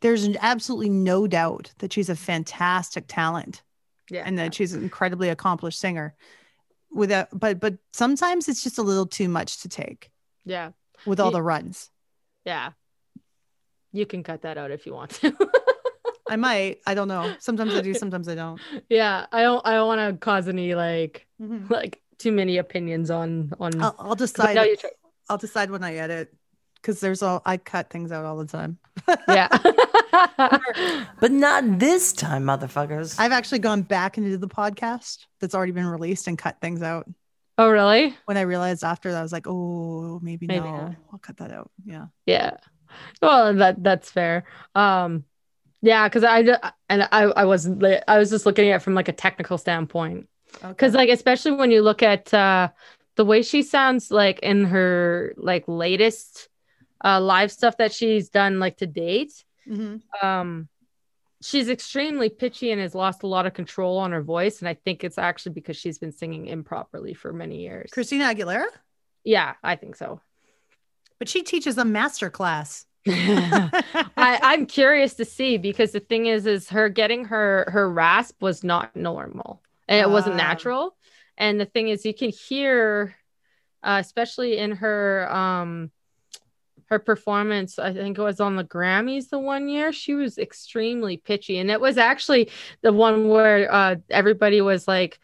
There's 0.00 0.28
absolutely 0.40 0.90
no 0.90 1.26
doubt 1.26 1.72
that 1.78 1.92
she's 1.92 2.10
a 2.10 2.16
fantastic 2.16 3.04
talent 3.08 3.62
yeah 4.10 4.22
and 4.26 4.38
that 4.38 4.54
she's 4.54 4.74
an 4.74 4.82
incredibly 4.82 5.30
accomplished 5.30 5.80
singer. 5.80 6.14
Without, 6.92 7.28
but 7.32 7.60
but 7.60 7.74
sometimes 7.92 8.48
it's 8.48 8.62
just 8.62 8.78
a 8.78 8.82
little 8.82 9.06
too 9.06 9.28
much 9.28 9.62
to 9.62 9.68
take 9.68 10.10
yeah 10.44 10.70
with 11.04 11.20
all 11.20 11.28
Ye- 11.28 11.34
the 11.34 11.42
runs. 11.42 11.90
yeah 12.44 12.70
you 13.92 14.06
can 14.06 14.22
cut 14.22 14.42
that 14.42 14.56
out 14.58 14.70
if 14.70 14.86
you 14.86 14.94
want 14.94 15.10
to 15.12 15.36
I 16.28 16.34
might, 16.34 16.80
I 16.84 16.94
don't 16.94 17.06
know. 17.06 17.36
Sometimes 17.38 17.72
I 17.72 17.82
do, 17.82 17.94
sometimes 18.04 18.28
I 18.28 18.34
don't. 18.34 18.60
yeah 18.88 19.26
i 19.30 19.42
don't 19.42 19.64
i 19.66 19.74
don't 19.74 19.86
want 19.86 20.00
to 20.00 20.18
cause 20.18 20.48
any 20.48 20.74
like 20.74 21.26
mm-hmm. 21.40 21.72
like 21.72 22.02
too 22.18 22.32
many 22.32 22.58
opinions 22.58 23.10
on 23.10 23.52
on 23.60 23.80
I'll, 23.80 23.94
I'll 23.98 24.14
decide. 24.14 24.56
you 24.56 24.76
I'll 25.28 25.38
decide 25.38 25.70
when 25.70 25.82
I 25.82 25.96
edit 25.96 26.32
because 26.86 27.00
there's 27.00 27.20
all 27.20 27.42
I 27.44 27.56
cut 27.56 27.90
things 27.90 28.12
out 28.12 28.24
all 28.24 28.36
the 28.36 28.46
time. 28.46 28.78
yeah 29.28 29.48
But 31.20 31.32
not 31.32 31.80
this 31.80 32.12
time, 32.12 32.44
motherfuckers. 32.44 33.18
I've 33.18 33.32
actually 33.32 33.58
gone 33.58 33.82
back 33.82 34.18
into 34.18 34.38
the 34.38 34.46
podcast 34.46 35.26
that's 35.40 35.54
already 35.54 35.72
been 35.72 35.86
released 35.86 36.28
and 36.28 36.38
cut 36.38 36.60
things 36.60 36.82
out. 36.82 37.08
oh 37.58 37.68
really 37.68 38.14
When 38.26 38.36
I 38.36 38.42
realized 38.42 38.84
after 38.84 39.10
that, 39.10 39.18
I 39.18 39.22
was 39.22 39.32
like, 39.32 39.48
oh, 39.48 40.20
maybe, 40.22 40.46
Maybe 40.46 40.60
no, 40.60 40.76
not. 40.76 40.94
I'll 41.12 41.18
cut 41.18 41.38
that 41.38 41.50
out. 41.50 41.72
Yeah. 41.84 42.06
yeah 42.24 42.56
well 43.20 43.52
that 43.52 43.82
that's 43.82 44.10
fair 44.10 44.44
um 44.74 45.24
yeah 45.82 46.08
because 46.08 46.24
i 46.24 46.38
and 46.88 47.02
i 47.02 47.22
i 47.24 47.44
wasn't 47.44 47.84
i 48.08 48.16
was 48.16 48.30
just 48.30 48.46
looking 48.46 48.70
at 48.70 48.76
it 48.76 48.82
from 48.82 48.94
like 48.94 49.08
a 49.08 49.12
technical 49.12 49.58
standpoint 49.58 50.28
because 50.62 50.94
like 50.94 51.10
especially 51.10 51.50
when 51.50 51.70
you 51.70 51.82
look 51.82 52.02
at 52.02 52.32
uh 52.32 52.68
the 53.16 53.24
way 53.24 53.42
she 53.42 53.62
sounds 53.62 54.10
like 54.10 54.38
in 54.38 54.64
her 54.64 55.34
like 55.36 55.64
latest 55.66 56.48
uh 57.04 57.20
live 57.20 57.50
stuff 57.52 57.76
that 57.78 57.92
she's 57.92 58.28
done 58.28 58.58
like 58.58 58.76
to 58.78 58.86
date 58.86 59.44
Mhm. 59.68 60.00
um 60.22 60.68
she's 61.42 61.68
extremely 61.68 62.28
pitchy 62.30 62.70
and 62.70 62.80
has 62.80 62.94
lost 62.94 63.22
a 63.22 63.26
lot 63.26 63.46
of 63.46 63.52
control 63.54 63.98
on 63.98 64.12
her 64.12 64.22
voice 64.22 64.60
and 64.60 64.68
i 64.68 64.74
think 64.74 65.04
it's 65.04 65.18
actually 65.18 65.52
because 65.52 65.76
she's 65.76 65.98
been 65.98 66.12
singing 66.12 66.46
improperly 66.46 67.14
for 67.14 67.32
many 67.32 67.60
years 67.62 67.90
Christina 67.92 68.24
Aguilera, 68.32 68.66
yeah 69.24 69.54
i 69.62 69.76
think 69.76 69.96
so 69.96 70.20
but 71.18 71.28
she 71.28 71.42
teaches 71.42 71.78
a 71.78 71.84
master 71.84 72.28
class. 72.28 72.84
I, 73.06 74.38
I'm 74.42 74.66
curious 74.66 75.14
to 75.14 75.24
see 75.24 75.56
because 75.56 75.92
the 75.92 76.00
thing 76.00 76.26
is, 76.26 76.44
is 76.44 76.68
her 76.70 76.88
getting 76.90 77.24
her 77.26 77.64
her 77.72 77.90
rasp 77.90 78.42
was 78.42 78.62
not 78.62 78.94
normal 78.94 79.62
and 79.88 79.98
it 80.00 80.10
wasn't 80.10 80.34
Ah. 80.34 80.38
natural. 80.38 80.96
And 81.38 81.58
the 81.58 81.64
thing 81.64 81.88
is, 81.88 82.04
you 82.04 82.12
can 82.12 82.30
hear, 82.30 83.14
uh, 83.82 83.98
especially 84.04 84.58
in 84.58 84.72
her 84.72 85.26
um 85.32 85.90
her 86.86 86.98
performance. 86.98 87.78
I 87.78 87.92
think 87.92 88.16
it 88.18 88.22
was 88.22 88.40
on 88.40 88.56
the 88.56 88.64
Grammys 88.64 89.28
the 89.28 89.38
one 89.38 89.68
year. 89.68 89.92
She 89.92 90.14
was 90.14 90.38
extremely 90.38 91.16
pitchy, 91.16 91.58
and 91.58 91.70
it 91.70 91.80
was 91.80 91.98
actually 91.98 92.50
the 92.82 92.92
one 92.92 93.28
where 93.28 93.72
uh 93.72 93.96
everybody 94.10 94.60
was 94.60 94.86
like 94.88 95.18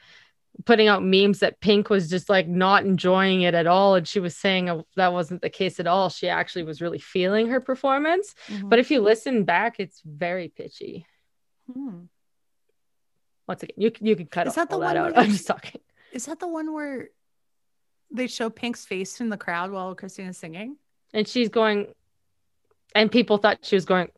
putting 0.66 0.86
out 0.86 1.02
memes 1.02 1.38
that 1.40 1.60
Pink 1.60 1.88
was 1.88 2.10
just 2.10 2.28
like 2.28 2.46
not 2.46 2.84
enjoying 2.84 3.42
it 3.42 3.54
at 3.54 3.66
all. 3.66 3.94
And 3.94 4.06
she 4.06 4.20
was 4.20 4.36
saying 4.36 4.68
uh, 4.68 4.82
that 4.96 5.12
wasn't 5.12 5.40
the 5.40 5.48
case 5.50 5.80
at 5.80 5.86
all. 5.86 6.08
She 6.10 6.28
actually 6.28 6.64
was 6.64 6.80
really 6.82 6.98
feeling 6.98 7.48
her 7.48 7.60
performance. 7.60 8.34
Mhm. 8.48 8.68
But 8.68 8.78
if 8.78 8.90
you 8.90 9.00
listen 9.00 9.44
back, 9.44 9.76
it's 9.80 10.02
very 10.04 10.48
pitchy. 10.48 11.06
Hmm. 11.72 12.02
Once 13.48 13.62
again, 13.62 13.74
you 13.78 13.90
can 13.90 14.06
you 14.06 14.14
can 14.14 14.26
cut 14.26 14.46
Is 14.46 14.56
all 14.58 14.64
that 14.66 14.70
the 14.70 14.78
that 14.78 14.86
one 14.86 14.96
out. 14.96 15.12
where 15.14 15.20
I'm 15.24 15.30
just 15.30 15.46
talking. 15.46 15.80
Is 16.12 16.26
that 16.26 16.38
the 16.38 16.48
one 16.48 16.72
where 16.72 17.08
they 18.10 18.26
show 18.26 18.50
Pink's 18.50 18.84
face 18.84 19.20
in 19.20 19.30
the 19.30 19.38
crowd 19.38 19.70
while 19.70 19.94
Christina's 19.94 20.36
singing? 20.38 20.76
And 21.12 21.28
she's 21.28 21.48
going, 21.48 21.88
and 22.94 23.10
people 23.10 23.36
thought 23.38 23.58
she 23.62 23.76
was 23.76 23.84
going, 23.84 24.08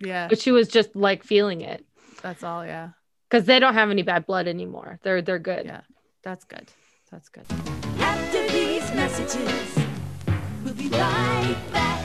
Yeah, 0.00 0.28
but 0.28 0.40
she 0.40 0.52
was 0.52 0.68
just 0.68 0.94
like 0.94 1.24
feeling 1.24 1.60
it 1.60 1.84
that's 2.22 2.42
all. 2.42 2.64
Yeah, 2.64 2.90
because 3.28 3.46
they 3.46 3.58
don't 3.58 3.74
have 3.74 3.90
any 3.90 4.02
bad 4.02 4.26
blood 4.26 4.46
anymore. 4.48 4.98
They're 5.02 5.22
they're 5.22 5.38
good. 5.38 5.66
yeah, 5.66 5.82
that's 6.22 6.44
good. 6.44 6.70
That's 7.10 7.28
good. 7.28 7.44
After 7.98 8.48
these 8.48 8.88
messages, 8.94 9.84
we'll 10.64 10.74
be 10.74 10.88
right 10.88 11.56
back. 11.72 11.99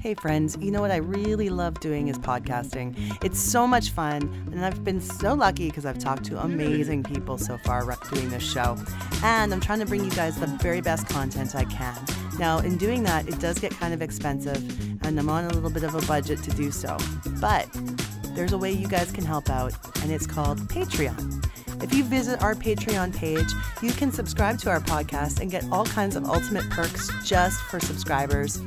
Hey, 0.00 0.14
friends, 0.14 0.56
you 0.58 0.70
know 0.70 0.80
what 0.80 0.90
I 0.90 0.96
really 0.96 1.50
love 1.50 1.80
doing 1.80 2.08
is 2.08 2.18
podcasting. 2.18 2.96
It's 3.22 3.38
so 3.38 3.66
much 3.66 3.90
fun, 3.90 4.22
and 4.50 4.64
I've 4.64 4.82
been 4.84 5.02
so 5.02 5.34
lucky 5.34 5.68
because 5.68 5.84
I've 5.84 5.98
talked 5.98 6.24
to 6.26 6.40
amazing 6.40 7.02
people 7.02 7.36
so 7.36 7.58
far 7.58 7.84
doing 8.10 8.30
this 8.30 8.42
show. 8.42 8.78
And 9.22 9.52
I'm 9.52 9.60
trying 9.60 9.80
to 9.80 9.86
bring 9.86 10.02
you 10.02 10.10
guys 10.12 10.38
the 10.40 10.46
very 10.46 10.80
best 10.80 11.08
content 11.08 11.54
I 11.54 11.64
can. 11.64 11.94
Now, 12.38 12.58
in 12.58 12.78
doing 12.78 13.02
that, 13.02 13.28
it 13.28 13.38
does 13.38 13.58
get 13.58 13.72
kind 13.72 13.92
of 13.92 14.00
expensive, 14.00 14.56
and 15.04 15.18
I'm 15.18 15.28
on 15.28 15.44
a 15.44 15.48
little 15.48 15.70
bit 15.70 15.82
of 15.82 15.94
a 15.94 16.00
budget 16.06 16.42
to 16.44 16.50
do 16.52 16.70
so. 16.70 16.96
But 17.38 17.68
there's 18.34 18.52
a 18.52 18.58
way 18.58 18.72
you 18.72 18.88
guys 18.88 19.12
can 19.12 19.26
help 19.26 19.50
out, 19.50 19.74
and 20.02 20.10
it's 20.10 20.26
called 20.26 20.58
Patreon. 20.68 21.44
If 21.82 21.92
you 21.92 22.02
visit 22.04 22.42
our 22.42 22.54
Patreon 22.54 23.14
page, 23.14 23.48
you 23.82 23.92
can 23.92 24.10
subscribe 24.10 24.58
to 24.60 24.70
our 24.70 24.80
podcast 24.80 25.40
and 25.40 25.50
get 25.50 25.64
all 25.70 25.84
kinds 25.84 26.16
of 26.16 26.24
ultimate 26.24 26.68
perks 26.70 27.10
just 27.26 27.60
for 27.60 27.78
subscribers. 27.78 28.62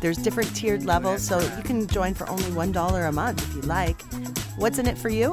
There's 0.00 0.16
different 0.16 0.54
tiered 0.56 0.86
levels, 0.86 1.22
so 1.22 1.40
you 1.40 1.62
can 1.62 1.86
join 1.86 2.14
for 2.14 2.28
only 2.30 2.44
$1 2.44 3.08
a 3.08 3.12
month 3.12 3.42
if 3.42 3.54
you 3.54 3.62
like. 3.62 4.00
What's 4.56 4.78
in 4.78 4.86
it 4.86 4.96
for 4.96 5.10
you? 5.10 5.32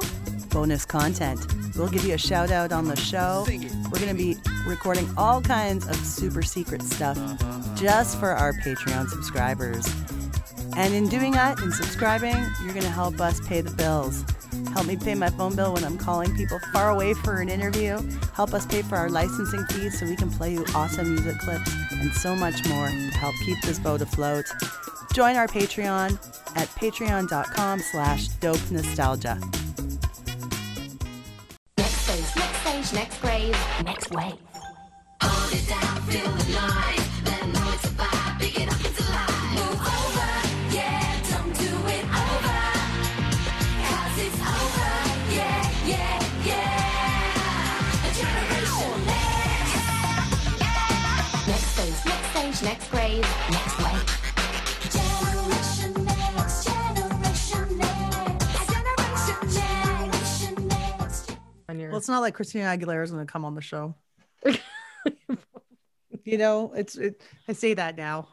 Bonus 0.50 0.84
content. 0.84 1.40
We'll 1.76 1.88
give 1.88 2.04
you 2.04 2.14
a 2.14 2.18
shout 2.18 2.50
out 2.50 2.72
on 2.72 2.86
the 2.86 2.96
show. 2.96 3.44
We're 3.46 4.00
going 4.00 4.08
to 4.08 4.14
be 4.14 4.36
recording 4.66 5.08
all 5.16 5.40
kinds 5.40 5.86
of 5.86 5.96
super 5.96 6.42
secret 6.42 6.82
stuff 6.82 7.16
just 7.76 8.18
for 8.18 8.30
our 8.30 8.52
Patreon 8.52 9.08
subscribers. 9.08 9.86
And 10.76 10.94
in 10.94 11.08
doing 11.08 11.32
that, 11.32 11.58
in 11.60 11.72
subscribing, 11.72 12.36
you're 12.62 12.72
going 12.72 12.82
to 12.82 12.90
help 12.90 13.20
us 13.20 13.40
pay 13.46 13.60
the 13.60 13.70
bills. 13.70 14.24
Help 14.72 14.86
me 14.86 14.96
pay 14.96 15.14
my 15.14 15.30
phone 15.30 15.54
bill 15.54 15.74
when 15.74 15.84
I'm 15.84 15.98
calling 15.98 16.34
people 16.36 16.58
far 16.72 16.90
away 16.90 17.14
for 17.14 17.40
an 17.40 17.48
interview. 17.48 18.00
Help 18.34 18.54
us 18.54 18.66
pay 18.66 18.82
for 18.82 18.96
our 18.96 19.08
licensing 19.08 19.64
fees 19.66 19.98
so 19.98 20.06
we 20.06 20.16
can 20.16 20.30
play 20.30 20.52
you 20.52 20.64
awesome 20.74 21.14
music 21.14 21.38
clips 21.38 21.70
and 21.92 22.12
so 22.12 22.34
much 22.34 22.66
more 22.68 22.86
to 22.88 23.18
help 23.18 23.34
keep 23.44 23.60
this 23.62 23.78
boat 23.78 24.00
afloat. 24.02 24.46
Join 25.14 25.36
our 25.36 25.48
Patreon 25.48 26.12
at 26.56 26.68
patreon.com 26.68 27.80
slash 27.80 28.28
dope 28.28 28.70
nostalgia. 28.70 29.40
Next 31.76 31.94
stage, 31.94 32.36
next 32.36 32.60
stage, 32.60 32.92
next 32.92 33.20
grave, 33.20 33.56
next 33.84 34.10
wave. 34.10 34.34
Hold 35.22 35.52
it 35.52 35.68
down, 35.68 36.00
feel 36.02 36.54
alive. 36.54 36.97
On 61.78 61.82
your- 61.82 61.90
Well, 61.90 61.98
it's 61.98 62.08
not 62.08 62.20
like 62.20 62.34
Christina 62.34 62.64
Aguilera 62.64 63.04
is 63.04 63.12
going 63.12 63.24
to 63.24 63.32
come 63.32 63.44
on 63.44 63.54
the 63.54 63.60
show. 63.60 63.94
you 66.24 66.36
know, 66.38 66.72
it's 66.74 66.96
it, 66.96 67.22
I 67.46 67.52
say 67.52 67.74
that 67.74 67.96
now, 67.96 68.28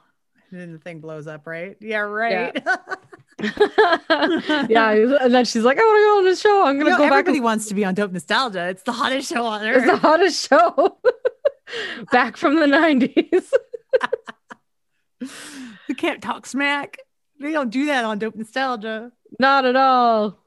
and 0.49 0.59
then 0.59 0.73
the 0.73 0.79
thing 0.79 0.99
blows 0.99 1.27
up, 1.27 1.45
right? 1.45 1.77
Yeah, 1.79 1.99
right. 1.99 2.59
yeah, 2.59 2.77
and 4.09 5.33
then 5.33 5.45
she's 5.45 5.63
like, 5.63 5.77
I 5.77 5.81
want 5.81 5.97
to 5.99 6.05
go 6.05 6.17
on 6.17 6.25
the 6.25 6.35
show. 6.35 6.65
I'm 6.65 6.77
gonna 6.79 6.89
know, 6.91 6.97
go 6.97 7.03
back. 7.03 7.11
everybody 7.11 7.39
wants 7.39 7.67
to 7.67 7.75
be 7.75 7.85
on 7.85 7.93
Dope 7.93 8.11
Nostalgia. 8.11 8.67
It's 8.69 8.81
the 8.83 8.91
hottest 8.91 9.29
show 9.31 9.45
on 9.45 9.63
earth. 9.63 9.83
it's 9.83 9.91
the 9.91 9.97
hottest 9.97 10.49
show. 10.49 10.97
back 12.11 12.37
from 12.37 12.55
the 12.55 12.65
90s. 12.65 13.51
we 15.87 15.95
can't 15.95 16.21
talk 16.21 16.45
smack. 16.47 16.97
They 17.39 17.51
don't 17.51 17.69
do 17.69 17.85
that 17.87 18.05
on 18.05 18.17
Dope 18.17 18.35
Nostalgia. 18.35 19.11
Not 19.39 19.65
at 19.65 19.75
all. 19.75 20.39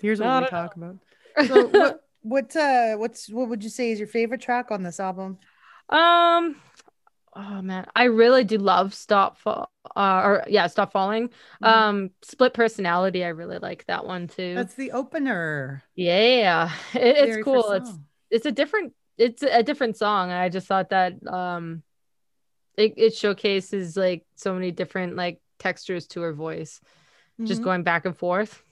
Here's 0.00 0.20
what 0.20 0.42
we 0.42 0.48
talk 0.48 0.76
about. 0.76 0.96
So 1.42 1.66
what 1.68 2.00
what 2.22 2.56
uh 2.56 2.96
what's 2.96 3.28
what 3.28 3.48
would 3.48 3.62
you 3.62 3.70
say 3.70 3.90
is 3.92 3.98
your 3.98 4.08
favorite 4.08 4.40
track 4.40 4.70
on 4.70 4.82
this 4.82 5.00
album? 5.00 5.38
Um, 5.88 6.56
oh 7.34 7.62
man, 7.62 7.86
I 7.94 8.04
really 8.04 8.44
do 8.44 8.58
love 8.58 8.94
Stop 8.94 9.38
Fall. 9.38 9.70
Uh, 9.94 10.22
or 10.24 10.44
yeah, 10.48 10.66
Stop 10.66 10.92
Falling. 10.92 11.28
Mm-hmm. 11.28 11.64
Um, 11.64 12.10
Split 12.22 12.54
Personality. 12.54 13.24
I 13.24 13.28
really 13.28 13.58
like 13.58 13.84
that 13.86 14.06
one 14.06 14.28
too. 14.28 14.54
That's 14.54 14.74
the 14.74 14.92
opener. 14.92 15.82
yeah, 15.94 16.70
it, 16.94 17.16
it's 17.16 17.20
Very 17.32 17.44
cool. 17.44 17.70
It's 17.72 17.90
it's 18.30 18.46
a 18.46 18.52
different 18.52 18.94
it's 19.18 19.42
a 19.42 19.62
different 19.62 19.96
song. 19.96 20.32
I 20.32 20.48
just 20.48 20.66
thought 20.66 20.90
that 20.90 21.14
um, 21.26 21.82
it 22.76 22.94
it 22.96 23.14
showcases 23.14 23.96
like 23.96 24.24
so 24.36 24.54
many 24.54 24.70
different 24.72 25.14
like 25.14 25.40
textures 25.58 26.06
to 26.08 26.22
her 26.22 26.32
voice, 26.32 26.80
just 27.44 27.60
Mhm. 27.60 27.64
going 27.64 27.82
back 27.84 28.06
and 28.06 28.16
forth. 28.16 28.63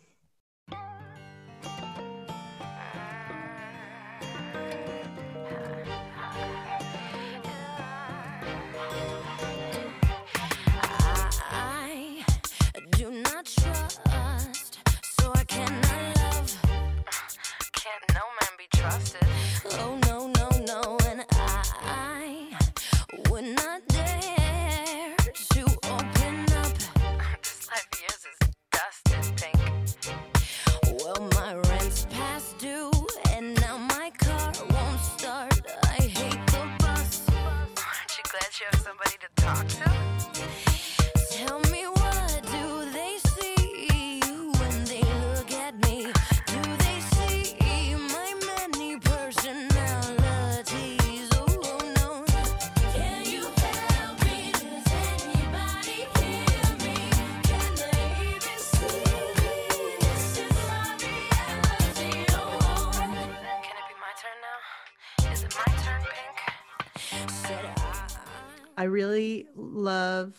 Love 69.54 70.34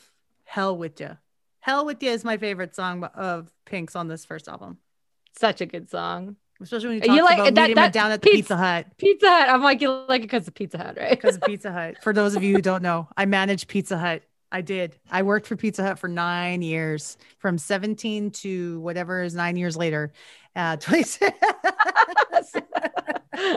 Hell 0.45 0.77
with 0.77 0.99
Ya. 0.99 1.15
Hell 1.59 1.85
with 1.85 2.01
Ya 2.03 2.11
is 2.11 2.23
my 2.23 2.37
favorite 2.37 2.75
song 2.75 3.03
of 3.03 3.51
Pink's 3.65 3.95
on 3.95 4.07
this 4.07 4.25
first 4.25 4.47
album. 4.47 4.77
Such 5.37 5.61
a 5.61 5.65
good 5.65 5.89
song. 5.89 6.35
Especially 6.61 6.87
when 6.89 6.95
you 6.97 7.01
You 7.13 7.21
talk 7.21 7.29
like- 7.29 7.39
about 7.39 7.55
that- 7.55 7.61
meeting 7.61 7.75
that 7.75 7.91
down 7.93 8.11
at 8.11 8.21
the 8.21 8.25
Pete's- 8.29 8.37
Pizza 8.41 8.57
Hut. 8.57 8.85
Pizza 8.97 9.27
Hut. 9.29 9.49
I'm 9.49 9.63
like, 9.63 9.81
you 9.81 9.89
like 10.07 10.21
it 10.21 10.25
because 10.25 10.47
of 10.47 10.53
Pizza 10.53 10.77
Hut, 10.77 10.97
right? 10.99 11.09
because 11.09 11.35
of 11.37 11.41
Pizza 11.43 11.71
Hut. 11.73 11.95
For 12.03 12.13
those 12.13 12.35
of 12.35 12.43
you 12.43 12.55
who 12.55 12.61
don't 12.61 12.83
know, 12.83 13.07
I 13.17 13.25
managed 13.25 13.67
Pizza 13.67 13.97
Hut. 13.97 14.21
I 14.51 14.61
did. 14.61 14.95
I 15.09 15.23
worked 15.23 15.47
for 15.47 15.55
Pizza 15.55 15.81
Hut 15.83 15.97
for 15.97 16.07
nine 16.07 16.61
years, 16.61 17.17
from 17.39 17.57
17 17.57 18.29
to 18.31 18.79
whatever 18.81 19.23
is 19.23 19.33
nine 19.33 19.55
years 19.57 19.75
later. 19.75 20.13
Uh, 20.55 20.75
26. 20.79 21.35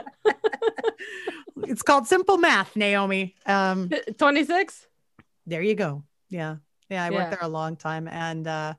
it's 1.67 1.83
called 1.83 2.07
simple 2.07 2.37
math, 2.37 2.75
Naomi. 2.75 3.35
Um, 3.45 3.89
26. 4.17 4.87
There 5.47 5.61
you 5.63 5.73
go. 5.75 6.03
Yeah. 6.29 6.57
Yeah. 6.89 7.03
I 7.03 7.09
worked 7.09 7.31
there 7.31 7.39
a 7.41 7.47
long 7.47 7.75
time 7.75 8.07
and 8.07 8.45
uh, 8.47 8.73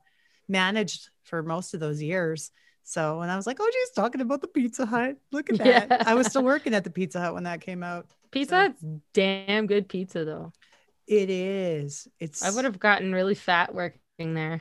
managed 0.49 1.09
for 1.25 1.43
most 1.43 1.75
of 1.75 1.81
those 1.81 2.01
years. 2.03 2.51
So 2.85 3.19
when 3.19 3.29
I 3.29 3.37
was 3.37 3.47
like, 3.47 3.59
oh, 3.61 3.71
she's 3.73 3.91
talking 3.91 4.21
about 4.21 4.41
the 4.41 4.49
Pizza 4.49 4.87
Hut. 4.87 5.17
Look 5.33 5.51
at 5.51 5.59
that. 5.65 5.87
Yeah. 5.91 6.03
I 6.07 6.15
was 6.15 6.29
still 6.29 6.45
working 6.45 6.75
at 6.75 6.85
the 6.85 6.91
Pizza 6.91 7.21
Hut 7.21 7.35
when 7.35 7.43
that 7.45 7.61
came 7.61 7.83
out. 7.83 8.07
Pizza 8.31 8.51
So- 8.51 8.57
Hut's 8.57 8.85
damn 9.13 9.67
good 9.67 9.89
pizza 9.89 10.25
though. 10.25 10.53
It 11.07 11.31
is. 11.31 12.07
It's 12.21 12.43
I 12.43 12.51
would 12.51 12.67
have 12.67 12.79
gotten 12.79 13.15
really 13.15 13.35
fat 13.35 13.75
working 13.75 14.35
there. 14.35 14.61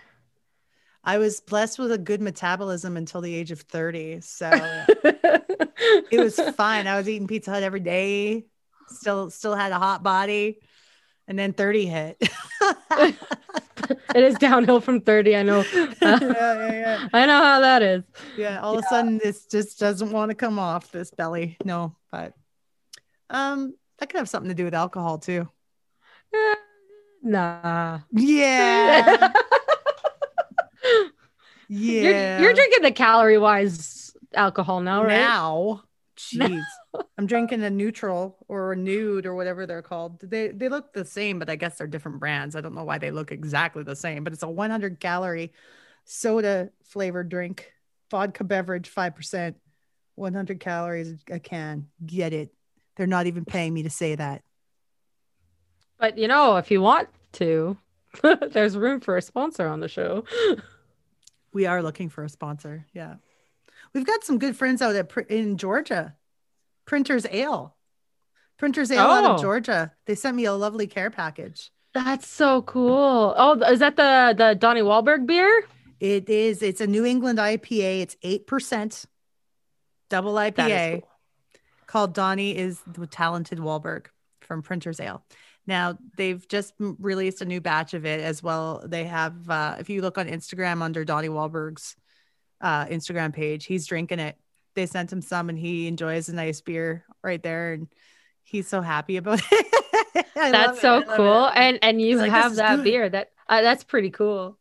I 1.03 1.17
was 1.19 1.39
blessed 1.41 1.77
with 1.79 1.91
a 1.91 1.97
good 1.97 2.21
metabolism 2.21 2.95
until 2.97 3.21
the 3.21 3.33
age 3.33 3.51
of 3.51 3.61
30. 3.61 4.21
So 4.21 4.49
it 5.03 6.19
was 6.19 6.39
fine. 6.55 6.87
I 6.87 6.97
was 6.97 7.07
eating 7.07 7.27
Pizza 7.27 7.51
Hut 7.51 7.63
every 7.63 7.79
day, 7.79 8.45
still 8.89 9.29
still 9.29 9.55
had 9.55 9.71
a 9.71 9.79
hot 9.79 10.03
body. 10.03 10.59
And 11.27 11.37
then 11.37 11.53
30 11.53 11.85
hit. 11.87 12.17
it 12.21 13.15
is 14.15 14.35
downhill 14.35 14.79
from 14.79 15.01
30. 15.01 15.35
I 15.35 15.43
know. 15.43 15.65
yeah, 15.73 16.19
yeah, 16.21 16.71
yeah. 16.71 17.07
I 17.13 17.25
know 17.25 17.43
how 17.43 17.59
that 17.59 17.81
is. 17.81 18.03
Yeah. 18.37 18.61
All 18.61 18.77
of 18.77 18.83
a 18.83 18.87
sudden 18.87 19.19
this 19.21 19.45
just 19.45 19.79
doesn't 19.79 20.11
want 20.11 20.29
to 20.29 20.35
come 20.35 20.57
off 20.57 20.91
this 20.91 21.11
belly. 21.11 21.57
No, 21.65 21.95
but 22.11 22.33
um 23.29 23.75
that 23.99 24.09
could 24.09 24.19
have 24.19 24.29
something 24.29 24.49
to 24.49 24.55
do 24.55 24.63
with 24.65 24.73
alcohol 24.73 25.17
too. 25.17 25.49
Eh, 26.33 26.55
Nah. 27.23 27.99
Yeah. 28.11 29.17
yeah. 29.17 29.33
You're, 31.69 32.39
you're 32.39 32.53
drinking 32.53 32.83
the 32.83 32.91
calorie 32.91 33.37
wise 33.37 34.15
alcohol 34.33 34.79
now, 34.79 35.03
right? 35.03 35.09
now. 35.09 35.83
Jeez. 36.17 36.63
I'm 37.17 37.27
drinking 37.27 37.63
a 37.63 37.69
Nütrl 37.69 38.33
or 38.47 38.73
a 38.73 38.75
nude 38.75 39.25
or 39.25 39.35
whatever 39.35 39.65
they're 39.65 39.81
called. 39.81 40.19
They 40.19 40.49
they 40.49 40.67
look 40.67 40.93
the 40.93 41.05
same, 41.05 41.39
but 41.39 41.49
I 41.49 41.55
guess 41.55 41.77
they're 41.77 41.87
different 41.87 42.19
brands. 42.19 42.55
I 42.55 42.61
don't 42.61 42.75
know 42.75 42.83
why 42.83 42.97
they 42.97 43.11
look 43.11 43.31
exactly 43.31 43.83
the 43.83 43.95
same, 43.95 44.23
but 44.23 44.33
it's 44.33 44.43
a 44.43 44.49
100 44.49 44.99
calorie 44.99 45.53
soda 46.05 46.71
flavored 46.83 47.29
drink, 47.29 47.71
vodka 48.09 48.43
beverage, 48.43 48.93
5%, 48.93 49.55
100 50.15 50.59
calories 50.59 51.15
a 51.29 51.39
can. 51.39 51.87
Get 52.05 52.33
it. 52.33 52.51
They're 52.95 53.07
not 53.07 53.27
even 53.27 53.45
paying 53.45 53.73
me 53.73 53.83
to 53.83 53.89
say 53.89 54.15
that. 54.15 54.43
But 55.99 56.17
you 56.17 56.27
know, 56.27 56.57
if 56.57 56.71
you 56.71 56.81
want 56.81 57.09
to, 57.33 57.77
there's 58.51 58.75
room 58.75 59.01
for 59.01 59.17
a 59.17 59.21
sponsor 59.21 59.67
on 59.67 59.79
the 59.79 59.87
show. 59.87 60.23
We 61.53 61.65
are 61.65 61.81
looking 61.81 62.09
for 62.09 62.23
a 62.23 62.29
sponsor. 62.29 62.85
Yeah. 62.93 63.15
We've 63.97 64.05
got 64.05 64.23
some 64.23 64.37
good 64.37 64.55
friends 64.55 64.79
out 64.83 64.95
at 64.95 65.11
in 65.27 65.57
Georgia. 65.57 66.15
Printers 66.85 67.25
Ale. 67.31 67.75
Printers 68.59 68.91
Ale 68.91 68.99
out 68.99 69.25
of 69.25 69.39
Oh. 69.39 69.41
Georgia. 69.41 69.91
They 70.05 70.13
sent 70.13 70.37
me 70.37 70.45
a 70.45 70.53
lovely 70.53 70.85
care 70.85 71.09
package. 71.09 71.71
That's 71.95 72.27
so 72.27 72.61
cool. 72.61 73.33
Oh, 73.35 73.53
is 73.63 73.79
that 73.79 73.95
the 73.95 74.35
the 74.37 74.53
Donnie 74.53 74.81
Wahlberg 74.81 75.25
beer? 75.25 75.65
It 75.99 76.29
is. 76.29 76.61
It's 76.61 76.79
a 76.79 76.85
New 76.85 77.05
England 77.05 77.39
IPA. 77.39 78.01
It's 78.01 78.15
eight 78.21 78.45
percent, 78.45 79.05
double 80.11 80.33
IPA. 80.35 80.99
cool. 81.01 81.09
Called 81.87 82.13
Donnie 82.13 82.55
is 82.55 82.79
the 82.85 83.07
talented 83.07 83.57
Wahlberg 83.57 84.05
from 84.41 84.61
Printer's 84.61 84.99
Ale. 84.99 85.23
Now 85.65 85.97
they've 86.17 86.47
just 86.47 86.75
released 86.79 87.41
a 87.41 87.45
new 87.45 87.61
batch 87.61 87.95
of 87.95 88.05
it 88.05 88.19
as 88.21 88.43
well. 88.43 88.83
They 88.85 89.05
have, 89.05 89.49
uh, 89.49 89.77
if 89.79 89.89
you 89.89 90.03
look 90.03 90.19
on 90.19 90.27
Instagram 90.27 90.83
under 90.83 91.03
Donnie 91.03 91.29
Wahlberg's 91.29 91.95
uh, 92.61 92.85
Instagram 92.85 93.33
page, 93.33 93.65
he's 93.65 93.87
drinking 93.87 94.19
it. 94.19 94.37
They 94.75 94.85
sent 94.85 95.11
him 95.11 95.21
some, 95.21 95.49
and 95.49 95.57
he 95.57 95.87
enjoys 95.87 96.29
a 96.29 96.35
nice 96.35 96.61
beer 96.61 97.03
right 97.23 97.41
there, 97.41 97.73
and 97.73 97.87
he's 98.43 98.67
so 98.67 98.81
happy 98.81 99.17
about 99.17 99.41
it. 99.51 100.25
That's 100.35 100.81
so 100.81 101.01
I 101.01 101.05
love 101.05 101.17
cool. 101.17 101.45
it. 101.47 101.53
And 101.55 101.79
and 101.81 102.01
you 102.01 102.17
like, 102.17 102.31
have 102.31 102.55
that 102.55 102.77
good." 102.77 102.83
beer. 102.83 103.09
That 103.09 103.31
uh, 103.49 103.61
that's 103.61 103.83
pretty 103.83 104.11
cool. 104.11 104.57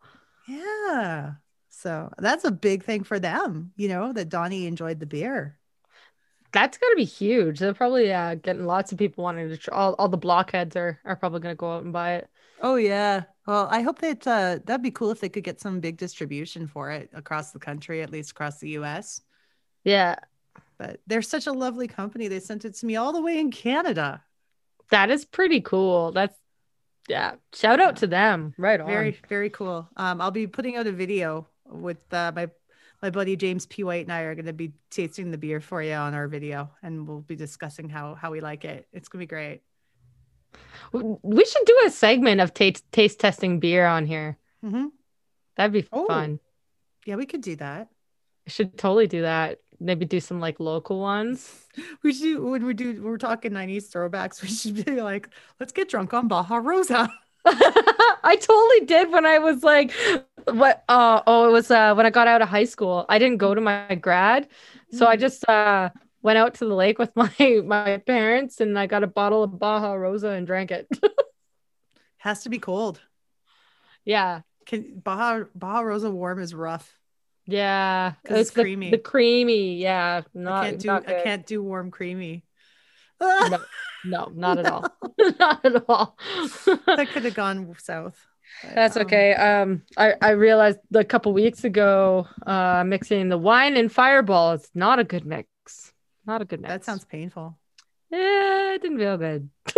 Yeah. 0.49 1.33
So 1.69 2.11
that's 2.19 2.45
a 2.45 2.51
big 2.51 2.85
thing 2.85 3.05
for 3.05 3.19
them, 3.19 3.73
you 3.77 3.89
know, 3.89 4.13
that 4.13 4.29
Donnie 4.31 4.67
enjoyed 4.67 4.99
the 4.99 5.07
beer. 5.07 5.59
That's 6.53 6.79
gonna 6.79 6.97
be 6.97 7.05
huge. 7.05 7.59
They're 7.59 7.75
probably 7.75 8.13
uh, 8.13 8.37
getting 8.37 8.65
lots 8.65 8.91
of 8.93 8.99
people 8.99 9.25
wanting 9.25 9.51
to. 9.51 9.57
Tr- 9.59 9.75
all 9.75 9.95
all 9.99 10.09
the 10.09 10.17
blockheads 10.17 10.75
are 10.77 10.99
are 11.05 11.17
probably 11.17 11.41
gonna 11.41 11.55
go 11.55 11.77
out 11.77 11.83
and 11.85 11.93
buy 11.93 12.15
it. 12.15 12.31
Oh 12.63 12.77
yeah. 12.77 13.25
Well, 13.47 13.69
I 13.71 13.83
hope 13.83 14.01
that 14.01 14.27
uh, 14.27 14.59
that'd 14.65 14.83
be 14.83 14.91
cool 14.91 15.11
if 15.13 15.21
they 15.21 15.29
could 15.29 15.45
get 15.45 15.61
some 15.61 15.81
big 15.81 15.97
distribution 15.97 16.67
for 16.67 16.91
it 16.91 17.11
across 17.15 17.53
the 17.53 17.61
country, 17.61 18.03
at 18.03 18.11
least 18.11 18.33
across 18.33 18.59
the 18.59 18.71
US. 18.71 19.21
Yeah, 19.85 20.17
But 20.79 21.01
they're 21.07 21.23
such 21.23 21.47
a 21.47 21.53
lovely 21.53 21.87
company. 21.87 22.27
They 22.29 22.41
sent 22.41 22.65
it 22.65 22.75
to 22.75 22.87
me 22.87 22.97
all 22.97 23.13
the 23.13 23.23
way 23.23 23.39
in 23.39 23.51
Canada. 23.53 24.23
that 24.91 25.11
is 25.11 25.25
pretty 25.25 25.61
cool. 25.61 26.13
That's 26.13 26.37
yeah. 27.09 27.37
Shout 27.55 27.81
out 27.81 27.97
to 27.99 28.07
them. 28.09 28.55
Right 28.59 28.81
on. 28.81 28.87
Very, 28.89 29.19
very 29.29 29.51
cool. 29.51 29.89
Um, 29.97 30.21
I'll 30.21 30.33
be 30.33 30.49
putting 30.49 30.77
out 30.77 30.89
a 30.89 30.93
video 30.93 31.47
with 31.65 31.99
uh, 32.13 32.33
my 32.35 32.51
my 33.03 33.11
buddy 33.11 33.37
James 33.37 33.67
P. 33.67 33.85
White 33.85 34.05
and 34.07 34.13
I 34.13 34.23
are 34.23 34.35
going 34.35 34.47
to 34.47 34.53
be 34.53 34.73
tasting 34.91 35.31
the 35.31 35.39
beer 35.39 35.61
for 35.61 35.83
you 35.83 35.93
on 35.93 36.15
our 36.15 36.27
video, 36.29 36.71
and 36.83 37.07
we'll 37.07 37.21
be 37.21 37.37
discussing 37.37 37.89
how 37.89 38.15
how 38.15 38.33
we 38.33 38.41
like 38.41 38.65
it. 38.65 38.89
It's 38.93 39.09
gonna 39.09 39.23
be 39.23 39.27
great. 39.27 39.63
We 40.93 41.45
should 41.45 41.67
do 41.67 41.83
a 41.87 41.91
segment 41.91 42.41
of 42.41 42.55
taste 42.55 42.85
taste 42.93 43.21
testing 43.21 43.61
beer 43.61 43.87
on 43.87 44.07
here. 44.07 44.39
hmm 44.63 44.87
That'd 45.57 45.73
be 45.73 45.89
Oh. 45.93 46.07
fun. 46.07 46.41
Yeah, 47.07 47.17
we 47.17 47.27
could 47.27 47.41
do 47.41 47.57
that. 47.57 47.89
I 48.47 48.51
should 48.51 48.77
totally 48.77 49.07
do 49.07 49.23
that. 49.23 49.61
Maybe 49.81 50.05
do 50.07 50.21
some 50.21 50.41
like 50.41 50.61
local 50.61 51.01
ones. 51.01 51.67
We 52.03 52.13
should 52.15 52.41
when 52.41 52.65
we 52.65 52.73
do 52.73 53.03
we're 53.03 53.19
talking 53.19 53.53
90s 53.53 53.91
throwbacks. 53.93 54.41
We 54.43 54.49
should 54.49 54.85
be 54.85 55.01
like, 55.03 55.29
let's 55.61 55.73
get 55.73 55.89
drunk 55.91 56.15
on 56.15 56.29
Baja 56.29 56.57
Rosa. 56.57 57.13
I 57.47 58.37
totally 58.41 58.87
did 58.87 59.13
when 59.13 59.25
I 59.27 59.39
was 59.39 59.63
like, 59.63 59.93
what? 60.47 60.83
Uh, 60.89 61.21
oh, 61.27 61.49
it 61.49 61.53
was 61.53 61.71
uh, 61.71 61.95
when 61.95 62.07
I 62.07 62.11
got 62.11 62.27
out 62.27 62.43
of 62.43 62.49
high 62.49 62.65
school. 62.65 63.05
I 63.09 63.19
didn't 63.19 63.37
go 63.39 63.55
to 63.55 63.61
my 63.61 63.95
grad, 63.95 64.49
so 64.91 65.07
I 65.07 65.17
Mm. 65.17 65.21
just 65.21 65.49
uh, 65.49 65.91
went 66.27 66.39
out 66.39 66.55
to 66.55 66.67
the 66.67 66.75
lake 66.75 66.99
with 66.99 67.13
my 67.17 67.31
my 67.65 68.03
parents, 68.05 68.61
and 68.61 68.79
I 68.79 68.87
got 68.87 69.05
a 69.05 69.07
bottle 69.07 69.45
of 69.45 69.59
Baja 69.59 69.95
Rosa 69.95 70.31
and 70.31 70.47
drank 70.47 70.71
it. 70.71 70.89
Has 72.19 72.43
to 72.43 72.51
be 72.51 72.59
cold. 72.59 73.01
yeah, 74.05 74.41
Can 74.67 74.99
Baja 74.99 75.45
Baja 75.55 75.81
Rosa 75.81 76.11
warm 76.11 76.41
is 76.41 76.53
rough. 76.53 76.93
Yeah. 77.49 78.15
it's 78.25 78.51
the, 78.51 78.63
creamy. 78.63 78.91
The 78.91 78.99
creamy, 78.99 79.77
yeah, 79.77 80.23
not 80.35 80.65
I 80.65 80.71
can't 80.71 80.81
do 80.81 80.91
I 80.91 81.23
can't 81.23 81.47
do 81.47 81.63
warm 81.63 81.93
creamy. 81.93 82.45
No, 83.21 83.59
no, 84.05 84.33
not 84.35 84.59
at 84.59 84.67
all, 84.67 84.85
not 85.39 85.65
at 85.65 85.85
all. 85.89 86.19
that 86.87 87.09
could 87.13 87.25
have 87.25 87.35
gone 87.35 87.73
south. 87.79 88.19
But, 88.63 88.75
That's 88.75 88.97
um, 88.97 89.03
okay. 89.03 89.35
Um, 89.35 89.83
I, 89.97 90.15
I 90.21 90.31
realized 90.31 90.79
a 90.93 91.05
couple 91.05 91.33
weeks 91.33 91.65
ago, 91.65 92.27
uh, 92.47 92.85
mixing 92.85 93.29
the 93.29 93.39
wine 93.39 93.77
and 93.77 93.91
fireball 93.91 94.53
is 94.53 94.69
not 94.75 94.99
a 94.99 95.05
good 95.05 95.25
mix. 95.25 95.49
Not 96.27 96.43
a 96.43 96.45
good 96.45 96.61
mix. 96.61 96.73
That 96.73 96.85
sounds 96.85 97.05
painful. 97.05 97.57
Yeah, 98.11 98.75
it 98.75 98.83
didn't 98.83 98.99
feel 98.99 99.17
good. 99.17 99.51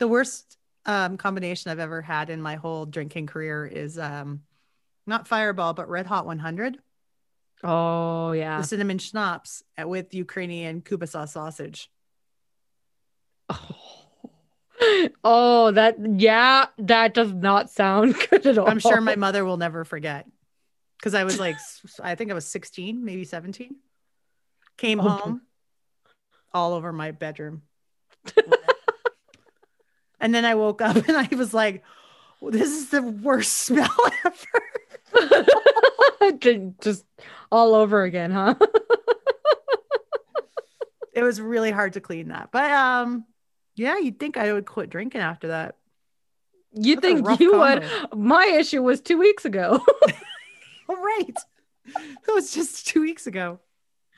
The 0.00 0.08
worst 0.08 0.56
um, 0.86 1.18
combination 1.18 1.70
I've 1.70 1.78
ever 1.78 2.00
had 2.00 2.30
in 2.30 2.40
my 2.40 2.56
whole 2.56 2.86
drinking 2.86 3.26
career 3.26 3.66
is 3.66 3.98
um, 3.98 4.40
not 5.06 5.28
Fireball, 5.28 5.74
but 5.74 5.90
Red 5.90 6.06
Hot 6.06 6.24
100, 6.24 6.78
Oh 7.62 8.32
yeah. 8.32 8.58
the 8.58 8.66
cinnamon 8.66 8.96
schnapps 8.96 9.62
with 9.78 10.14
Ukrainian 10.14 10.80
kubasa 10.80 11.28
sausage. 11.28 11.90
Oh, 13.50 14.06
oh, 15.24 15.70
that 15.72 15.96
yeah, 16.18 16.66
that 16.78 17.12
does 17.12 17.34
not 17.34 17.68
sound 17.68 18.16
good 18.30 18.46
at 18.46 18.56
all. 18.56 18.66
I'm 18.70 18.78
sure 18.78 19.02
my 19.02 19.16
mother 19.16 19.44
will 19.44 19.58
never 19.58 19.84
forget 19.84 20.26
because 20.98 21.12
I 21.14 21.24
was 21.24 21.38
like, 21.38 21.56
I 22.02 22.14
think 22.14 22.30
I 22.30 22.34
was 22.34 22.46
16, 22.46 23.04
maybe 23.04 23.24
17. 23.24 23.76
Came 24.80 24.98
home 24.98 25.42
all 26.54 26.72
over 26.72 26.90
my 26.90 27.10
bedroom. 27.10 27.60
and 30.20 30.34
then 30.34 30.46
I 30.46 30.54
woke 30.54 30.80
up 30.80 30.96
and 30.96 31.18
I 31.18 31.28
was 31.36 31.52
like, 31.52 31.84
"Well, 32.40 32.50
this 32.50 32.70
is 32.70 32.88
the 32.88 33.02
worst 33.02 33.58
smell 33.58 33.94
ever. 35.12 36.46
just 36.80 37.04
all 37.52 37.74
over 37.74 38.04
again, 38.04 38.30
huh? 38.30 38.54
It 41.12 41.24
was 41.24 41.42
really 41.42 41.70
hard 41.70 41.92
to 41.92 42.00
clean 42.00 42.28
that. 42.28 42.48
But 42.50 42.70
um, 42.70 43.26
yeah, 43.74 43.98
you'd 43.98 44.18
think 44.18 44.38
I 44.38 44.54
would 44.54 44.64
quit 44.64 44.88
drinking 44.88 45.20
after 45.20 45.48
that. 45.48 45.76
You 46.72 46.96
That's 46.96 47.06
think 47.06 47.38
you 47.38 47.58
would? 47.58 47.84
My 48.16 48.46
issue 48.46 48.82
was 48.82 49.02
two 49.02 49.18
weeks 49.18 49.44
ago. 49.44 49.84
All 50.88 50.96
right. 50.96 51.36
That 51.94 52.32
was 52.32 52.54
just 52.54 52.86
two 52.86 53.02
weeks 53.02 53.26
ago. 53.26 53.60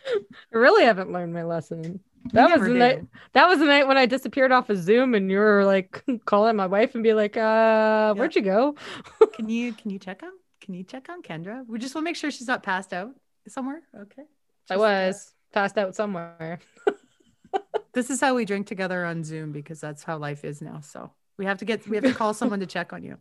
I 0.06 0.56
really 0.56 0.84
haven't 0.84 1.12
learned 1.12 1.32
my 1.32 1.44
lesson. 1.44 2.00
That 2.32 2.58
was 2.58 2.68
the 2.68 2.74
night. 2.74 3.04
That 3.32 3.48
was 3.48 3.58
the 3.58 3.64
night 3.66 3.88
when 3.88 3.96
I 3.96 4.06
disappeared 4.06 4.52
off 4.52 4.70
of 4.70 4.78
Zoom, 4.78 5.14
and 5.14 5.30
you 5.30 5.38
were 5.38 5.64
like 5.64 6.04
calling 6.24 6.56
my 6.56 6.66
wife 6.66 6.94
and 6.94 7.02
be 7.02 7.14
like, 7.14 7.36
"Uh, 7.36 8.14
where'd 8.14 8.36
you 8.36 8.42
go?" 8.42 8.76
Can 9.34 9.48
you 9.48 9.72
can 9.72 9.90
you 9.90 9.98
check 9.98 10.22
on 10.22 10.30
can 10.60 10.74
you 10.74 10.84
check 10.84 11.08
on 11.08 11.22
Kendra? 11.22 11.66
We 11.66 11.78
just 11.78 11.94
want 11.94 12.04
to 12.04 12.08
make 12.08 12.16
sure 12.16 12.30
she's 12.30 12.46
not 12.46 12.62
passed 12.62 12.92
out 12.92 13.10
somewhere. 13.48 13.82
Okay. 13.96 14.22
I 14.70 14.74
Just, 14.74 14.78
uh, 14.78 14.78
was 14.78 15.32
passed 15.52 15.76
out 15.76 15.96
somewhere. 15.96 16.60
this 17.92 18.10
is 18.10 18.20
how 18.20 18.34
we 18.36 18.44
drink 18.44 18.68
together 18.68 19.04
on 19.04 19.24
Zoom 19.24 19.50
because 19.50 19.80
that's 19.80 20.04
how 20.04 20.18
life 20.18 20.44
is 20.44 20.62
now. 20.62 20.80
So 20.80 21.10
we 21.38 21.46
have 21.46 21.58
to 21.58 21.64
get 21.64 21.88
we 21.88 21.96
have 21.96 22.04
to 22.04 22.14
call 22.14 22.34
someone 22.34 22.60
to 22.60 22.66
check 22.66 22.92
on 22.92 23.02
you. 23.02 23.18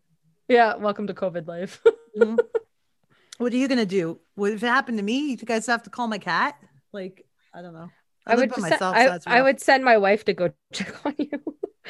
Yeah, 0.47 0.75
welcome 0.75 1.07
to 1.07 1.13
COVID 1.13 1.47
life. 1.47 1.81
Mhm. 2.17 2.37
What 3.37 3.53
are 3.53 3.57
you 3.57 3.67
gonna 3.67 3.87
do? 3.87 4.19
What 4.35 4.51
if 4.51 4.61
it 4.61 4.67
happened 4.67 4.99
to 4.99 5.03
me? 5.03 5.31
You 5.31 5.37
guys 5.37 5.65
have 5.65 5.81
to 5.83 5.89
call 5.89 6.07
my 6.07 6.19
cat? 6.19 6.55
Like, 6.93 7.25
I 7.53 7.61
don't 7.61 7.73
know. 7.73 7.89
I, 8.25 8.33
I 8.33 8.35
would 8.35 8.49
just 8.49 8.61
myself, 8.61 8.95
I, 8.95 9.05
so 9.05 9.11
that's 9.11 9.27
I 9.27 9.41
would 9.41 9.59
send 9.59 9.83
my 9.83 9.97
wife 9.97 10.25
to 10.25 10.33
go 10.33 10.51
check 10.73 11.05
on 11.05 11.15
you 11.17 11.29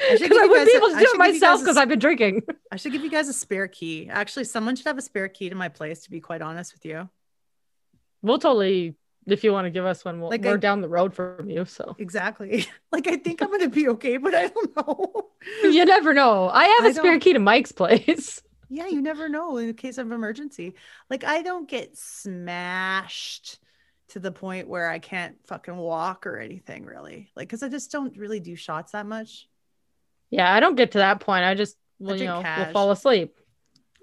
I 0.10 0.16
should 0.16 0.32
I 0.42 0.46
wouldn't 0.46 0.68
be 0.68 0.76
able 0.78 0.90
to 0.90 0.96
I 0.96 1.00
do 1.00 1.12
it 1.14 1.18
myself 1.18 1.60
because 1.60 1.78
I've 1.78 1.90
been 1.90 2.00
drinking. 2.00 2.44
I 2.72 2.78
should 2.78 2.92
give 2.92 3.04
you 3.04 3.10
guys 3.10 3.28
a 3.28 3.34
spare 3.34 3.68
key. 3.68 4.08
Actually, 4.10 4.46
someone 4.46 4.76
should 4.76 4.88
have 4.88 4.98
a 4.98 5.02
spare 5.02 5.28
key 5.28 5.50
to 5.50 5.56
my 5.56 5.70
place. 5.70 6.04
To 6.04 6.12
be 6.12 6.20
quite 6.22 6.42
honest 6.42 6.74
with 6.74 6.86
you, 6.86 7.10
We'll 8.22 8.40
totally, 8.40 8.96
if 9.26 9.44
you 9.44 9.52
want 9.52 9.66
to 9.66 9.72
give 9.72 9.86
us 9.86 10.06
one, 10.06 10.22
we'll, 10.22 10.30
Like 10.30 10.44
we're 10.44 10.54
I- 10.54 10.58
down 10.58 10.82
the 10.82 10.88
road 10.90 11.14
from 11.14 11.50
you. 11.50 11.66
So 11.66 11.96
exactly. 12.00 12.66
like 12.92 13.08
I 13.08 13.18
think 13.18 13.42
I'm 13.42 13.52
gonna 13.52 13.70
be 13.70 13.90
okay, 13.90 14.18
but 14.18 14.34
I 14.34 14.48
don't 14.48 14.76
know. 14.78 15.30
you 15.64 15.86
never 15.86 16.14
know. 16.14 16.50
I 16.50 16.66
have 16.66 16.86
a 16.86 16.90
I 16.90 16.92
spare 16.94 17.20
key 17.20 17.34
to 17.34 17.40
Mike's 17.40 17.72
place. 17.72 18.42
yeah, 18.70 18.88
you 18.88 19.02
never 19.02 19.28
know 19.28 19.58
in 19.58 19.74
case 19.74 19.98
of 19.98 20.12
emergency. 20.12 20.76
Like 21.10 21.24
I 21.24 21.42
don't 21.42 21.68
get 21.68 21.98
smashed 21.98 23.60
to 24.12 24.20
the 24.20 24.32
point 24.32 24.68
where 24.68 24.90
I 24.90 25.00
can't 25.00 25.36
fucking 25.48 25.76
walk 25.76 26.26
or 26.28 26.38
anything 26.38 26.86
really. 26.86 27.32
Like 27.36 27.48
because 27.48 27.64
I 27.64 27.70
just 27.70 27.92
don't 27.92 28.16
really 28.18 28.40
do 28.40 28.56
shots 28.56 28.92
that 28.94 29.06
much. 29.06 29.48
Yeah, 30.30 30.54
I 30.54 30.60
don't 30.60 30.76
get 30.76 30.92
to 30.92 31.00
that 31.00 31.20
point. 31.20 31.44
I 31.44 31.56
just, 31.56 31.78
well, 32.00 32.16
you 32.16 32.26
know, 32.26 32.38
will 32.38 32.66
fall 32.72 32.92
asleep. 32.92 33.38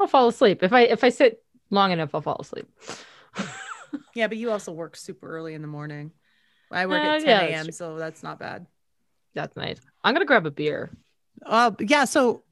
I'll 0.00 0.06
fall 0.06 0.28
asleep 0.28 0.62
if 0.62 0.72
I 0.72 0.82
if 0.82 1.02
I 1.04 1.09
sit 1.09 1.42
long 1.70 1.92
enough. 1.92 2.14
I'll 2.14 2.20
fall 2.22 2.38
asleep. 2.40 2.68
Yeah, 4.14 4.26
but 4.26 4.36
you 4.36 4.50
also 4.50 4.72
work 4.72 4.96
super 4.96 5.28
early 5.28 5.54
in 5.54 5.62
the 5.62 5.68
morning. 5.68 6.11
I 6.70 6.86
work 6.86 7.02
Uh, 7.02 7.06
at 7.06 7.18
10 7.20 7.26
yeah, 7.28 7.40
a.m., 7.56 7.72
so 7.72 7.96
that's 7.96 8.22
not 8.22 8.38
bad. 8.38 8.66
That's 9.34 9.56
nice. 9.56 9.80
I'm 10.04 10.12
gonna 10.12 10.26
grab 10.26 10.44
a 10.44 10.50
beer. 10.50 10.90
Uh, 11.46 11.70
yeah. 11.80 12.04
So 12.04 12.42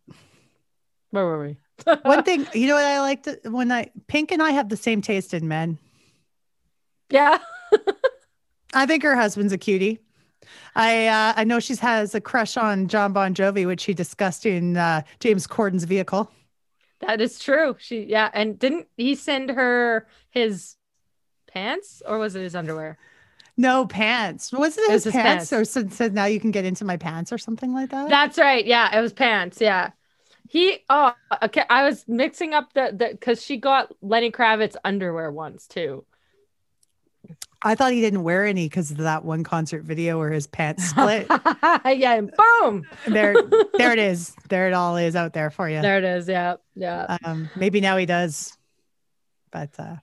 Where 1.11 1.25
were 1.25 1.45
we? 1.45 1.57
one 2.03 2.23
thing, 2.25 2.47
you 2.55 2.69
know 2.69 2.75
what 2.75 2.85
I 2.85 3.01
liked 3.01 3.29
when 3.45 3.71
I 3.73 3.91
Pink 4.07 4.33
and 4.33 4.43
I 4.43 4.53
have 4.53 4.69
the 4.69 4.77
same 4.77 5.03
taste 5.03 5.35
in 5.35 5.47
men. 5.49 5.79
Yeah. 7.11 7.39
I 8.75 8.87
think 8.87 9.03
her 9.03 9.17
husband's 9.17 9.53
a 9.53 9.59
cutie. 9.59 10.01
I 10.75 11.07
uh, 11.07 11.35
I 11.37 11.45
know 11.45 11.61
she 11.61 11.77
has 11.77 12.15
a 12.15 12.21
crush 12.21 12.57
on 12.57 12.89
John 12.89 13.13
Bon 13.13 13.35
Jovi, 13.35 13.67
which 13.67 13.81
she 13.83 13.95
discussed 13.95 14.47
in 14.47 14.77
uh, 14.77 15.03
James 15.21 15.47
Corden's 15.47 15.85
vehicle. 15.85 16.31
That 17.01 17.21
is 17.21 17.39
true. 17.39 17.77
She 17.79 18.05
yeah, 18.05 18.31
and 18.33 18.59
didn't 18.59 18.89
he 18.97 19.15
send 19.15 19.51
her 19.51 20.07
his 20.31 20.77
pants 21.49 22.03
or 22.07 22.19
was 22.19 22.37
it 22.37 22.43
his 22.43 22.57
underwear? 22.57 22.99
No 23.57 23.87
pants. 23.87 24.53
Was 24.53 24.77
it 24.79 24.83
It 24.89 24.93
was 24.93 25.05
his, 25.05 25.05
his 25.05 25.13
pants, 25.13 25.51
pants. 25.51 25.53
or 25.53 25.65
said, 25.65 25.93
said 25.93 26.15
now 26.15 26.27
you 26.27 26.41
can 26.41 26.51
get 26.51 26.65
into 26.65 26.85
my 26.85 26.97
pants 26.97 27.33
or 27.33 27.39
something 27.39 27.73
like 27.73 27.91
that? 27.91 28.09
That's 28.09 28.39
right. 28.39 28.65
Yeah, 28.65 28.97
it 28.97 29.01
was 29.01 29.13
pants. 29.13 29.61
Yeah. 29.61 29.91
He 30.49 30.85
oh 30.89 31.15
okay. 31.43 31.65
I 31.69 31.85
was 31.85 32.07
mixing 32.09 32.55
up 32.55 32.73
the 32.75 32.93
the 32.97 33.09
because 33.13 33.43
she 33.45 33.57
got 33.57 33.93
Lenny 34.03 34.31
Kravitz 34.31 34.77
underwear 34.85 35.31
once 35.33 35.67
too. 35.67 36.05
I 37.67 37.75
thought 37.75 37.93
he 37.93 38.01
didn't 38.01 38.23
wear 38.23 38.47
any 38.47 38.67
because 38.67 38.93
of 38.93 38.99
that 38.99 39.25
one 39.25 39.43
concert 39.43 39.83
video 39.83 40.19
where 40.19 40.31
his 40.31 40.47
pants 40.47 40.85
split. 40.91 41.27
yeah, 41.29 42.15
and 42.15 42.33
boom. 42.61 42.87
there, 43.09 43.35
there 43.75 43.93
it 43.93 43.99
is. 43.99 44.35
There 44.49 44.69
it 44.69 44.73
all 44.73 44.97
is 44.97 45.17
out 45.17 45.33
there 45.33 45.51
for 45.51 45.69
you. 45.69 45.83
There 45.83 45.99
it 45.99 46.05
is. 46.05 46.29
Yeah, 46.29 46.57
yeah. 46.77 47.19
Um, 47.25 47.51
maybe 47.57 47.81
now 47.81 47.97
he 47.97 48.07
does, 48.07 48.57
but 49.51 49.71
uh, 49.79 49.97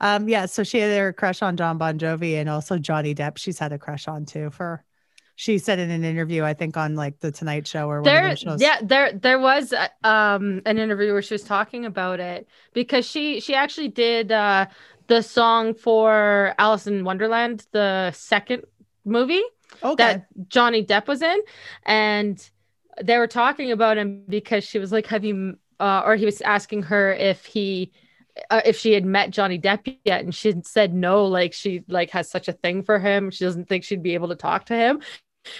um, 0.00 0.28
yeah. 0.28 0.46
So 0.46 0.62
she 0.62 0.78
had 0.78 0.96
her 0.96 1.12
crush 1.12 1.42
on 1.42 1.56
John 1.56 1.78
Bon 1.78 1.98
Jovi 1.98 2.34
and 2.34 2.48
also 2.48 2.78
Johnny 2.78 3.12
Depp. 3.12 3.38
She's 3.38 3.58
had 3.58 3.72
a 3.72 3.78
crush 3.78 4.06
on 4.06 4.24
too. 4.24 4.50
For 4.50 4.84
she 5.34 5.58
said 5.58 5.78
in 5.78 5.90
an 5.90 6.04
interview, 6.04 6.44
I 6.44 6.54
think 6.54 6.76
on 6.76 6.94
like 6.94 7.20
the 7.20 7.32
Tonight 7.32 7.66
Show 7.66 7.88
or 7.88 8.02
there 8.02 8.34
yeah 8.58 8.78
there 8.82 9.12
there 9.12 9.38
was 9.38 9.72
uh, 9.72 9.88
um 10.04 10.62
an 10.64 10.78
interview 10.78 11.12
where 11.12 11.22
she 11.22 11.34
was 11.34 11.42
talking 11.42 11.84
about 11.84 12.20
it 12.20 12.48
because 12.72 13.04
she 13.04 13.40
she 13.40 13.54
actually 13.54 13.88
did 13.88 14.32
uh 14.32 14.66
the 15.08 15.22
song 15.22 15.74
for 15.74 16.54
alice 16.58 16.86
in 16.86 17.04
wonderland 17.04 17.66
the 17.72 18.10
second 18.12 18.62
movie 19.04 19.42
Okay. 19.82 19.96
that 19.98 20.26
johnny 20.48 20.84
depp 20.84 21.06
was 21.06 21.22
in. 21.22 21.38
And 21.84 22.50
they 23.02 23.18
were 23.18 23.26
talking 23.26 23.72
about 23.72 23.98
him 23.98 24.24
because 24.28 24.64
she 24.64 24.78
was 24.78 24.92
like 24.92 25.06
have 25.06 25.24
you 25.24 25.58
uh, 25.78 26.02
or 26.06 26.16
he 26.16 26.24
was 26.24 26.40
asking 26.40 26.82
her 26.84 27.12
if 27.12 27.44
he 27.44 27.92
uh, 28.50 28.60
if 28.64 28.76
she 28.78 28.92
had 28.92 29.04
met 29.04 29.30
Johnny 29.30 29.58
Depp 29.58 29.96
yet. 30.04 30.22
And 30.24 30.34
she 30.34 30.54
said 30.64 30.94
no 30.94 31.24
like 31.26 31.52
she 31.52 31.84
like 31.88 32.10
has 32.10 32.30
such 32.30 32.48
a 32.48 32.52
thing 32.52 32.82
for 32.82 32.98
him. 32.98 33.30
She 33.30 33.44
doesn't 33.44 33.68
think 33.68 33.84
she'd 33.84 34.02
be 34.02 34.14
able 34.14 34.28
to 34.28 34.36
talk 34.36 34.66
to 34.66 34.74
him 34.74 35.00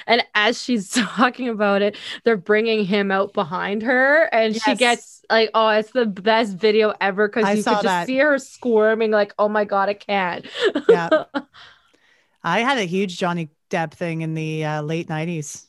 and 0.07 0.25
as 0.35 0.63
she's 0.63 0.91
talking 0.91 1.49
about 1.49 1.83
it, 1.83 1.97
they're 2.25 2.37
bringing 2.37 2.85
him 2.85 3.11
out 3.11 3.33
behind 3.33 3.83
her, 3.83 4.25
and 4.33 4.55
she 4.61 4.75
gets 4.75 5.23
like, 5.31 5.51
"Oh, 5.55 5.69
it's 5.69 5.91
the 5.93 6.07
best 6.07 6.57
video 6.57 6.95
ever!" 7.01 7.29
Because 7.29 7.45
I 7.45 7.53
you 7.53 7.63
could 7.63 7.73
just 7.73 7.83
that. 7.85 8.07
see 8.07 8.19
her 8.19 8.39
squirming, 8.39 9.11
like, 9.11 9.35
"Oh 9.39 9.49
my 9.49 9.65
god, 9.65 9.89
I 9.89 9.95
can't." 9.95 10.47
Yeah. 10.89 11.25
I 12.45 12.61
had 12.61 12.79
a 12.79 12.85
huge 12.85 13.19
Johnny 13.19 13.51
Depp 13.71 13.93
thing 13.93 14.23
in 14.23 14.35
the 14.35 14.65
uh, 14.65 14.83
late 14.83 15.09
nineties, 15.09 15.67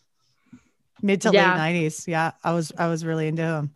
mid 1.01 1.22
to 1.22 1.32
Yeah. 1.32 1.51
late 1.51 1.57
nineties. 1.57 2.07
Yeah, 2.07 2.32
I 2.43 2.53
was 2.53 2.72
I 2.78 2.88
was 2.88 3.03
really 3.03 3.28
into 3.28 3.41
him. 3.43 3.74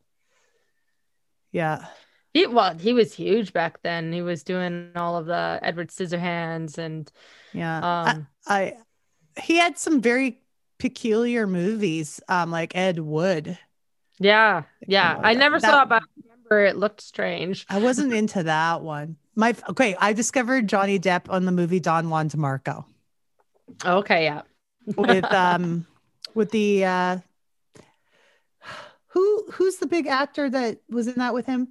Yeah, 1.52 1.86
he 2.34 2.48
well, 2.48 2.78
he 2.78 2.94
was 2.94 3.14
huge 3.14 3.54
back 3.54 3.82
then. 3.82 4.14
He 4.14 4.22
was 4.22 4.44
doing 4.44 4.92
all 4.96 5.18
of 5.18 5.26
the 5.26 5.60
Edward 5.62 5.90
Scissorhands 5.90 6.78
and 6.78 7.12
yeah. 7.54 7.80
I- 7.84 8.12
um, 8.12 8.28
I, 8.48 8.74
he 9.40 9.58
had 9.58 9.78
some 9.78 10.02
very 10.02 10.42
peculiar 10.80 11.46
movies, 11.48 12.20
um, 12.28 12.52
like 12.52 12.76
Ed 12.76 13.00
Wood. 13.00 13.58
yeah, 14.20 14.64
yeah. 14.88 15.20
I 15.24 15.34
never 15.34 15.60
that- 15.60 15.70
saw 15.70 15.84
it, 15.84 15.90
but 15.90 16.04
I 16.04 16.06
remember 16.24 16.66
it 16.66 16.78
looked 16.78 17.02
strange. 17.02 17.66
I 17.70 17.80
wasn't 17.80 18.14
into 18.14 18.44
that 18.44 18.82
one. 18.82 19.18
My 19.36 19.56
okay, 19.70 19.96
I 20.00 20.14
discovered 20.14 20.68
Johnny 20.68 21.00
Depp 21.00 21.30
on 21.30 21.46
the 21.46 21.52
movie 21.52 21.80
Don 21.80 22.10
Juan 22.10 22.30
DeMarco 22.30 22.84
Okay, 23.86 24.26
yeah. 24.26 24.42
with 24.98 25.24
um 25.34 25.86
with 26.34 26.52
the 26.52 26.84
uh 26.86 27.18
who 29.08 29.46
who's 29.52 29.78
the 29.78 29.88
big 29.88 30.08
actor 30.08 30.50
that 30.50 30.80
was 30.90 31.08
in 31.08 31.16
that 31.16 31.34
with 31.34 31.46
him? 31.46 31.70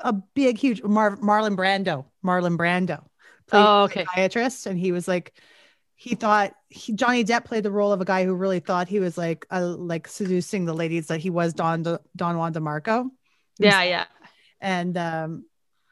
A 0.00 0.12
big 0.12 0.58
huge 0.58 0.82
Mar- 0.82 1.16
Marlon 1.18 1.56
Brando. 1.56 2.04
Marlon 2.24 2.56
Brando. 2.56 3.04
played 3.46 3.62
Oh, 3.64 3.82
okay. 3.84 4.04
Psychiatrist, 4.04 4.66
and 4.66 4.78
he 4.78 4.90
was 4.92 5.06
like, 5.06 5.32
he 6.00 6.14
thought 6.14 6.54
he, 6.70 6.94
Johnny 6.94 7.24
Depp 7.24 7.44
played 7.44 7.62
the 7.62 7.70
role 7.70 7.92
of 7.92 8.00
a 8.00 8.06
guy 8.06 8.24
who 8.24 8.32
really 8.34 8.60
thought 8.60 8.88
he 8.88 9.00
was 9.00 9.18
like 9.18 9.46
uh, 9.50 9.66
like 9.66 10.08
seducing 10.08 10.64
the 10.64 10.72
ladies 10.72 11.08
that 11.08 11.20
he 11.20 11.28
was 11.28 11.52
Don 11.52 11.82
Don 11.82 12.38
Juan 12.38 12.54
DeMarco. 12.54 13.10
Yeah, 13.58 13.82
yeah. 13.82 14.06
and 14.60 14.96
um 14.96 15.44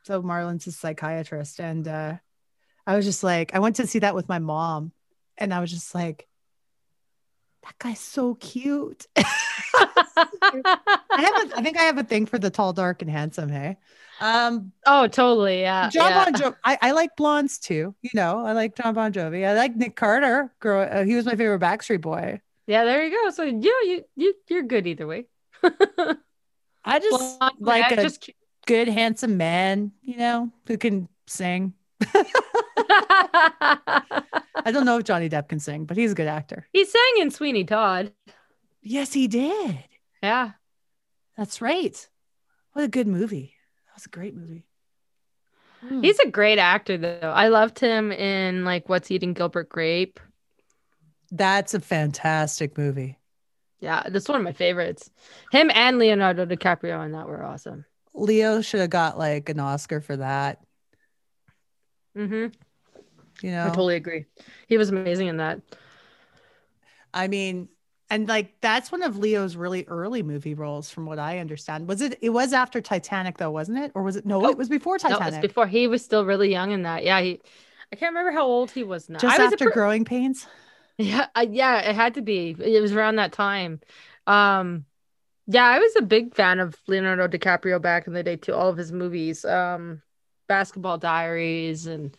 so 0.05 0.23
marlon's 0.23 0.67
a 0.67 0.73
psychiatrist 0.73 1.61
and 1.61 1.87
uh 1.89 2.15
i 2.87 2.97
was 2.97 3.05
just 3.05 3.23
like 3.23 3.55
i 3.55 3.59
went 3.59 3.77
to 3.77 3.87
see 3.87 3.99
that 4.01 4.15
with 4.15 4.29
my 4.29 4.39
mom 4.39 4.93
and 5.37 5.53
i 5.53 5.61
was 5.61 5.71
just 5.71 5.95
like 5.95 6.28
that 7.63 7.79
guy's 7.79 8.01
so 8.01 8.35
cute 8.37 9.07
i 9.17 9.23
have 11.17 11.51
a, 11.51 11.57
i 11.57 11.63
think 11.63 11.77
i 11.77 11.83
have 11.83 11.99
a 11.99 12.05
thing 12.05 12.27
for 12.27 12.39
the 12.39 12.51
tall 12.51 12.73
dark 12.73 13.03
and 13.03 13.11
handsome 13.11 13.49
hey 13.49 13.77
um 14.21 14.73
oh, 14.85 15.07
totally. 15.07 15.61
Yeah. 15.61 15.89
john 15.91 16.11
yeah. 16.11 16.25
bon 16.25 16.35
jovi 16.35 16.57
I, 16.65 16.79
I 16.83 16.91
like 16.91 17.15
blondes 17.17 17.59
too 17.59 17.95
you 18.03 18.11
know 18.15 18.45
i 18.45 18.53
like 18.53 18.77
john 18.77 18.95
bon 18.95 19.13
jovi 19.13 19.47
i 19.47 19.55
like 19.55 19.77
nick 19.77 19.95
carter 19.95 20.53
girl 20.59 20.89
uh, 20.91 21.05
he 21.05 21.15
was 21.15 21.25
my 21.25 21.37
favorite 21.37 21.61
backstreet 21.61 22.01
boy 22.01 22.41
Yeah, 22.67 22.85
there 22.85 23.03
you 23.03 23.11
go. 23.11 23.31
So 23.31 23.45
yeah, 23.45 23.81
you 23.83 24.05
you 24.15 24.35
you're 24.49 24.63
good 24.63 24.87
either 24.87 25.07
way. 25.07 25.25
i 26.85 26.99
just 26.99 27.39
Blonde, 27.39 27.55
like 27.61 27.91
a 27.93 27.97
just 27.97 28.29
good 28.67 28.89
handsome 28.89 29.39
man 29.39 29.93
you 30.03 30.19
know 30.19 30.51
who 30.67 30.77
can 30.77 31.09
sing 31.27 31.73
i 34.65 34.71
don't 34.73 34.85
know 34.85 34.99
if 34.99 35.05
johnny 35.05 35.29
depp 35.29 35.49
can 35.49 35.59
sing 35.59 35.85
but 35.85 35.97
he's 35.97 36.13
a 36.13 36.15
good 36.15 36.29
actor 36.29 36.67
he 36.73 36.85
sang 36.85 37.15
in 37.19 37.31
Sweeney 37.31 37.65
Todd. 37.65 38.13
Yes, 38.83 39.13
he 39.13 39.29
did. 39.29 39.79
Yeah. 40.23 40.53
That's 41.37 41.61
right. 41.61 42.09
What 42.73 42.85
a 42.85 42.89
good 42.89 43.07
movie. 43.07 43.55
That 43.87 43.97
was 43.97 44.07
a 44.07 44.11
great 44.11 44.35
movie. 44.35 44.65
Hmm. 45.81 46.03
He's 46.03 46.19
a 46.19 46.31
great 46.31 46.59
actor 46.59 46.97
though. 46.97 47.33
I 47.35 47.49
loved 47.49 47.79
him 47.79 48.13
in 48.13 48.65
like 48.65 48.89
What's 48.89 49.11
Eating 49.11 49.33
Gilbert 49.33 49.69
Grape. 49.69 50.21
That's 51.31 51.75
a 51.75 51.81
fantastic 51.81 52.79
movie. 52.79 53.19
Yeah, 53.81 54.05
that's 54.09 54.29
one 54.29 54.39
of 54.39 54.45
my 54.45 54.53
favorites. 54.53 55.11
Him 55.53 55.71
and 55.73 55.99
Leonardo 55.99 56.47
DiCaprio 56.47 57.05
in 57.05 57.13
that 57.13 57.29
were 57.29 57.45
awesome. 57.45 57.85
Leo 58.15 58.61
should 58.61 58.81
have 58.81 58.91
got 58.91 59.19
like 59.19 59.49
an 59.49 59.61
Oscar 59.61 60.01
for 60.01 60.17
that. 60.17 60.61
Mm-hmm. 62.19 62.49
You 63.43 63.53
know, 63.53 63.67
I 63.67 63.69
totally 63.71 63.97
agree. 63.97 64.27
He 64.67 64.79
was 64.79 64.91
amazing 64.91 65.29
in 65.29 65.37
that. 65.39 65.61
I 67.13 67.29
mean, 67.29 67.69
and 68.11 68.29
like 68.29 68.61
that's 68.61 68.91
one 68.91 69.03
of 69.03 69.19
Leo's 69.19 69.57
really 69.57 69.85
early 69.87 70.23
movie 70.23 70.55
roles, 70.55 70.91
from 70.91 71.07
what 71.07 71.19
I 71.19 71.39
understand. 71.39 71.89
Was 71.89 72.01
it? 72.01 72.19
It 72.23 72.31
was 72.31 72.53
after 72.53 72.81
Titanic, 72.81 73.39
though, 73.39 73.51
wasn't 73.51 73.79
it? 73.79 73.93
Or 73.95 74.03
was 74.03 74.17
it? 74.17 74.27
No, 74.27 74.45
Oh, 74.45 74.51
it 74.51 74.57
was 74.59 74.69
before 74.69 74.99
No, 74.99 75.17
Titanic. 75.19 75.29
it's 75.29 75.39
before 75.39 75.67
he 75.67 75.87
was 75.87 76.05
still 76.05 76.25
really 76.25 76.51
young 76.51 76.71
in 76.73 76.83
that. 76.83 77.05
Yeah, 77.05 77.21
he. 77.21 77.41
I 77.93 77.97
can't 77.97 78.11
remember 78.15 78.33
how 78.33 78.45
old 78.47 78.71
he 78.71 78.83
was 78.85 79.09
now. 79.09 79.19
Just 79.19 79.35
I 79.35 79.39
was 79.39 79.53
after 79.53 79.65
pr- 79.65 79.71
Growing 79.71 80.05
Pains. 80.05 80.47
Yeah, 80.99 81.27
uh, 81.37 81.47
yeah, 81.49 81.79
it 81.91 81.95
had 81.95 82.15
to 82.15 82.23
be. 82.23 82.57
It 82.59 82.81
was 82.81 82.93
around 82.93 83.17
that 83.17 83.33
time. 83.33 83.81
Um, 84.27 84.85
yeah, 85.47 85.65
I 85.67 85.79
was 85.79 85.97
a 85.97 86.03
big 86.03 86.35
fan 86.35 86.61
of 86.61 86.77
Leonardo 86.89 87.29
DiCaprio 87.29 87.81
back 87.83 88.07
in 88.07 88.15
the 88.15 88.23
day 88.23 88.37
too. 88.37 88.55
All 88.55 88.69
of 88.69 88.77
his 88.77 88.93
movies, 88.93 89.45
um, 89.45 90.03
Basketball 90.49 90.99
Diaries, 90.99 91.87
and 91.87 92.17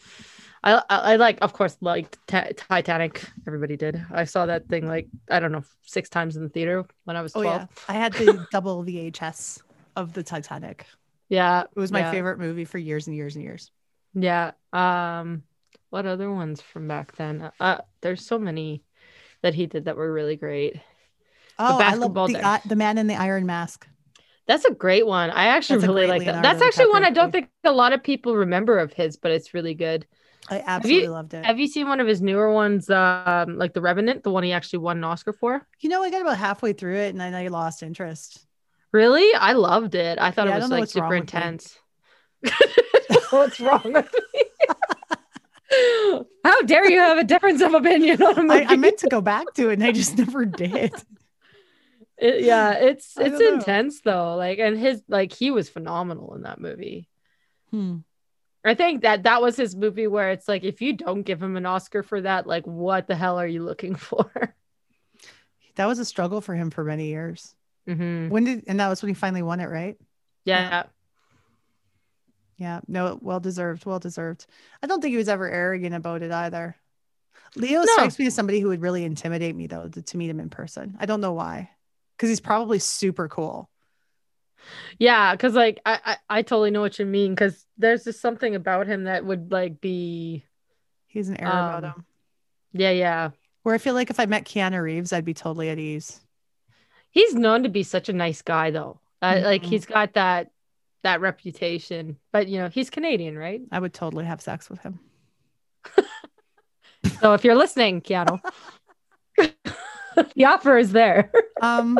I, 0.63 0.75
I, 0.89 0.97
I 1.13 1.15
like, 1.17 1.39
of 1.41 1.53
course, 1.53 1.77
like 1.82 2.17
Titanic. 2.27 3.25
Everybody 3.47 3.77
did. 3.77 4.03
I 4.11 4.25
saw 4.25 4.45
that 4.45 4.67
thing 4.67 4.88
like 4.88 5.07
I 5.30 5.39
don't 5.39 5.51
know 5.51 5.63
six 5.86 6.09
times 6.09 6.36
in 6.38 6.43
the 6.43 6.49
theater 6.49 6.86
when 7.05 7.15
I 7.17 7.21
was 7.21 7.34
Oh 7.34 7.41
twelve. 7.41 7.61
yeah, 7.61 7.67
I 7.88 7.93
had 7.93 8.13
the 8.13 8.45
double 8.51 8.84
VHS 8.84 9.59
of 9.95 10.13
the 10.13 10.23
Titanic. 10.23 10.86
yeah, 11.30 11.63
It 11.75 11.80
was 11.80 11.91
my 11.91 11.99
yeah, 11.99 12.11
favorite 12.11 12.39
movie 12.39 12.65
for 12.65 12.77
years 12.77 13.07
and 13.07 13.15
years 13.15 13.36
and 13.36 13.43
years. 13.43 13.71
Yeah. 14.13 14.51
Um, 14.73 15.43
what 15.89 16.05
other 16.05 16.32
ones 16.32 16.61
from 16.61 16.88
back 16.88 17.15
then? 17.15 17.51
Uh, 17.59 17.82
there's 18.01 18.25
so 18.25 18.39
many 18.39 18.84
that 19.41 19.55
he 19.55 19.65
did 19.67 19.86
that 19.86 19.95
were 19.97 20.11
really 20.11 20.36
great. 20.36 20.77
Oh, 21.57 21.80
I 21.80 21.95
love 21.95 22.13
the, 22.25 22.38
uh, 22.41 22.59
the 22.65 22.75
Man 22.75 22.97
in 22.97 23.07
the 23.07 23.15
Iron 23.15 23.45
Mask. 23.45 23.88
That's 24.50 24.66
a 24.66 24.74
great 24.74 25.06
one. 25.06 25.30
I 25.30 25.45
actually 25.45 25.86
really 25.86 26.08
like 26.08 26.26
that. 26.26 26.41
That's 26.41 26.60
actually 26.64 26.89
one 26.89 27.06
I 27.06 27.12
don't 27.12 27.32
think 27.32 27.50
a 27.64 27.72
lot 27.72 27.93
of 27.93 28.02
people 28.02 28.36
remember 28.36 28.80
of 28.80 28.91
his, 28.91 29.16
but 29.16 29.30
it's 29.30 29.54
really 29.54 29.76
good. 29.76 30.08
I 30.50 30.64
absolutely 30.66 31.04
you- 31.04 31.12
loved 31.12 31.36
it. 31.36 31.45
Have 31.45 31.60
you 31.60 31.68
seen 31.68 31.88
one 31.88 32.00
of 32.00 32.08
his 32.08 32.20
newer 32.20 32.52
ones, 32.52 32.89
um, 32.89 33.60
like 33.60 33.74
The 33.76 33.82
Revenant, 33.82 34.24
the 34.24 34.32
one 34.32 34.41
he 34.41 34.52
actually 34.52 34.80
won 34.80 34.97
an 34.97 35.04
Oscar 35.04 35.34
for? 35.34 35.68
You 35.82 35.89
know, 35.91 36.02
I 36.02 36.10
got 36.10 36.24
about 36.24 36.38
halfway 36.38 36.74
through 36.74 36.95
it 36.95 37.10
and 37.10 37.20
then 37.20 37.36
I 37.36 37.50
lost 37.50 37.84
interest. 37.84 38.43
Really? 38.91 39.32
I 39.36 39.54
loved 39.54 39.93
it. 39.93 40.18
I 40.18 40.32
thought 40.32 40.47
Yeah, 40.47 40.58
it 40.58 40.62
was 40.62 40.72
like 40.72 40.89
super 40.89 41.14
intense. 41.14 41.78
what's 43.30 43.60
wrong 43.60 43.84
with 43.86 44.10
me? 44.34 44.43
How 46.43 46.62
dare 46.64 46.89
you 46.89 46.97
have 46.97 47.20
a 47.20 47.24
difference 47.24 47.62
of 47.62 47.76
opinion 47.76 48.24
on 48.24 48.39
a 48.39 48.41
movie? 48.41 48.66
I, 48.66 48.74
I 48.74 48.76
meant 48.78 48.97
to 49.00 49.08
go 49.10 49.22
back 49.22 49.54
to 49.54 49.70
it 49.70 49.74
and 49.74 49.84
I 49.84 49.91
just 49.91 50.18
never 50.18 50.43
did. 50.43 50.91
It- 52.20 52.43
yeah, 52.43 52.72
it's 52.80 53.17
it's 53.17 53.30
don't 53.32 53.39
know. 53.39 53.53
intense 53.53 54.01
though. 54.01 54.36
Like, 54.36 54.59
and 54.59 54.78
his 54.78 55.01
like 55.07 55.34
he 55.34 55.51
was 55.51 55.70
phenomenal 55.70 56.36
in 56.36 56.43
that 56.43 56.59
movie. 56.59 57.09
Hmm. 57.72 57.97
I 58.65 58.74
think 58.76 59.03
that 59.03 59.24
that 59.24 59.41
was 59.41 59.55
his 59.55 59.74
movie 59.76 60.07
where 60.07 60.32
it's 60.32 60.47
like 60.47 60.63
if 60.65 60.82
you 60.82 60.93
don't 60.93 61.22
give 61.24 61.41
him 61.41 61.55
an 61.55 61.65
Oscar 61.65 62.03
for 62.03 62.20
that, 62.22 62.45
like 62.45 62.65
what 62.67 63.07
the 63.07 63.15
hell 63.15 63.39
are 63.39 63.47
you 63.47 63.63
looking 63.63 63.95
for? 64.09 64.53
That 65.76 65.86
was 65.86 65.99
a 65.99 66.05
struggle 66.05 66.41
for 66.41 66.55
him 66.55 66.70
for 66.72 66.84
many 66.84 67.07
years. 67.07 67.55
hmm 67.88 68.28
When 68.28 68.43
did 68.43 68.65
and 68.67 68.80
that 68.82 68.89
was 68.89 69.01
when 69.01 69.07
he 69.09 69.13
finally 69.13 69.41
won 69.43 69.61
it, 69.61 69.70
right? 69.70 69.97
Yeah, 70.43 70.84
Yeah, 72.57 72.82
no, 72.88 73.17
well 73.22 73.39
deserved, 73.39 73.86
well 73.86 73.99
deserved. 73.99 74.45
I 74.84 74.88
don't 74.88 74.99
think 75.01 75.11
he 75.13 75.17
was 75.17 75.30
ever 75.30 75.49
arrogant 75.49 75.95
about 75.95 76.22
it 76.24 76.32
either. 76.32 76.76
Leo 77.55 77.80
No. 77.84 77.86
strikes 77.93 78.20
me 78.20 78.26
as 78.28 78.36
somebody 78.36 78.59
who 78.59 78.67
would 78.70 78.82
really 78.82 79.05
intimidate 79.05 79.55
me 79.55 79.67
though 79.67 79.88
to, 79.88 80.01
to 80.01 80.17
meet 80.17 80.30
him 80.30 80.39
in 80.41 80.49
person. 80.49 80.97
I 80.99 81.05
don't 81.05 81.22
know 81.22 81.34
why. 81.34 81.70
Because 82.20 82.28
he's 82.28 82.41
probably 82.41 82.80
super 82.80 83.30
cool. 83.30 83.70
Yeah, 84.97 85.32
because 85.34 85.53
like 85.53 85.80
I, 85.86 85.99
I 86.03 86.17
I 86.30 86.41
totally 86.41 86.70
know 86.70 86.82
what 86.82 86.99
you 86.99 87.05
mean. 87.05 87.34
Because 87.34 87.65
there's 87.78 88.03
just 88.03 88.20
something 88.20 88.55
about 88.55 88.88
him 88.88 89.05
that 89.05 89.24
would 89.24 89.53
like 89.53 89.80
be 89.80 90.43
He's 91.07 91.30
an 91.30 91.38
air 91.39 91.47
about 91.47 91.86
Um, 91.86 91.91
him. 91.91 92.05
yeah 92.74 92.91
yeah. 92.91 93.30
Where 93.63 93.74
I 93.74 93.78
feel 93.78 93.93
like 93.93 94.09
if 94.09 94.20
I 94.20 94.26
met 94.26 94.43
Keanu 94.43 94.82
Reeves, 94.82 95.13
I'd 95.13 95.24
be 95.24 95.34
totally 95.34 95.70
at 95.70 95.80
ease. 95.80 96.20
He's 97.09 97.34
known 97.34 97.63
to 97.63 97.70
be 97.70 97.84
such 97.84 98.09
a 98.09 98.13
nice 98.13 98.41
guy 98.41 98.72
though. 98.72 98.99
Uh, 99.22 99.39
Like 99.43 99.63
Mhm. 99.63 99.67
he's 99.67 99.86
got 99.86 100.13
that 100.13 100.51
that 101.03 101.22
reputation. 101.22 102.17
But 102.34 102.49
you 102.49 102.59
know 102.59 102.67
he's 102.67 102.89
Canadian, 102.89 103.38
right? 103.38 103.61
I 103.72 103.80
would 103.80 103.93
totally 103.93 104.26
have 104.26 104.41
sex 104.41 104.70
with 104.70 104.82
him. 104.82 104.99
So 107.22 107.34
if 107.34 107.45
you're 107.45 107.55
listening, 107.55 108.01
Keanu, 108.01 108.41
the 110.36 110.45
offer 110.45 110.78
is 110.78 110.91
there. 110.91 111.32
Um, 111.61 111.99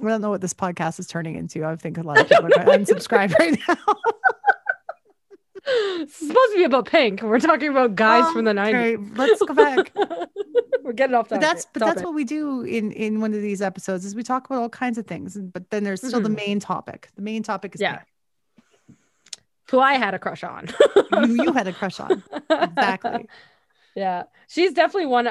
I 0.00 0.08
don't 0.08 0.20
know 0.20 0.30
what 0.30 0.40
this 0.40 0.54
podcast 0.54 1.00
is 1.00 1.08
turning 1.08 1.34
into. 1.34 1.64
I 1.64 1.74
think 1.74 1.98
a 1.98 2.02
lot 2.02 2.18
of 2.20 2.28
people 2.28 2.46
are 2.46 2.50
going 2.64 2.84
to 2.84 2.94
unsubscribe 2.94 3.36
right 3.36 3.58
now. 3.66 3.76
it's 5.66 6.14
supposed 6.16 6.52
to 6.52 6.54
be 6.56 6.62
about 6.64 6.86
Pink. 6.86 7.20
We're 7.22 7.40
talking 7.40 7.70
about 7.70 7.96
guys 7.96 8.30
from 8.32 8.44
the 8.44 8.52
Um, 8.52 8.56
90s. 8.58 8.68
okay, 8.68 8.96
let's 9.16 9.42
go 9.42 9.54
back. 9.54 9.92
We're 10.84 10.92
getting 10.92 11.16
off 11.16 11.28
but 11.28 11.36
topic. 11.36 11.48
that's 11.48 11.66
but 11.72 11.80
that's 11.80 11.90
Topic. 11.94 12.04
what 12.04 12.14
we 12.14 12.22
do 12.22 12.60
in 12.62 12.92
in 12.92 13.20
one 13.20 13.34
of 13.34 13.40
these 13.42 13.60
episodes 13.60 14.04
is 14.04 14.14
we 14.14 14.22
talk 14.22 14.46
about 14.46 14.60
all 14.60 14.68
kinds 14.68 14.98
of 14.98 15.06
things 15.08 15.36
but 15.36 15.68
then 15.70 15.82
there's 15.82 16.00
still 16.06 16.20
the 16.20 16.28
Mhm. 16.28 16.36
main 16.36 16.60
topic 16.60 17.08
the 17.16 17.22
main 17.22 17.42
topic 17.42 17.74
is 17.74 17.80
Yeah. 17.80 18.02
who 19.70 19.80
I 19.80 19.94
had 19.94 20.14
a 20.14 20.20
crush 20.20 20.44
on. 20.44 20.68
Pink, 20.68 21.26
who 21.26 21.42
you 21.42 21.52
had 21.52 21.66
a 21.66 21.72
crush 21.72 21.98
on 21.98 22.22
exactly 22.48 23.26
Yeah. 23.96 24.24
She's 24.46 24.72
definitely 24.74 25.06
one 25.06 25.30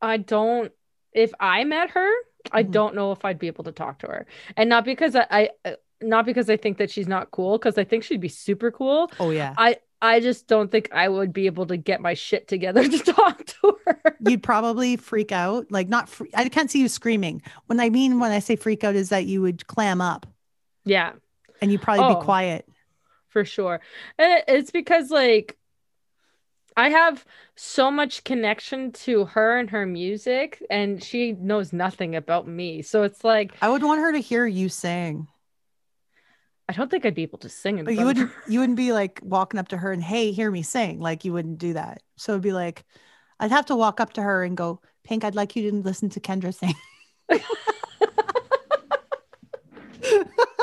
I 0.00 0.18
don't 0.18 0.70
if 1.14 1.32
I 1.40 1.64
met 1.64 1.90
her, 1.90 2.10
I 2.52 2.62
Mhm. 2.62 2.70
don't 2.72 2.94
know 2.94 3.12
if 3.12 3.24
I'd 3.24 3.38
be 3.38 3.46
able 3.46 3.64
to 3.64 3.72
talk 3.72 4.00
to 4.00 4.06
her. 4.08 4.26
And 4.56 4.68
not 4.68 4.84
because 4.84 5.14
I, 5.16 5.26
I 5.30 5.50
uh, 5.64 5.72
not 6.02 6.26
because 6.26 6.50
I 6.50 6.56
think 6.56 6.76
that 6.78 6.90
she's 6.90 7.08
not 7.08 7.30
cool 7.30 7.58
cuz 7.58 7.78
I 7.78 7.84
think 7.84 8.04
she'd 8.04 8.20
be 8.20 8.28
super 8.28 8.70
cool. 8.70 9.10
oh 9.20 9.30
yeah 9.30 9.54
I 9.56 9.76
I 10.02 10.20
just 10.20 10.48
don't 10.48 10.70
think 10.70 10.90
I 10.92 11.08
would 11.08 11.32
be 11.32 11.46
able 11.46 11.64
to 11.66 11.78
get 11.78 12.02
my 12.02 12.12
shit 12.12 12.46
together 12.48 12.86
to 12.88 12.98
talk 12.98 13.46
to 13.46 13.78
her. 13.86 14.16
you'd 14.28 14.42
probably 14.42 14.96
freak 14.96 15.32
out 15.32 15.70
like 15.70 15.88
not 15.88 16.08
free, 16.10 16.30
i 16.34 16.46
can't 16.48 16.70
see 16.70 16.80
you 16.80 16.88
screaming 16.88 17.40
when 17.66 17.80
i 17.80 17.88
mean 17.88 18.18
when 18.20 18.30
i 18.32 18.38
say 18.38 18.56
freak 18.56 18.84
out 18.84 18.94
is 18.94 19.08
that 19.08 19.24
you 19.26 19.40
would 19.40 19.66
clam 19.66 20.00
up 20.02 20.26
Yeah. 20.84 21.12
and 21.62 21.70
you'd 21.72 21.80
probably 21.80 22.04
Oh. 22.04 22.18
be 22.18 22.24
quiet 22.24 22.68
for 23.28 23.44
sure. 23.44 23.80
And 24.18 24.42
it's 24.46 24.70
because 24.70 25.10
like 25.10 25.56
I 26.76 26.88
have 26.88 27.24
so 27.56 27.90
much 27.90 28.24
connection 28.24 28.92
to 28.92 29.26
her 29.26 29.58
and 29.58 29.70
her 29.70 29.86
music, 29.86 30.62
and 30.70 31.02
she 31.02 31.32
knows 31.32 31.72
nothing 31.72 32.16
about 32.16 32.48
me. 32.48 32.82
So 32.82 33.02
it's 33.02 33.22
like 33.22 33.52
i 33.62 33.68
would 33.68 33.82
want 33.82 34.00
her 34.00 34.12
to 34.12 34.18
hear 34.18 34.46
you 34.46 34.68
sing. 34.68 35.28
I 36.68 36.72
don't 36.72 36.90
think 36.90 37.04
I'd 37.04 37.14
be 37.14 37.22
able 37.22 37.38
to 37.40 37.48
sing 37.48 37.78
in 37.78 37.84
but 37.84 37.94
you 37.94 38.06
wouldn't 38.06 38.32
you 38.48 38.60
wouldn't 38.60 38.78
be 38.78 38.92
like 38.92 39.20
walking 39.22 39.60
up 39.60 39.68
to 39.68 39.76
her 39.76 39.92
and 39.92 40.02
hey 40.02 40.32
hear 40.32 40.50
me 40.50 40.62
sing. 40.62 40.98
Like 40.98 41.24
you 41.24 41.32
wouldn't 41.32 41.58
do 41.58 41.74
that. 41.74 42.02
So 42.16 42.32
it'd 42.32 42.42
be 42.42 42.52
like 42.52 42.84
i'd 43.40 43.50
have 43.50 43.66
to 43.66 43.76
walk 43.76 44.00
up 44.00 44.12
to 44.14 44.22
her 44.22 44.44
and 44.44 44.56
go 44.56 44.80
pink 45.02 45.24
i'd 45.24 45.34
like 45.34 45.56
you 45.56 45.70
to 45.70 45.76
listen 45.78 46.08
to 46.08 46.20
kendra 46.20 46.54
sing 46.54 46.74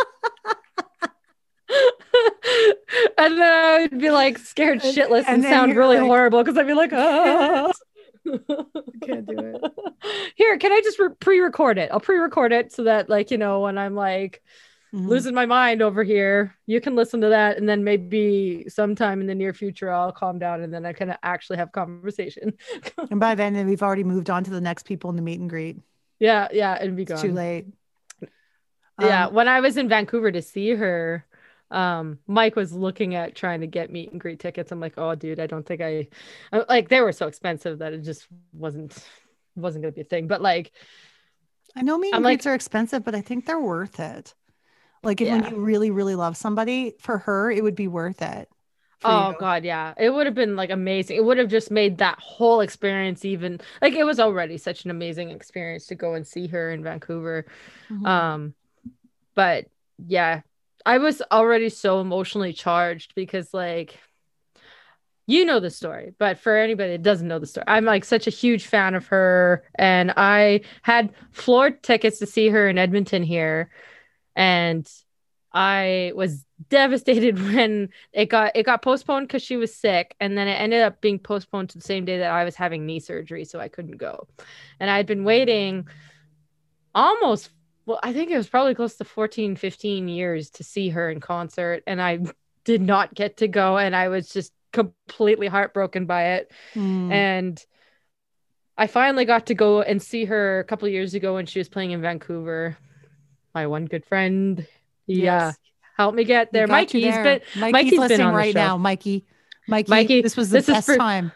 and 3.17 3.37
then 3.37 3.41
I 3.65 3.81
would 3.91 3.99
be 3.99 4.09
like 4.09 4.37
scared 4.37 4.79
shitless 4.81 5.25
and 5.27 5.43
and, 5.43 5.43
sound 5.43 5.75
really 5.75 5.97
like- 5.97 6.05
horrible 6.07 6.43
because 6.43 6.57
I'd 6.57 6.67
be 6.67 6.73
like, 6.73 6.91
ah. 6.93 7.71
can't 9.03 9.25
do 9.25 9.37
it 9.39 9.61
Here, 10.35 10.57
can 10.57 10.71
I 10.71 10.81
just 10.83 10.99
re- 10.99 11.09
pre-record 11.19 11.77
it? 11.77 11.89
I'll 11.91 11.99
pre-record 11.99 12.51
it 12.51 12.71
so 12.71 12.83
that, 12.83 13.09
like, 13.09 13.31
you 13.31 13.37
know, 13.37 13.61
when 13.61 13.77
I'm 13.77 13.95
like 13.95 14.41
Mhm. 14.93 15.07
losing 15.07 15.33
my 15.33 15.45
mind 15.45 15.81
over 15.81 16.03
here, 16.03 16.53
you 16.67 16.81
can 16.81 16.95
listen 16.95 17.21
to 17.21 17.29
that, 17.29 17.57
and 17.57 17.67
then 17.69 17.85
maybe 17.85 18.65
sometime 18.67 19.21
in 19.21 19.27
the 19.27 19.33
near 19.33 19.53
future, 19.53 19.89
I'll 19.89 20.11
calm 20.11 20.37
down 20.37 20.61
and 20.63 20.73
then 20.73 20.85
I 20.85 20.91
can 20.91 21.15
actually 21.23 21.57
have 21.59 21.71
conversation. 21.71 22.51
and 23.09 23.17
by 23.17 23.33
then 23.41 23.65
we've 23.67 23.81
already 23.81 24.03
moved 24.03 24.29
on 24.29 24.43
to 24.43 24.51
the 24.51 24.59
next 24.59 24.83
people 24.85 25.09
in 25.09 25.15
the 25.15 25.21
meet 25.21 25.39
and 25.39 25.49
greet 25.49 25.77
yeah, 26.19 26.49
yeah, 26.51 26.75
it'd 26.79 26.93
be 26.97 27.05
gone. 27.05 27.15
it's 27.15 27.21
too 27.21 27.31
late 27.31 27.67
yeah, 28.99 29.27
Um, 29.27 29.33
when 29.33 29.47
I 29.47 29.61
was 29.61 29.77
in 29.77 29.87
Vancouver 29.87 30.29
to 30.31 30.41
see 30.41 30.71
her, 30.71 31.25
um, 31.71 32.19
Mike 32.27 32.55
was 32.55 32.73
looking 32.73 33.15
at 33.15 33.35
trying 33.35 33.61
to 33.61 33.67
get 33.67 33.91
meet 33.91 34.11
and 34.11 34.19
greet 34.19 34.39
tickets. 34.39 34.71
I'm 34.71 34.79
like, 34.79 34.93
oh, 34.97 35.15
dude, 35.15 35.39
I 35.39 35.47
don't 35.47 35.65
think 35.65 35.81
I, 35.81 36.07
I 36.51 36.65
like 36.69 36.89
they 36.89 37.01
were 37.01 37.13
so 37.13 37.27
expensive 37.27 37.79
that 37.79 37.93
it 37.93 38.03
just 38.03 38.27
wasn't 38.53 38.93
wasn't 39.55 39.83
gonna 39.83 39.93
be 39.93 40.01
a 40.01 40.05
thing. 40.05 40.27
But 40.27 40.41
like, 40.41 40.71
I 41.75 41.81
know 41.81 41.97
meet 41.97 42.13
and 42.13 42.23
like- 42.23 42.37
greets 42.39 42.45
are 42.45 42.53
expensive, 42.53 43.03
but 43.03 43.15
I 43.15 43.21
think 43.21 43.45
they're 43.45 43.59
worth 43.59 43.99
it. 43.99 44.33
Like 45.03 45.19
if 45.21 45.29
when 45.29 45.45
you 45.49 45.59
really, 45.59 45.89
really 45.89 46.13
love 46.15 46.37
somebody, 46.37 46.93
for 46.99 47.17
her, 47.19 47.49
it 47.49 47.63
would 47.63 47.75
be 47.75 47.87
worth 47.87 48.21
it. 48.21 48.47
oh 49.03 49.29
you. 49.31 49.35
god, 49.39 49.63
yeah, 49.63 49.93
it 49.97 50.11
would 50.11 50.27
have 50.27 50.35
been 50.35 50.55
like 50.55 50.69
amazing. 50.69 51.17
It 51.17 51.25
would 51.25 51.39
have 51.39 51.47
just 51.49 51.71
made 51.71 51.97
that 51.99 52.19
whole 52.19 52.61
experience 52.61 53.25
even 53.25 53.59
like 53.81 53.93
it 53.93 54.03
was 54.03 54.19
already 54.19 54.57
such 54.59 54.85
an 54.85 54.91
amazing 54.91 55.31
experience 55.31 55.87
to 55.87 55.95
go 55.95 56.13
and 56.13 56.27
see 56.27 56.45
her 56.47 56.69
in 56.71 56.83
Vancouver. 56.83 57.45
Mhm. 57.89 58.05
Um, 58.05 58.53
but 59.33 59.65
yeah, 60.05 60.41
I 60.85 60.97
was 60.97 61.21
already 61.31 61.69
so 61.69 62.01
emotionally 62.01 62.53
charged 62.53 63.13
because 63.15 63.53
like 63.53 63.97
you 65.27 65.45
know 65.45 65.59
the 65.59 65.69
story, 65.69 66.13
but 66.17 66.39
for 66.39 66.57
anybody 66.57 66.91
that 66.91 67.03
doesn't 67.03 67.27
know 67.27 67.39
the 67.39 67.45
story, 67.45 67.63
I'm 67.67 67.85
like 67.85 68.03
such 68.03 68.27
a 68.27 68.31
huge 68.31 68.65
fan 68.65 68.95
of 68.95 69.07
her, 69.07 69.63
and 69.75 70.11
I 70.17 70.61
had 70.81 71.13
floor 71.31 71.71
tickets 71.71 72.19
to 72.19 72.25
see 72.25 72.49
her 72.49 72.67
in 72.67 72.77
Edmonton 72.77 73.23
here, 73.23 73.69
and 74.35 74.89
I 75.53 76.11
was 76.15 76.45
devastated 76.69 77.39
when 77.53 77.89
it 78.13 78.25
got 78.27 78.55
it 78.55 78.65
got 78.65 78.81
postponed 78.81 79.27
because 79.27 79.43
she 79.43 79.57
was 79.57 79.73
sick, 79.73 80.15
and 80.19 80.37
then 80.37 80.47
it 80.47 80.59
ended 80.59 80.81
up 80.81 81.01
being 81.01 81.19
postponed 81.19 81.69
to 81.69 81.77
the 81.77 81.83
same 81.83 82.03
day 82.03 82.17
that 82.17 82.31
I 82.31 82.43
was 82.43 82.55
having 82.55 82.85
knee 82.85 82.99
surgery, 82.99 83.45
so 83.45 83.59
I 83.59 83.69
couldn't 83.69 83.97
go, 83.97 84.27
and 84.79 84.89
I'd 84.89 85.07
been 85.07 85.23
waiting 85.23 85.87
almost 86.93 87.51
well 87.85 87.99
i 88.03 88.13
think 88.13 88.31
it 88.31 88.37
was 88.37 88.47
probably 88.49 88.75
close 88.75 88.95
to 88.95 89.03
14 89.03 89.55
15 89.55 90.07
years 90.07 90.49
to 90.51 90.63
see 90.63 90.89
her 90.89 91.09
in 91.09 91.19
concert 91.19 91.83
and 91.87 92.01
i 92.01 92.19
did 92.63 92.81
not 92.81 93.13
get 93.13 93.37
to 93.37 93.47
go 93.47 93.77
and 93.77 93.95
i 93.95 94.07
was 94.07 94.29
just 94.29 94.53
completely 94.71 95.47
heartbroken 95.47 96.05
by 96.05 96.23
it 96.35 96.51
Mm. 96.75 97.11
and 97.11 97.65
i 98.77 98.87
finally 98.87 99.25
got 99.25 99.47
to 99.47 99.53
go 99.55 99.81
and 99.81 100.01
see 100.01 100.25
her 100.25 100.59
a 100.59 100.63
couple 100.63 100.87
years 100.87 101.13
ago 101.13 101.33
when 101.35 101.45
she 101.45 101.59
was 101.59 101.67
playing 101.69 101.91
in 101.91 102.01
vancouver 102.01 102.77
my 103.53 103.67
one 103.67 103.85
good 103.85 104.05
friend 104.05 104.65
yeah 105.07 105.47
Yes. 105.47 105.57
helped 105.97 106.15
me 106.15 106.23
get 106.23 106.53
there 106.53 106.67
mikey's 106.67 107.03
there. 107.03 107.23
been 107.23 107.41
Mikey's, 107.57 107.71
Mikey's 107.73 107.91
been 107.91 107.99
listening 107.99 108.27
on 108.27 108.33
right 108.33 108.55
now. 108.55 108.77
Mikey, 108.77 109.25
Mikey, 109.67 109.89
Mikey, 109.89 110.21
this 110.21 110.37
was 110.37 110.49
the 110.49 110.57
this 110.59 110.69
is 110.69 110.73
best 110.75 110.85
for- 110.85 110.97
time. 110.97 111.31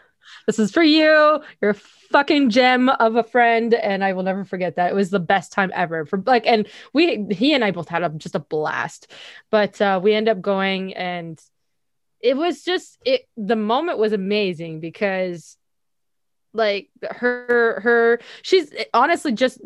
This 0.46 0.58
is 0.58 0.70
for 0.70 0.82
you. 0.82 1.40
You're 1.60 1.70
a 1.70 1.74
fucking 1.74 2.50
gem 2.50 2.88
of 2.88 3.16
a 3.16 3.22
friend, 3.24 3.74
and 3.74 4.04
I 4.04 4.12
will 4.12 4.22
never 4.22 4.44
forget 4.44 4.76
that. 4.76 4.90
It 4.90 4.94
was 4.94 5.10
the 5.10 5.20
best 5.20 5.52
time 5.52 5.72
ever. 5.74 6.06
For 6.06 6.22
like, 6.24 6.46
and 6.46 6.68
we, 6.92 7.26
he 7.30 7.52
and 7.52 7.64
I 7.64 7.72
both 7.72 7.88
had 7.88 8.02
a, 8.02 8.08
just 8.10 8.34
a 8.34 8.40
blast. 8.40 9.10
But 9.50 9.80
uh, 9.80 10.00
we 10.02 10.14
end 10.14 10.28
up 10.28 10.40
going, 10.40 10.94
and 10.94 11.40
it 12.20 12.36
was 12.36 12.62
just 12.62 12.98
it. 13.04 13.28
The 13.36 13.56
moment 13.56 13.98
was 13.98 14.12
amazing 14.12 14.80
because, 14.80 15.56
like, 16.52 16.90
her, 17.10 17.80
her, 17.82 18.20
she's 18.42 18.72
honestly 18.94 19.32
just 19.32 19.60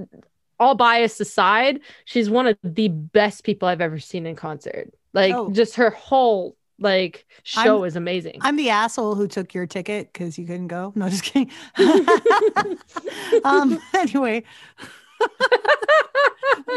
all 0.58 0.74
bias 0.74 1.18
aside, 1.20 1.80
she's 2.04 2.28
one 2.28 2.46
of 2.46 2.58
the 2.62 2.88
best 2.88 3.44
people 3.44 3.66
I've 3.68 3.80
ever 3.80 3.98
seen 3.98 4.26
in 4.26 4.36
concert. 4.36 4.92
Like, 5.14 5.34
Oh. 5.34 5.50
just 5.50 5.76
her 5.76 5.90
whole 5.90 6.54
like 6.80 7.26
show 7.44 7.78
I'm- 7.78 7.84
is 7.84 7.96
amazing. 7.96 8.38
I'm 8.40 8.56
the 8.56 8.70
asshole 8.70 9.14
who 9.14 9.28
took 9.28 9.54
your 9.54 9.66
ticket 9.66 10.12
because 10.12 10.38
you 10.38 10.46
couldn't 10.46 10.68
go. 10.68 10.92
No, 10.96 11.08
just 11.08 11.22
kidding. 11.22 11.50
um, 13.44 13.78
anyway, 13.94 14.42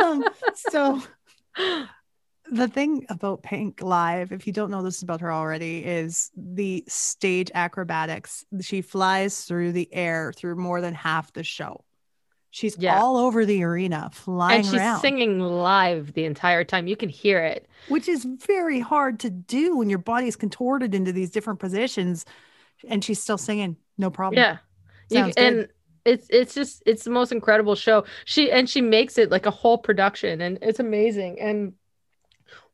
um, 0.02 0.26
so 0.56 1.02
the 2.52 2.68
thing 2.68 3.06
about 3.10 3.44
Pink 3.44 3.82
Live, 3.82 4.32
if 4.32 4.46
you 4.46 4.54
don't 4.54 4.70
know 4.70 4.84
this 4.84 5.02
about 5.02 5.22
her 5.22 5.32
already, 5.32 5.80
is 5.80 6.30
the 6.36 6.84
stage 6.88 7.50
acrobatics. 7.54 8.46
She 8.62 8.82
flies 8.82 9.46
through 9.46 9.72
the 9.72 9.92
air 9.94 10.34
through 10.36 10.58
more 10.58 10.82
than 10.82 10.94
half 10.94 11.32
the 11.34 11.44
show. 11.44 11.84
She's 12.54 12.78
Yeah. 12.78 13.02
all 13.02 13.18
over 13.18 13.48
the 13.48 13.64
arena, 13.64 14.12
flying 14.14 14.58
and 14.60 14.66
she's 14.66 14.76
around, 14.76 15.02
singing 15.02 15.40
live 15.40 16.14
the 16.14 16.26
entire 16.26 16.64
time. 16.64 16.86
You 16.86 16.96
can 16.96 17.10
hear 17.10 17.40
it. 17.44 17.68
which 17.90 18.08
is 18.08 18.26
very 18.26 18.80
hard 18.80 19.20
to 19.22 19.30
do 19.32 19.76
when 19.76 19.90
your 19.90 19.98
body 19.98 20.28
is 20.28 20.36
contorted 20.36 20.94
into 20.94 21.12
these 21.12 21.32
different 21.32 21.60
positions, 21.60 22.26
and 22.88 23.04
she's 23.04 23.20
still 23.20 23.40
singing, 23.40 23.76
no 23.98 24.12
problem. 24.12 24.38
Yeah. 24.40 24.58
You- 25.10 25.34
and 25.36 25.68
it's 26.06 26.28
it's 26.30 26.54
just 26.54 26.84
it's 26.86 27.04
the 27.04 27.10
most 27.10 27.32
incredible 27.32 27.74
show. 27.74 28.06
She 28.26 28.52
and 28.52 28.70
she 28.70 28.82
makes 28.82 29.18
it 29.18 29.32
like 29.32 29.48
a 29.48 29.52
whole 29.52 29.80
production 29.80 30.40
and 30.42 30.60
it's 30.62 30.80
amazing. 30.80 31.42
And 31.42 31.74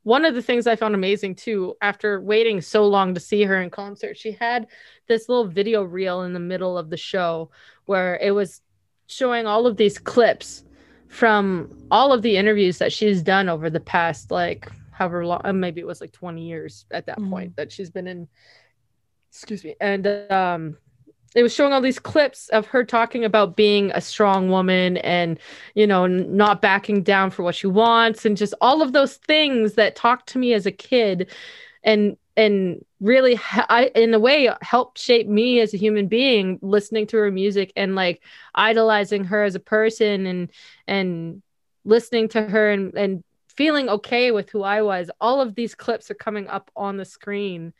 one 0.04 0.26
of 0.26 0.36
the 0.36 0.42
things 0.42 0.68
I 0.68 0.76
found 0.76 0.94
amazing 0.94 1.36
too, 1.36 1.76
after 1.82 2.20
waiting 2.20 2.60
so 2.60 2.86
long 2.86 3.14
to 3.14 3.20
see 3.22 3.44
her 3.44 3.62
in 3.62 3.70
concert, 3.70 4.18
she 4.18 4.34
had 4.34 4.68
this 5.08 5.30
little 5.30 5.46
video 5.48 5.84
reel 5.84 6.24
in 6.24 6.34
the 6.34 6.40
middle 6.40 6.78
of 6.78 6.90
the 6.90 6.98
show 6.98 7.50
where 7.86 8.18
it 8.22 8.32
was 8.32 8.62
showing 9.10 9.46
all 9.48 9.66
of 9.68 9.76
these 9.76 9.98
clips 9.98 10.64
from 11.08 11.76
all 11.90 12.14
of 12.14 12.22
the 12.22 12.38
interviews 12.38 12.78
that 12.78 12.94
she's 12.94 13.24
done 13.24 13.50
over 13.50 13.70
the 13.70 13.80
past 13.80 14.30
like 14.30 14.72
however 14.92 15.26
long 15.26 15.42
uh, 15.44 15.52
maybe 15.52 15.82
it 15.82 15.88
was 15.88 16.00
like 16.00 16.12
20 16.12 16.42
years 16.48 16.86
at 16.92 17.08
that 17.08 17.18
Mhm. 17.18 17.30
point 17.30 17.56
that 17.56 17.72
she's 17.72 17.90
been 17.90 18.08
in 18.08 18.28
excuse 19.32 19.64
me 19.64 19.76
and 19.82 20.06
um 20.32 20.78
it 21.36 21.44
was 21.44 21.54
showing 21.54 21.74
all 21.74 21.82
these 21.82 22.00
clips 22.00 22.50
of 22.50 22.66
her 22.68 22.84
talking 22.84 23.24
about 23.24 23.56
being 23.56 23.92
a 23.92 24.02
strong 24.02 24.50
woman 24.50 24.98
and 24.98 25.40
you 25.76 25.88
know 25.88 26.06
not 26.08 26.62
backing 26.62 27.02
down 27.04 27.30
for 27.32 27.44
what 27.44 27.56
she 27.56 27.68
wants 27.68 28.26
and 28.26 28.38
just 28.38 28.54
all 28.62 28.82
of 28.82 28.94
those 28.94 29.16
things 29.16 29.74
that 29.74 29.96
talked 29.96 30.28
to 30.30 30.38
me 30.40 30.54
as 30.54 30.66
a 30.68 30.72
kid 30.72 31.30
and 31.84 32.18
and 32.40 32.86
really 33.02 33.38
I 33.54 33.92
in 33.94 34.14
a 34.14 34.20
way 34.20 34.50
helped 34.62 34.98
shape 34.98 35.28
me 35.28 35.60
as 35.60 35.74
a 35.74 35.78
human 35.78 36.08
being 36.08 36.58
listening 36.62 37.06
to 37.08 37.18
her 37.18 37.32
music 37.32 37.74
and 37.76 37.96
like 37.96 38.24
idolizing 38.56 39.26
her 39.26 39.44
as 39.44 39.56
a 39.56 39.60
person 39.60 40.26
and 40.26 40.52
and 40.88 41.44
listening 41.84 42.30
to 42.30 42.42
her 42.42 42.72
and 42.72 42.96
and 42.96 43.24
feeling 43.50 43.90
okay 43.90 44.32
with 44.32 44.50
who 44.50 44.64
I 44.64 44.84
was. 44.84 45.12
All 45.20 45.42
of 45.42 45.54
these 45.54 45.76
clips 45.76 46.10
are 46.12 46.16
coming 46.16 46.48
up 46.48 46.72
on 46.78 46.96
the 46.96 47.04
screen. 47.04 47.74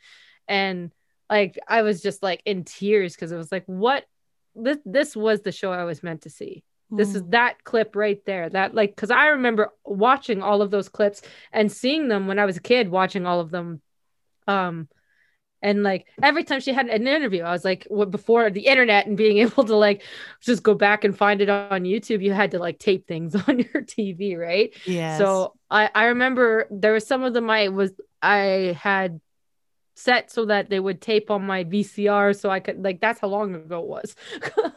And 0.46 0.92
like 1.30 1.58
I 1.66 1.80
was 1.80 2.02
just 2.02 2.22
like 2.22 2.42
in 2.44 2.64
tears 2.64 3.14
because 3.14 3.32
it 3.32 3.36
was 3.36 3.50
like 3.50 3.64
what 3.64 4.04
this 4.54 4.76
this 4.84 5.16
was 5.16 5.40
the 5.40 5.52
show 5.52 5.72
I 5.72 5.84
was 5.84 6.02
meant 6.02 6.22
to 6.22 6.30
see. 6.30 6.64
This 6.92 7.14
is 7.14 7.22
hmm. 7.22 7.30
that 7.30 7.62
clip 7.64 7.94
right 7.94 8.20
there 8.26 8.50
that 8.50 8.74
like 8.74 8.96
because 8.96 9.12
i 9.12 9.28
remember 9.28 9.72
watching 9.84 10.42
all 10.42 10.60
of 10.60 10.72
those 10.72 10.88
clips 10.88 11.22
and 11.52 11.70
seeing 11.70 12.08
them 12.08 12.26
when 12.26 12.40
i 12.40 12.44
was 12.44 12.56
a 12.56 12.60
kid 12.60 12.88
watching 12.88 13.26
all 13.26 13.38
of 13.38 13.52
them 13.52 13.80
um 14.46 14.88
and 15.62 15.82
like 15.82 16.06
every 16.22 16.42
time 16.44 16.60
she 16.60 16.72
had 16.72 16.88
an 16.88 17.06
interview 17.06 17.42
i 17.42 17.52
was 17.52 17.64
like 17.64 17.84
w- 17.84 18.06
before 18.08 18.50
the 18.50 18.66
internet 18.66 19.06
and 19.06 19.16
being 19.16 19.38
able 19.46 19.64
to 19.64 19.76
like 19.76 20.02
just 20.40 20.62
go 20.62 20.74
back 20.74 21.04
and 21.04 21.16
find 21.16 21.40
it 21.40 21.48
on 21.50 21.82
youtube 21.84 22.22
you 22.22 22.32
had 22.32 22.52
to 22.52 22.58
like 22.58 22.78
tape 22.78 23.06
things 23.06 23.34
on 23.48 23.58
your 23.58 23.82
tv 23.82 24.36
right 24.38 24.74
Yeah. 24.86 25.18
so 25.18 25.54
i 25.70 25.90
i 25.94 26.04
remember 26.06 26.66
there 26.70 26.92
was 26.92 27.06
some 27.06 27.22
of 27.22 27.34
them 27.34 27.50
i 27.50 27.68
was 27.68 27.92
i 28.22 28.76
had 28.80 29.20
set 29.96 30.30
so 30.30 30.46
that 30.46 30.70
they 30.70 30.80
would 30.80 31.02
tape 31.02 31.30
on 31.30 31.44
my 31.44 31.62
vcr 31.64 32.34
so 32.38 32.48
i 32.48 32.58
could 32.58 32.82
like 32.82 33.00
that's 33.00 33.20
how 33.20 33.28
long 33.28 33.54
ago 33.54 33.80
it 33.82 33.86
was 33.86 34.16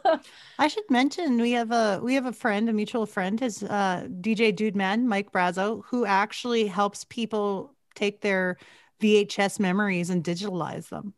I 0.58 0.68
should 0.68 0.88
mention 0.90 1.40
we 1.40 1.52
have 1.52 1.72
a 1.72 2.00
we 2.02 2.14
have 2.14 2.26
a 2.26 2.32
friend, 2.32 2.68
a 2.68 2.72
mutual 2.72 3.06
friend, 3.06 3.40
his 3.40 3.62
uh, 3.62 4.06
DJ 4.20 4.52
Dude 4.52 4.76
Man, 4.76 5.08
Mike 5.08 5.32
Brazo, 5.32 5.82
who 5.86 6.04
actually 6.06 6.66
helps 6.66 7.04
people 7.04 7.74
take 7.94 8.20
their 8.20 8.56
VHS 9.04 9.60
memories 9.60 10.08
and 10.08 10.24
digitalize 10.24 10.88
them. 10.88 11.12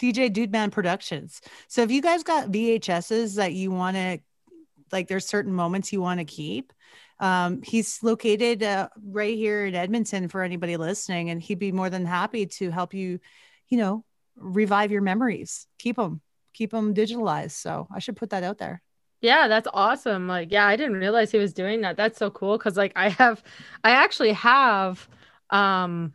DJ 0.00 0.32
Dude 0.32 0.52
Man 0.52 0.70
Productions. 0.70 1.40
So 1.66 1.82
if 1.82 1.90
you 1.90 2.00
guys 2.00 2.22
got 2.22 2.52
VHSs 2.52 3.36
that 3.36 3.52
you 3.52 3.72
want 3.72 3.96
to, 3.96 4.18
like, 4.92 5.08
there's 5.08 5.26
certain 5.26 5.52
moments 5.52 5.92
you 5.92 6.00
want 6.00 6.20
to 6.20 6.24
keep. 6.24 6.72
Um, 7.18 7.62
he's 7.62 8.02
located 8.02 8.62
uh, 8.62 8.88
right 9.04 9.36
here 9.36 9.66
in 9.66 9.74
Edmonton 9.74 10.28
for 10.28 10.42
anybody 10.42 10.76
listening, 10.76 11.30
and 11.30 11.42
he'd 11.42 11.58
be 11.58 11.72
more 11.72 11.90
than 11.90 12.06
happy 12.06 12.46
to 12.46 12.70
help 12.70 12.94
you, 12.94 13.18
you 13.68 13.78
know, 13.78 14.04
revive 14.36 14.92
your 14.92 15.02
memories, 15.02 15.66
keep 15.78 15.96
them, 15.96 16.20
keep 16.52 16.70
them 16.70 16.94
digitalized. 16.94 17.52
So 17.52 17.88
I 17.94 17.98
should 17.98 18.16
put 18.16 18.30
that 18.30 18.44
out 18.44 18.58
there. 18.58 18.82
Yeah, 19.20 19.46
that's 19.46 19.68
awesome. 19.72 20.26
Like, 20.26 20.50
yeah, 20.50 20.66
I 20.66 20.76
didn't 20.76 20.96
realize 20.96 21.30
he 21.30 21.38
was 21.38 21.52
doing 21.52 21.80
that. 21.82 21.96
That's 21.96 22.18
so 22.18 22.30
cool 22.30 22.58
because 22.58 22.76
like 22.76 22.92
I 22.96 23.08
have 23.10 23.42
I 23.84 23.90
actually 23.90 24.32
have 24.32 25.08
um 25.50 26.12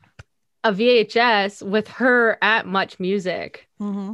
a 0.64 0.72
VHS 0.72 1.62
with 1.62 1.88
her 1.88 2.38
at 2.42 2.66
Much 2.66 3.00
Music 3.00 3.68
Mm-hmm. 3.80 4.14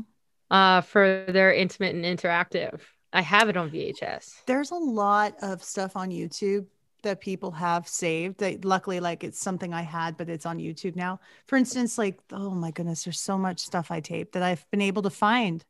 uh 0.51 0.81
for 0.81 1.25
their 1.27 1.53
intimate 1.53 1.95
and 1.95 2.05
interactive. 2.05 2.79
I 3.11 3.21
have 3.21 3.47
it 3.49 3.57
on 3.57 3.69
VHS. 3.69 4.43
There's 4.47 4.71
a 4.71 4.75
lot 4.75 5.35
of 5.41 5.63
stuff 5.63 5.95
on 5.95 6.09
YouTube 6.09 6.65
that 7.03 7.21
people 7.21 7.51
have 7.51 7.87
saved. 7.87 8.39
That 8.39 8.65
luckily, 8.65 8.99
like 8.99 9.23
it's 9.23 9.39
something 9.39 9.73
I 9.73 9.81
had, 9.83 10.17
but 10.17 10.29
it's 10.29 10.45
on 10.45 10.57
YouTube 10.57 10.95
now. 10.95 11.19
For 11.47 11.55
instance, 11.57 11.97
like 11.97 12.19
oh 12.31 12.51
my 12.51 12.71
goodness, 12.71 13.03
there's 13.03 13.19
so 13.19 13.37
much 13.37 13.59
stuff 13.59 13.91
I 13.91 13.99
taped 13.99 14.33
that 14.33 14.43
I've 14.43 14.65
been 14.71 14.81
able 14.81 15.03
to 15.03 15.09
find 15.09 15.63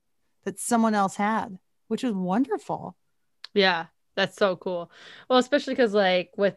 that 0.46 0.60
someone 0.60 0.96
else 0.96 1.16
had, 1.16 1.58
which 1.88 2.04
is 2.04 2.14
wonderful. 2.14 2.96
Yeah, 3.54 3.86
that's 4.16 4.36
so 4.38 4.56
cool. 4.56 4.90
Well, 5.30 5.40
especially 5.40 5.74
because 5.76 5.94
like 5.94 6.32
with 6.38 6.56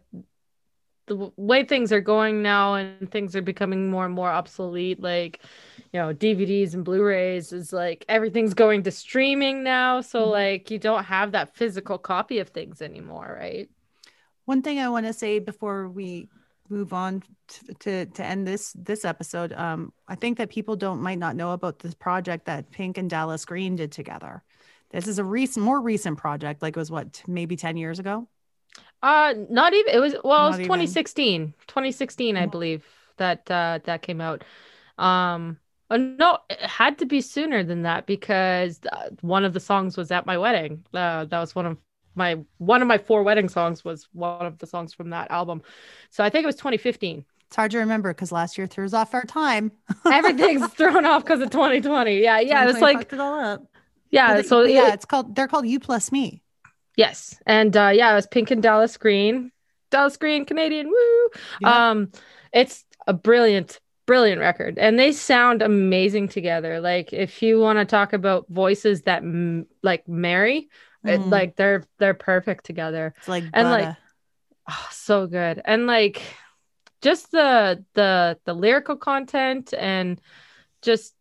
the 1.06 1.30
way 1.36 1.64
things 1.64 1.92
are 1.92 2.00
going 2.00 2.42
now 2.42 2.74
and 2.74 3.10
things 3.10 3.36
are 3.36 3.42
becoming 3.42 3.90
more 3.90 4.04
and 4.04 4.14
more 4.14 4.30
obsolete, 4.30 5.00
like 5.00 5.40
you 5.92 6.00
know, 6.00 6.12
DVDs 6.12 6.74
and 6.74 6.84
Blu-rays 6.84 7.52
is 7.52 7.72
like 7.72 8.04
everything's 8.08 8.54
going 8.54 8.82
to 8.84 8.90
streaming 8.90 9.62
now. 9.62 10.00
So 10.00 10.26
Mhm. 10.26 10.30
like 10.30 10.70
you 10.70 10.78
don't 10.78 11.04
have 11.04 11.32
that 11.32 11.54
physical 11.56 11.98
copy 11.98 12.38
of 12.40 12.48
things 12.50 12.82
anymore, 12.82 13.36
right? 13.40 13.68
One 14.44 14.62
thing 14.62 14.78
I 14.78 14.88
want 14.88 15.06
to 15.06 15.12
say 15.12 15.38
before 15.38 15.88
we 15.88 16.28
move 16.68 16.92
on 16.92 17.22
to, 17.48 17.74
to 17.74 18.06
to 18.06 18.24
end 18.24 18.46
this 18.46 18.72
this 18.74 19.04
episode, 19.04 19.52
um, 19.52 19.92
I 20.08 20.14
think 20.16 20.38
that 20.38 20.50
people 20.50 20.76
don't 20.76 21.00
might 21.02 21.18
not 21.18 21.36
know 21.36 21.52
about 21.52 21.80
this 21.80 21.94
project 21.94 22.46
that 22.46 22.70
Pink 22.70 22.98
and 22.98 23.10
Dallas 23.10 23.44
Green 23.44 23.76
did 23.76 23.92
together. 23.92 24.42
This 24.90 25.06
is 25.08 25.18
a 25.18 25.24
recent, 25.24 25.64
more 25.64 25.80
recent 25.80 26.18
project. 26.18 26.62
Like 26.62 26.76
it 26.76 26.80
was 26.80 26.90
what 26.90 27.22
maybe 27.26 27.56
ten 27.56 27.76
years 27.76 27.98
ago. 27.98 28.28
Uh 29.02 29.34
not 29.50 29.74
even 29.74 29.94
it 29.94 29.98
was 30.00 30.14
well, 30.24 30.44
it 30.44 30.48
was 30.48 30.56
Not 30.56 30.60
even. 30.60 30.68
2016. 30.68 31.54
2016, 31.66 32.36
I 32.36 32.46
Mhm. 32.46 32.50
believe 32.50 32.84
that 33.18 33.50
uh 33.50 33.80
that 33.84 34.02
came 34.02 34.20
out. 34.20 34.44
Um 34.98 35.58
uh, 35.88 35.96
no, 35.98 36.38
it 36.50 36.58
had 36.60 36.98
to 36.98 37.06
be 37.06 37.20
sooner 37.20 37.62
than 37.62 37.82
that 37.82 38.06
because 38.06 38.80
uh, 38.90 39.10
one 39.20 39.44
of 39.44 39.52
the 39.52 39.60
songs 39.60 39.96
was 39.96 40.10
at 40.10 40.26
my 40.26 40.36
wedding. 40.36 40.84
Uh, 40.92 41.24
that 41.26 41.38
was 41.38 41.54
one 41.54 41.64
of 41.64 41.78
my 42.16 42.38
one 42.58 42.82
of 42.82 42.88
my 42.88 42.98
four 42.98 43.22
wedding 43.22 43.48
songs 43.48 43.84
was 43.84 44.08
one 44.12 44.44
of 44.46 44.58
the 44.58 44.66
songs 44.66 44.92
from 44.92 45.10
that 45.10 45.30
album. 45.30 45.62
So 46.10 46.24
I 46.24 46.30
think 46.30 46.42
it 46.42 46.46
was 46.46 46.56
2015. 46.56 47.24
It's 47.46 47.56
hard 47.56 47.70
to 47.72 47.78
remember 47.78 48.12
because 48.12 48.32
last 48.32 48.58
year 48.58 48.66
threw 48.66 48.84
us 48.84 48.92
off 48.92 49.14
our 49.14 49.22
time. 49.24 49.70
Everything's 50.10 50.66
thrown 50.72 51.04
off 51.06 51.22
because 51.24 51.40
of 51.40 51.50
2020. 51.50 52.18
Yeah, 52.20 52.40
yeah, 52.40 52.64
it 52.64 52.66
was 52.66 52.80
like 52.82 53.12
it 53.12 53.20
all 53.20 53.38
up. 53.38 53.62
yeah. 54.10 54.34
They- 54.34 54.42
so 54.42 54.62
yeah, 54.62 54.88
it- 54.88 54.94
it's 54.94 55.04
called. 55.04 55.34
They're 55.36 55.48
called 55.48 55.66
You 55.66 55.78
Plus 55.78 56.10
Me. 56.10 56.42
Yes, 56.96 57.38
and 57.46 57.76
uh, 57.76 57.90
yeah, 57.94 58.12
it 58.12 58.14
was 58.14 58.26
Pink 58.26 58.50
and 58.50 58.62
Dallas 58.62 58.96
Green, 58.96 59.52
Dallas 59.90 60.16
Green, 60.16 60.44
Canadian. 60.44 60.88
Woo! 60.88 61.28
Yeah. 61.60 61.90
Um, 61.90 62.10
it's 62.52 62.84
a 63.06 63.12
brilliant, 63.12 63.80
brilliant 64.06 64.40
record, 64.40 64.78
and 64.78 64.98
they 64.98 65.12
sound 65.12 65.62
amazing 65.62 66.28
together. 66.28 66.80
Like 66.80 67.12
if 67.12 67.42
you 67.42 67.60
want 67.60 67.78
to 67.78 67.84
talk 67.84 68.12
about 68.12 68.46
voices 68.48 69.02
that 69.02 69.22
m- 69.22 69.66
like 69.82 70.08
marry, 70.08 70.68
it- 71.04 71.20
Mhm. 71.20 71.30
like 71.30 71.56
they're 71.56 71.84
they're 71.98 72.14
perfect 72.14 72.64
together. 72.66 73.14
It's 73.18 73.28
like 73.28 73.44
and, 73.52 73.68
like. 73.70 73.96
Oh, 74.68 74.88
so 74.90 75.28
good, 75.28 75.62
and 75.64 75.86
like 75.86 76.20
just 77.00 77.30
the 77.30 77.84
the 77.94 78.36
the 78.44 78.52
lyrical 78.54 78.96
content 78.96 79.72
and 79.72 80.20
just 80.82 81.14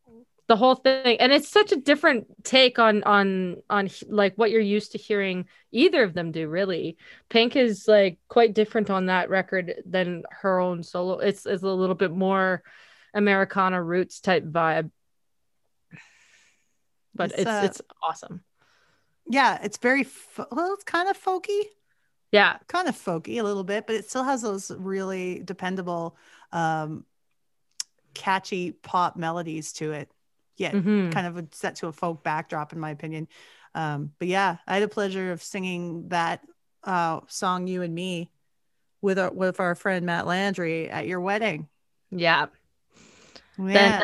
the 0.47 0.55
whole 0.55 0.75
thing. 0.75 1.17
And 1.19 1.31
it's 1.31 1.49
such 1.49 1.71
a 1.71 1.77
different 1.77 2.27
take 2.43 2.79
on 2.79 3.03
on 3.03 3.57
on 3.69 3.89
like 4.07 4.35
what 4.35 4.51
you're 4.51 4.61
used 4.61 4.91
to 4.91 4.97
hearing 4.97 5.47
either 5.71 6.03
of 6.03 6.13
them 6.13 6.31
do 6.31 6.47
really. 6.47 6.97
Pink 7.29 7.55
is 7.55 7.87
like 7.87 8.19
quite 8.27 8.53
different 8.53 8.89
on 8.89 9.07
that 9.07 9.29
record 9.29 9.81
than 9.85 10.23
her 10.29 10.59
own 10.59 10.83
solo. 10.83 11.19
It's, 11.19 11.45
it's 11.45 11.63
a 11.63 11.67
little 11.67 11.95
bit 11.95 12.11
more 12.11 12.63
americana 13.13 13.81
roots 13.81 14.19
type 14.19 14.43
vibe. 14.43 14.91
But 17.15 17.31
It's, 17.31 17.39
it's 17.39 17.49
uh, 17.49 17.61
it's 17.65 17.81
awesome. 18.03 18.43
Yeah, 19.27 19.57
it's 19.63 19.77
very 19.77 20.03
fo- 20.03 20.47
well. 20.51 20.73
It's 20.73 20.83
kind 20.83 21.09
of 21.09 21.17
folky, 21.21 21.61
yeah. 22.31 22.57
Kind 22.67 22.87
of 22.87 22.95
folky 22.95 23.39
a 23.39 23.43
little 23.43 23.63
bit, 23.63 23.87
but 23.87 23.95
it 23.95 24.09
still 24.09 24.23
has 24.23 24.41
those 24.41 24.69
really 24.69 25.41
dependable, 25.43 26.17
um, 26.51 27.05
catchy 28.13 28.71
pop 28.73 29.15
melodies 29.15 29.71
to 29.73 29.93
it. 29.93 30.11
Yeah, 30.57 30.71
Mhm. 30.71 31.11
kind 31.11 31.27
of 31.27 31.37
a 31.37 31.45
set 31.51 31.75
to 31.77 31.87
a 31.87 31.91
folk 31.91 32.23
backdrop, 32.23 32.73
in 32.73 32.79
my 32.79 32.91
opinion. 32.91 33.27
Um, 33.73 34.11
but 34.19 34.27
yeah, 34.29 34.57
I 34.67 34.75
had 34.75 34.83
a 34.83 34.87
pleasure 34.87 35.31
of 35.31 35.43
singing 35.43 36.07
that 36.09 36.41
uh, 36.83 37.21
song 37.27 37.67
"You 37.67 37.81
and 37.81 37.93
Me" 37.93 38.29
with 39.01 39.19
our 39.19 39.31
with 39.31 39.59
our 39.59 39.75
friend 39.75 40.05
Matt 40.05 40.27
Landry 40.27 40.89
at 40.89 41.07
your 41.07 41.19
wedding. 41.19 41.67
yeah 42.11 42.47
Yeah, 43.57 44.01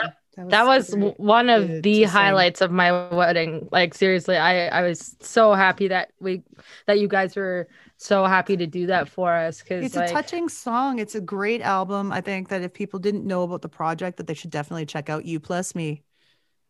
that 0.47 0.65
was 0.65 0.89
great. 0.89 0.99
w- 0.99 1.13
one 1.17 1.49
of 1.49 1.67
the 1.67 1.81
to 1.81 1.91
sing. 1.91 2.07
highlights 2.07 2.61
of 2.61 2.71
my 2.71 3.09
wedding 3.13 3.67
like 3.71 3.93
seriously 3.93 4.37
i 4.37 4.67
i 4.67 4.81
was 4.81 5.15
so 5.19 5.53
happy 5.53 5.89
that 5.89 6.11
we 6.19 6.43
that 6.87 6.99
you 6.99 7.07
guys 7.07 7.35
were 7.35 7.67
so 7.97 8.25
happy 8.25 8.57
to 8.57 8.65
do 8.65 8.87
that 8.87 9.09
for 9.09 9.31
us 9.31 9.61
because 9.61 9.85
It's 9.85 9.95
like, 9.95 10.09
a 10.09 10.13
touching 10.13 10.49
song. 10.49 10.97
It's 10.99 11.13
a 11.13 11.21
great 11.21 11.61
album. 11.61 12.11
I 12.11 12.21
think 12.21 12.49
that 12.49 12.63
if 12.63 12.73
people 12.73 12.97
didn't 12.99 13.25
know 13.27 13.43
about 13.43 13.61
the 13.61 13.69
project, 13.69 14.17
that 14.17 14.25
they 14.25 14.33
should 14.33 14.49
definitely 14.49 14.87
check 14.87 15.07
out 15.07 15.23
You 15.25 15.39
Plus 15.39 15.75
Me. 15.75 16.01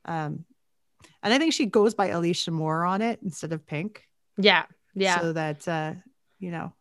Um, 0.05 0.45
and 1.23 1.33
I 1.33 1.37
think 1.37 1.53
she 1.53 1.65
goes 1.65 1.93
by 1.93 2.07
Alicia 2.07 2.51
Moore 2.51 2.83
on 2.85 3.01
it 3.01 3.19
instead 3.23 3.53
of 3.53 3.65
Pink. 3.65 4.07
yeah 4.37 4.65
yeah 4.95 5.19
So 5.19 5.33
that 5.33 5.67
uh, 5.67 5.93
you 6.39 6.51
know, 6.51 6.73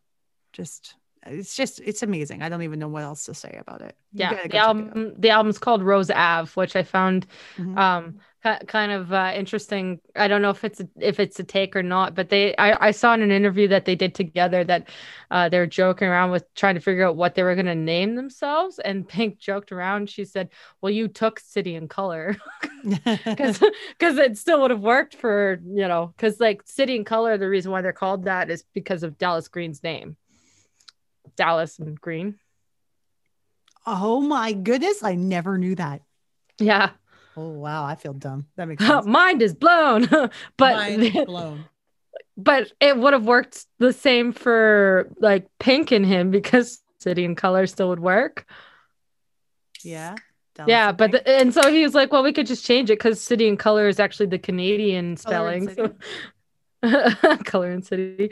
just 0.53 0.95
it's 1.27 1.55
just 1.55 1.81
it's 1.81 2.03
amazing. 2.03 2.43
I 2.43 2.49
don't 2.49 2.63
even 2.63 2.79
know 2.79 2.89
what 2.89 3.03
else 3.03 3.27
to 3.27 3.35
say 3.35 3.57
about 3.61 3.83
it. 3.83 3.95
You 4.13 4.21
yeah 4.21 4.47
the 4.47 4.57
album 4.57 5.15
the 5.19 5.31
album's 5.31 5.59
called 5.59 5.83
rose 5.83 6.11
ave 6.11 6.51
which 6.55 6.75
i 6.77 6.83
found 6.83 7.27
Mhm. 7.59 7.77
um 7.79 8.21
kind 8.43 8.91
of 8.91 9.13
uh, 9.13 9.33
interesting. 9.35 10.01
I 10.17 10.27
don't 10.27 10.41
know 10.41 10.51
if 10.51 10.65
it's 10.65 10.81
a, 10.81 10.89
if 10.99 11.21
it's 11.21 11.39
a 11.39 11.45
take 11.45 11.77
or 11.77 11.83
not, 11.83 12.15
but 12.15 12.31
they 12.31 12.57
I, 12.57 12.89
I 12.89 12.91
saw 12.91 13.13
in 13.13 13.23
an 13.23 13.31
interview 13.31 13.69
that 13.69 13.85
they 13.85 13.95
did 13.95 14.15
together 14.15 14.65
that 14.65 14.89
uh, 15.31 15.49
they're 15.49 15.67
joking 15.67 16.09
around 16.09 16.31
with 16.31 16.53
trying 16.55 16.75
to 16.75 16.81
figure 16.81 17.07
out 17.07 17.17
what 17.17 17.35
they 17.35 17.43
were 17.43 17.55
going 17.55 17.67
to 17.67 17.75
name 17.75 18.15
themselves. 18.15 18.79
And 18.79 19.07
Pink 19.09 19.39
joked 19.39 19.73
around. 19.73 20.09
She 20.09 20.25
said, 20.25 20.49
"Well, 20.81 20.91
you 20.91 21.09
took 21.09 21.39
City 21.39 21.75
and 21.75 21.91
Colour 21.91 22.37
because 22.85 23.59
because 23.99 24.17
it 24.19 24.39
still 24.39 24.63
would 24.63 24.71
have 24.71 24.81
worked 24.81 25.17
for 25.17 25.61
you 25.65 25.87
know 25.87 26.13
because 26.17 26.41
like 26.41 26.63
City 26.65 26.97
and 26.97 27.07
Colour. 27.07 27.37
The 27.37 27.49
reason 27.49 27.73
why 27.73 27.83
they're 27.83 27.93
called 27.93 28.25
that 28.25 28.51
is 28.51 28.65
because 28.73 29.03
of 29.03 29.19
Dallas 29.19 29.49
Green's 29.49 29.83
name, 29.83 30.17
Dallas 31.37 31.79
and 31.79 32.01
Green. 32.01 32.37
oh 33.87 34.21
my 34.23 34.55
goodness, 34.55 35.03
I 35.03 35.15
never 35.15 35.59
knew 35.59 35.75
that. 35.75 36.01
Yeah, 36.59 36.91
Oh 37.37 37.49
wow, 37.51 37.85
I 37.85 37.95
feel 37.95 38.13
dumb. 38.13 38.47
That 38.57 38.67
makes 38.67 38.85
sense. 38.87 39.07
mind 39.07 39.43
is 39.43 39.55
blown. 39.55 40.07
but 40.09 40.31
Mind 40.59 41.27
blown. 41.27 41.65
but 42.37 42.73
it 42.81 42.97
would 42.97 43.13
have 43.13 43.25
worked 43.27 43.67
the 43.79 43.93
same 43.93 44.33
for 44.33 45.09
like 45.21 45.47
Pink 45.59 45.91
and 45.93 46.05
him 46.05 46.31
because 46.31 46.83
City 46.99 47.25
and 47.25 47.37
Colour 47.37 47.67
still 47.67 47.89
would 47.89 48.01
work. 48.01 48.47
Yeah. 49.83 50.17
Yeah, 50.67 50.93
but 50.93 51.13
the, 51.13 51.27
and 51.27 51.55
so 51.55 51.73
he 51.73 51.83
was 51.83 51.95
like, 51.95 52.13
well, 52.13 52.23
we 52.23 52.35
could 52.35 52.47
just 52.47 52.67
change 52.67 52.91
it 52.91 52.99
because 52.99 53.19
City 53.19 53.49
and 53.49 53.59
Colour 53.59 53.89
is 53.89 53.99
actually 53.99 54.27
the 54.27 54.39
Canadian 54.39 55.17
Color 55.17 55.49
and 55.53 55.71
spelling. 55.71 55.95
So 56.83 57.37
Color 57.45 57.71
and 57.71 57.85
City. 57.85 58.31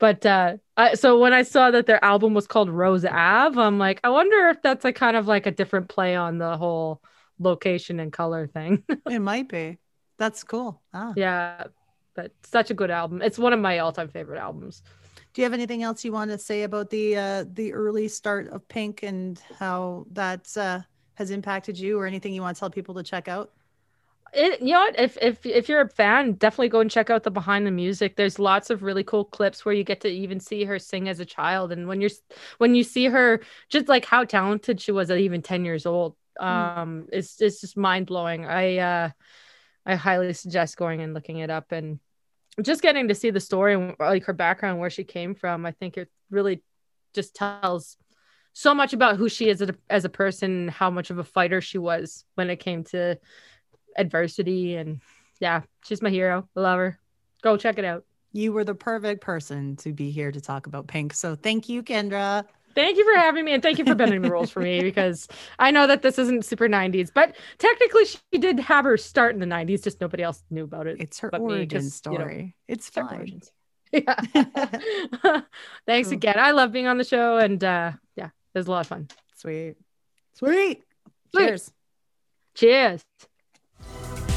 But 0.00 0.24
uh 0.26 0.56
I, 0.76 0.94
so 0.94 1.18
when 1.20 1.32
I 1.32 1.42
saw 1.42 1.70
that 1.70 1.86
their 1.86 2.04
album 2.04 2.34
was 2.34 2.46
called 2.48 2.68
Rose 2.70 3.04
Ave, 3.04 3.60
I'm 3.60 3.78
like, 3.78 4.00
I 4.02 4.08
wonder 4.10 4.48
if 4.48 4.60
that's 4.62 4.84
a 4.84 4.92
kind 4.92 5.16
of 5.16 5.28
like 5.28 5.46
a 5.46 5.50
different 5.52 5.88
play 5.88 6.16
on 6.16 6.38
the 6.38 6.56
whole 6.56 7.00
location 7.38 8.00
and 8.00 8.12
color 8.12 8.46
thing. 8.46 8.84
it 9.10 9.20
might 9.20 9.48
be. 9.48 9.78
That's 10.18 10.44
cool. 10.44 10.82
Ah. 10.92 11.12
yeah. 11.16 11.64
But 12.14 12.32
such 12.42 12.70
a 12.70 12.74
good 12.74 12.90
album. 12.90 13.22
It's 13.22 13.38
one 13.38 13.52
of 13.52 13.60
my 13.60 13.78
all-time 13.78 14.08
favorite 14.08 14.40
albums. 14.40 14.82
Do 15.32 15.40
you 15.40 15.44
have 15.44 15.52
anything 15.52 15.82
else 15.84 16.04
you 16.04 16.10
want 16.10 16.30
to 16.32 16.38
say 16.38 16.64
about 16.64 16.90
the 16.90 17.16
uh, 17.16 17.44
the 17.52 17.72
early 17.72 18.08
start 18.08 18.48
of 18.48 18.66
Pink 18.66 19.04
and 19.04 19.40
how 19.56 20.06
that 20.12 20.48
uh, 20.56 20.80
has 21.14 21.30
impacted 21.30 21.78
you, 21.78 21.98
or 21.98 22.06
anything 22.06 22.34
you 22.34 22.42
want 22.42 22.56
to 22.56 22.60
tell 22.60 22.70
people 22.70 22.94
to 22.96 23.04
check 23.04 23.28
out? 23.28 23.52
it, 24.32 24.60
you 24.60 24.72
know 24.72 24.80
what 24.80 24.98
if 24.98 25.16
if 25.20 25.44
if 25.46 25.68
you're 25.68 25.80
a 25.80 25.88
fan 25.88 26.32
definitely 26.32 26.68
go 26.68 26.80
and 26.80 26.90
check 26.90 27.10
out 27.10 27.22
the 27.22 27.30
behind 27.30 27.66
the 27.66 27.70
music 27.70 28.16
there's 28.16 28.38
lots 28.38 28.70
of 28.70 28.82
really 28.82 29.04
cool 29.04 29.24
clips 29.24 29.64
where 29.64 29.74
you 29.74 29.84
get 29.84 30.00
to 30.00 30.08
even 30.08 30.40
see 30.40 30.64
her 30.64 30.78
sing 30.78 31.08
as 31.08 31.20
a 31.20 31.24
child 31.24 31.72
and 31.72 31.88
when 31.88 32.00
you're 32.00 32.10
when 32.58 32.74
you 32.74 32.82
see 32.82 33.06
her 33.06 33.40
just 33.68 33.88
like 33.88 34.04
how 34.04 34.24
talented 34.24 34.80
she 34.80 34.92
was 34.92 35.10
at 35.10 35.18
even 35.18 35.40
10 35.40 35.64
years 35.64 35.86
old 35.86 36.14
um 36.38 37.06
it's 37.12 37.40
it's 37.40 37.60
just 37.60 37.76
mind-blowing. 37.76 38.46
I 38.46 38.78
uh 38.78 39.10
i 39.86 39.94
highly 39.94 40.32
suggest 40.34 40.76
going 40.76 41.00
and 41.00 41.14
looking 41.14 41.38
it 41.38 41.50
up 41.50 41.72
and 41.72 41.98
just 42.62 42.82
getting 42.82 43.08
to 43.08 43.14
see 43.14 43.30
the 43.30 43.40
story 43.40 43.74
and 43.74 43.94
like 43.98 44.24
her 44.24 44.32
background 44.32 44.78
where 44.78 44.90
she 44.90 45.04
came 45.04 45.34
from. 45.34 45.64
I 45.64 45.72
think 45.72 45.96
it 45.96 46.08
really 46.30 46.62
just 47.14 47.34
tells 47.34 47.96
so 48.52 48.74
much 48.74 48.92
about 48.92 49.16
who 49.16 49.28
she 49.28 49.48
is 49.48 49.62
as 49.62 49.68
a, 49.68 49.74
as 49.88 50.04
a 50.04 50.08
person 50.08 50.68
how 50.68 50.90
much 50.90 51.10
of 51.10 51.18
a 51.18 51.24
fighter 51.24 51.60
she 51.60 51.78
was 51.78 52.24
when 52.34 52.50
it 52.50 52.56
came 52.56 52.82
to 52.84 53.18
adversity. 53.96 54.76
And 54.76 55.00
yeah 55.40 55.62
she's 55.84 56.02
my 56.02 56.10
hero. 56.10 56.48
I 56.56 56.60
love 56.60 56.78
her. 56.78 56.98
Go 57.42 57.56
check 57.56 57.78
it 57.78 57.84
out. 57.84 58.04
You 58.32 58.52
were 58.52 58.64
the 58.64 58.74
perfect 58.74 59.20
person 59.22 59.76
to 59.76 59.92
be 59.92 60.10
here 60.10 60.30
to 60.30 60.40
talk 60.40 60.66
about 60.66 60.86
Pink. 60.86 61.14
So 61.14 61.34
thank 61.34 61.68
you, 61.68 61.82
Kendra. 61.82 62.44
Thank 62.78 62.96
you 62.96 63.04
for 63.12 63.18
having 63.18 63.44
me 63.44 63.52
and 63.52 63.62
thank 63.62 63.78
you 63.78 63.84
for 63.84 63.94
bending 63.94 64.22
the 64.22 64.30
rules 64.30 64.50
for 64.50 64.60
me 64.60 64.80
because 64.80 65.26
i 65.58 65.70
know 65.70 65.86
that 65.86 66.02
this 66.02 66.18
isn't 66.18 66.44
super 66.44 66.68
90s 66.68 67.10
but 67.12 67.34
technically 67.58 68.04
she 68.04 68.38
did 68.38 68.58
have 68.60 68.84
her 68.84 68.96
start 68.96 69.34
in 69.34 69.40
the 69.40 69.46
90s 69.46 69.82
just 69.82 70.00
nobody 70.00 70.22
else 70.22 70.42
knew 70.50 70.64
about 70.64 70.86
it 70.86 70.96
It's 71.00 71.18
her 71.20 71.28
origin 71.34 71.46
me, 71.48 71.54
origin 71.54 71.80
'cause, 71.82 72.02
you 72.06 72.12
know, 72.12 72.18
story. 72.18 72.56
it's 72.68 72.86
it's 72.88 72.96
her 72.96 73.02
fine. 73.08 73.18
origins. 73.18 73.52
yeah 73.92 74.14
thanks 75.86 76.08
Cool. 76.08 76.14
again 76.18 76.38
i 76.38 76.50
love 76.52 76.72
being 76.72 76.86
on 76.86 76.98
the 76.98 77.04
show 77.04 77.38
and 77.38 77.62
uh 77.64 77.92
yeah 78.16 78.26
it 78.54 78.58
was 78.58 78.66
a 78.66 78.70
lot 78.70 78.80
of 78.80 78.86
fun 78.86 79.08
Sweet. 79.36 79.76
Sweet. 80.34 80.82
Sweet. 81.32 81.46
Cheers. 81.46 81.72
cheers 82.54 83.04